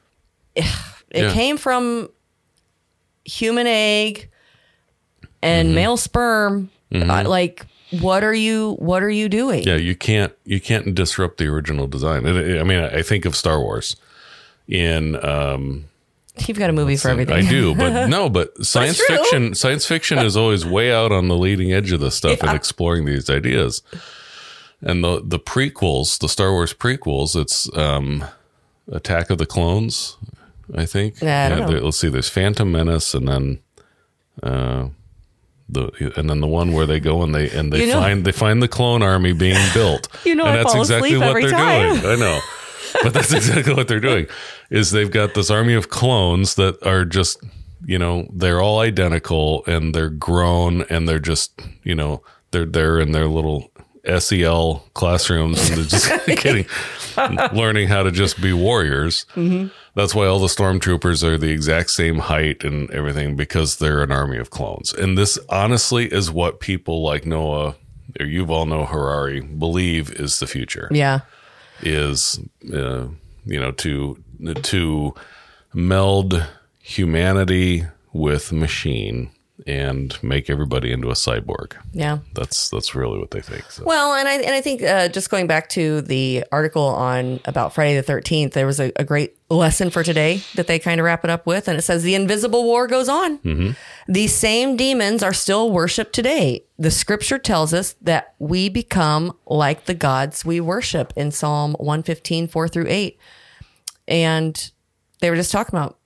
it 0.55 0.65
yeah. 1.13 1.33
came 1.33 1.57
from 1.57 2.09
human 3.25 3.67
egg 3.67 4.29
and 5.41 5.67
Mm-hmm. 5.69 5.75
male 5.75 5.97
sperm. 5.97 6.69
Uh, 6.93 7.23
like, 7.25 7.65
what 8.01 8.23
are 8.23 8.33
you? 8.33 8.75
What 8.79 9.01
are 9.01 9.09
you 9.09 9.29
doing? 9.29 9.63
Yeah, 9.63 9.77
you 9.77 9.95
can't 9.95 10.33
you 10.45 10.59
can't 10.59 10.93
disrupt 10.93 11.37
the 11.37 11.47
original 11.47 11.87
design. 11.87 12.25
I 12.27 12.63
mean, 12.63 12.83
I 12.83 13.01
think 13.01 13.25
of 13.25 13.35
Star 13.35 13.59
Wars. 13.61 13.95
In 14.67 15.23
um, 15.25 15.85
You've 16.47 16.57
got 16.57 16.69
a 16.69 16.73
movie 16.73 16.95
for 16.95 17.09
everything. 17.09 17.35
I 17.35 17.47
do, 17.47 17.75
but 17.75 18.07
no, 18.09 18.29
but 18.29 18.65
science 18.65 19.01
fiction 19.05 19.53
science 19.53 19.85
fiction 19.85 20.19
is 20.19 20.37
always 20.37 20.65
way 20.65 20.93
out 20.93 21.11
on 21.11 21.27
the 21.27 21.35
leading 21.35 21.73
edge 21.73 21.91
of 21.91 21.99
this 21.99 22.15
stuff 22.15 22.41
and 22.41 22.55
exploring 22.55 23.05
these 23.05 23.29
ideas. 23.29 23.81
And 24.81 25.03
the 25.03 25.21
the 25.23 25.39
prequels, 25.39 26.17
the 26.19 26.29
Star 26.29 26.51
Wars 26.51 26.73
prequels, 26.73 27.35
it's 27.39 27.69
um, 27.77 28.23
Attack 28.91 29.29
of 29.29 29.37
the 29.37 29.45
Clones, 29.45 30.17
I 30.73 30.85
think. 30.85 31.21
Yeah, 31.21 31.61
I 31.61 31.69
there- 31.69 31.81
let's 31.81 31.99
see, 31.99 32.07
there's 32.07 32.29
Phantom 32.29 32.71
Menace, 32.71 33.13
and 33.13 33.27
then 33.27 33.59
uh, 34.41 34.87
the 35.69 36.13
and 36.15 36.29
then 36.29 36.39
the 36.39 36.47
one 36.47 36.71
where 36.71 36.85
they 36.87 36.99
go 36.99 37.21
and 37.21 37.35
they 37.35 37.49
and 37.51 37.71
they 37.71 37.81
You 37.81 37.87
know- 37.93 37.99
find 38.01 38.25
they 38.25 38.31
find 38.31 38.63
the 38.63 38.67
clone 38.69 39.03
army 39.03 39.33
being 39.33 39.59
built. 39.73 40.07
You 40.25 40.35
know 40.35 40.45
and 40.45 40.59
I 40.59 40.63
that's 40.63 40.75
exactly 40.75 41.17
what 41.17 41.33
they're 41.33 41.51
time. 41.51 41.99
doing. 41.99 42.05
I 42.05 42.15
know. 42.15 42.39
But 43.03 43.13
that's 43.13 43.33
exactly 43.33 43.73
what 43.73 43.87
they're 43.87 43.99
doing. 43.99 44.27
Is 44.69 44.91
they've 44.91 45.11
got 45.11 45.33
this 45.33 45.49
army 45.49 45.73
of 45.73 45.89
clones 45.89 46.55
that 46.55 46.81
are 46.85 47.05
just, 47.05 47.43
you 47.85 47.97
know, 47.97 48.27
they're 48.33 48.61
all 48.61 48.79
identical 48.79 49.63
and 49.65 49.93
they're 49.93 50.09
grown 50.09 50.83
and 50.83 51.07
they're 51.07 51.19
just, 51.19 51.61
you 51.83 51.95
know, 51.95 52.23
they're 52.51 52.65
they're 52.65 52.99
in 52.99 53.11
their 53.11 53.27
little 53.27 53.71
SEL 54.19 54.83
classrooms 54.93 55.69
and 55.69 55.77
they're 55.77 55.85
just 55.85 56.25
getting 56.43 56.65
learning 57.55 57.87
how 57.87 58.03
to 58.03 58.11
just 58.11 58.41
be 58.41 58.53
warriors. 58.53 59.25
Mm-hmm. 59.35 59.67
That's 59.93 60.15
why 60.15 60.25
all 60.25 60.39
the 60.39 60.47
stormtroopers 60.47 61.23
are 61.23 61.37
the 61.37 61.51
exact 61.51 61.91
same 61.91 62.19
height 62.19 62.63
and 62.63 62.89
everything 62.91 63.35
because 63.35 63.77
they're 63.77 64.01
an 64.01 64.11
army 64.11 64.37
of 64.37 64.49
clones. 64.49 64.93
And 64.93 65.17
this 65.17 65.37
honestly 65.49 66.11
is 66.11 66.31
what 66.31 66.59
people 66.59 67.03
like 67.03 67.25
Noah 67.25 67.75
or 68.19 68.25
Yuval 68.25 68.67
Noah 68.67 68.85
Harari 68.85 69.41
believe 69.41 70.11
is 70.13 70.39
the 70.39 70.47
future 70.47 70.87
Yeah. 70.91 71.21
Is 71.83 72.39
uh, 72.73 73.07
you 73.45 73.59
know 73.59 73.71
to 73.71 74.17
to 74.63 75.13
meld 75.73 76.45
humanity 76.79 77.85
with 78.13 78.51
machine 78.51 79.31
and 79.67 80.17
make 80.23 80.49
everybody 80.49 80.91
into 80.91 81.09
a 81.09 81.13
cyborg. 81.13 81.73
Yeah. 81.93 82.19
That's 82.33 82.69
that's 82.69 82.95
really 82.95 83.19
what 83.19 83.31
they 83.31 83.41
think. 83.41 83.69
So. 83.71 83.83
Well, 83.85 84.13
and 84.13 84.27
I 84.27 84.33
and 84.35 84.53
I 84.53 84.61
think 84.61 84.81
uh, 84.83 85.07
just 85.07 85.29
going 85.29 85.47
back 85.47 85.69
to 85.69 86.01
the 86.01 86.45
article 86.51 86.83
on 86.83 87.39
about 87.45 87.73
Friday 87.73 87.95
the 87.95 88.03
Thirteenth, 88.03 88.53
there 88.53 88.65
was 88.65 88.79
a, 88.79 88.91
a 88.95 89.03
great 89.03 89.37
lesson 89.49 89.89
for 89.89 90.03
today 90.03 90.41
that 90.55 90.67
they 90.67 90.79
kind 90.79 90.99
of 90.99 91.05
wrap 91.05 91.23
it 91.23 91.29
up 91.29 91.45
with, 91.45 91.67
and 91.67 91.77
it 91.77 91.81
says 91.81 92.03
the 92.03 92.15
invisible 92.15 92.63
war 92.63 92.87
goes 92.87 93.09
on. 93.09 93.75
These 94.07 94.33
same 94.33 94.75
demons 94.75 95.23
are 95.23 95.33
still 95.33 95.71
worshipped 95.71 96.13
today. 96.13 96.63
The 96.79 96.91
Scripture 96.91 97.37
tells 97.37 97.73
us 97.73 97.95
that 98.01 98.33
we 98.39 98.69
become 98.69 99.37
like 99.45 99.85
the 99.85 99.93
gods 99.93 100.43
we 100.43 100.59
worship 100.59 101.13
in 101.15 101.31
Psalm 101.31 101.75
one 101.79 102.03
fifteen 102.03 102.47
four 102.47 102.67
through 102.67 102.87
eight, 102.87 103.19
and 104.07 104.71
they 105.19 105.29
were 105.29 105.35
just 105.35 105.51
talking 105.51 105.77
about 105.77 105.99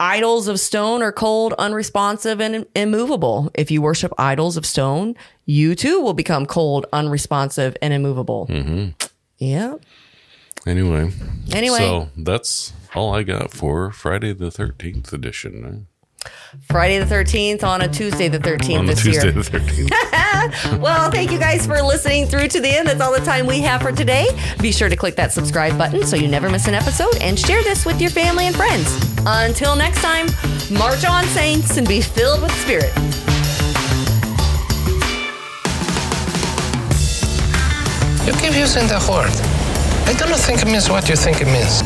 idols 0.00 0.48
of 0.48 0.58
stone 0.60 1.02
are 1.02 1.12
cold, 1.12 1.54
unresponsive, 1.58 2.40
and 2.40 2.66
immovable. 2.74 3.50
If 3.54 3.70
you 3.70 3.80
worship 3.82 4.12
idols 4.18 4.56
of 4.56 4.66
stone, 4.66 5.14
you 5.46 5.74
too 5.74 6.00
will 6.00 6.14
become 6.14 6.46
cold, 6.46 6.86
unresponsive, 6.92 7.76
and 7.80 7.92
immovable. 7.94 8.46
Mm-hmm. 8.48 8.88
Yeah. 9.38 9.76
anyway, 10.66 11.10
Anyway. 11.52 11.78
so 11.78 12.08
that's 12.16 12.72
all 12.94 13.14
I 13.14 13.22
got 13.22 13.50
for 13.52 13.90
Friday 13.90 14.32
the 14.32 14.50
Thirteenth 14.50 15.12
edition. 15.12 15.86
Friday 16.62 16.98
the 16.98 17.04
13th 17.14 17.62
on 17.64 17.80
a 17.82 17.88
Tuesday 17.88 18.28
the 18.28 18.38
13th 18.38 18.78
On 18.80 18.86
this 18.86 19.02
Tuesday 19.02 19.24
year. 19.24 19.32
the 19.32 19.42
Thirteenth. 19.42 19.90
Well, 20.80 21.10
thank 21.10 21.32
you 21.32 21.38
guys 21.38 21.66
for 21.66 21.80
listening 21.82 22.26
through 22.26 22.48
to 22.48 22.60
the 22.60 22.68
end. 22.68 22.86
That's 22.86 23.00
all 23.00 23.12
the 23.18 23.24
time 23.24 23.46
we 23.46 23.60
have 23.60 23.80
for 23.80 23.92
today. 23.92 24.26
Be 24.60 24.72
sure 24.72 24.88
to 24.90 24.96
click 24.96 25.16
that 25.16 25.32
subscribe 25.32 25.76
button 25.78 26.04
so 26.04 26.16
you 26.16 26.28
never 26.28 26.50
miss 26.50 26.68
an 26.68 26.74
episode 26.74 27.16
and 27.22 27.38
share 27.38 27.62
this 27.62 27.86
with 27.86 28.00
your 28.00 28.10
family 28.10 28.46
and 28.46 28.54
friends. 28.54 28.86
Until 29.26 29.74
next 29.74 30.02
time, 30.02 30.26
march 30.70 31.04
on, 31.06 31.24
saints, 31.28 31.76
and 31.78 31.88
be 31.88 32.00
filled 32.02 32.42
with 32.42 32.52
spirit. 32.60 32.92
You 38.26 38.32
keep 38.40 38.54
using 38.56 38.86
the 38.86 39.00
word. 39.10 39.32
I 40.08 40.12
don't 40.18 40.38
think 40.38 40.62
it 40.62 40.66
means 40.66 40.88
what 40.88 41.08
you 41.08 41.16
think 41.16 41.40
it 41.40 41.46
means. 41.46 41.82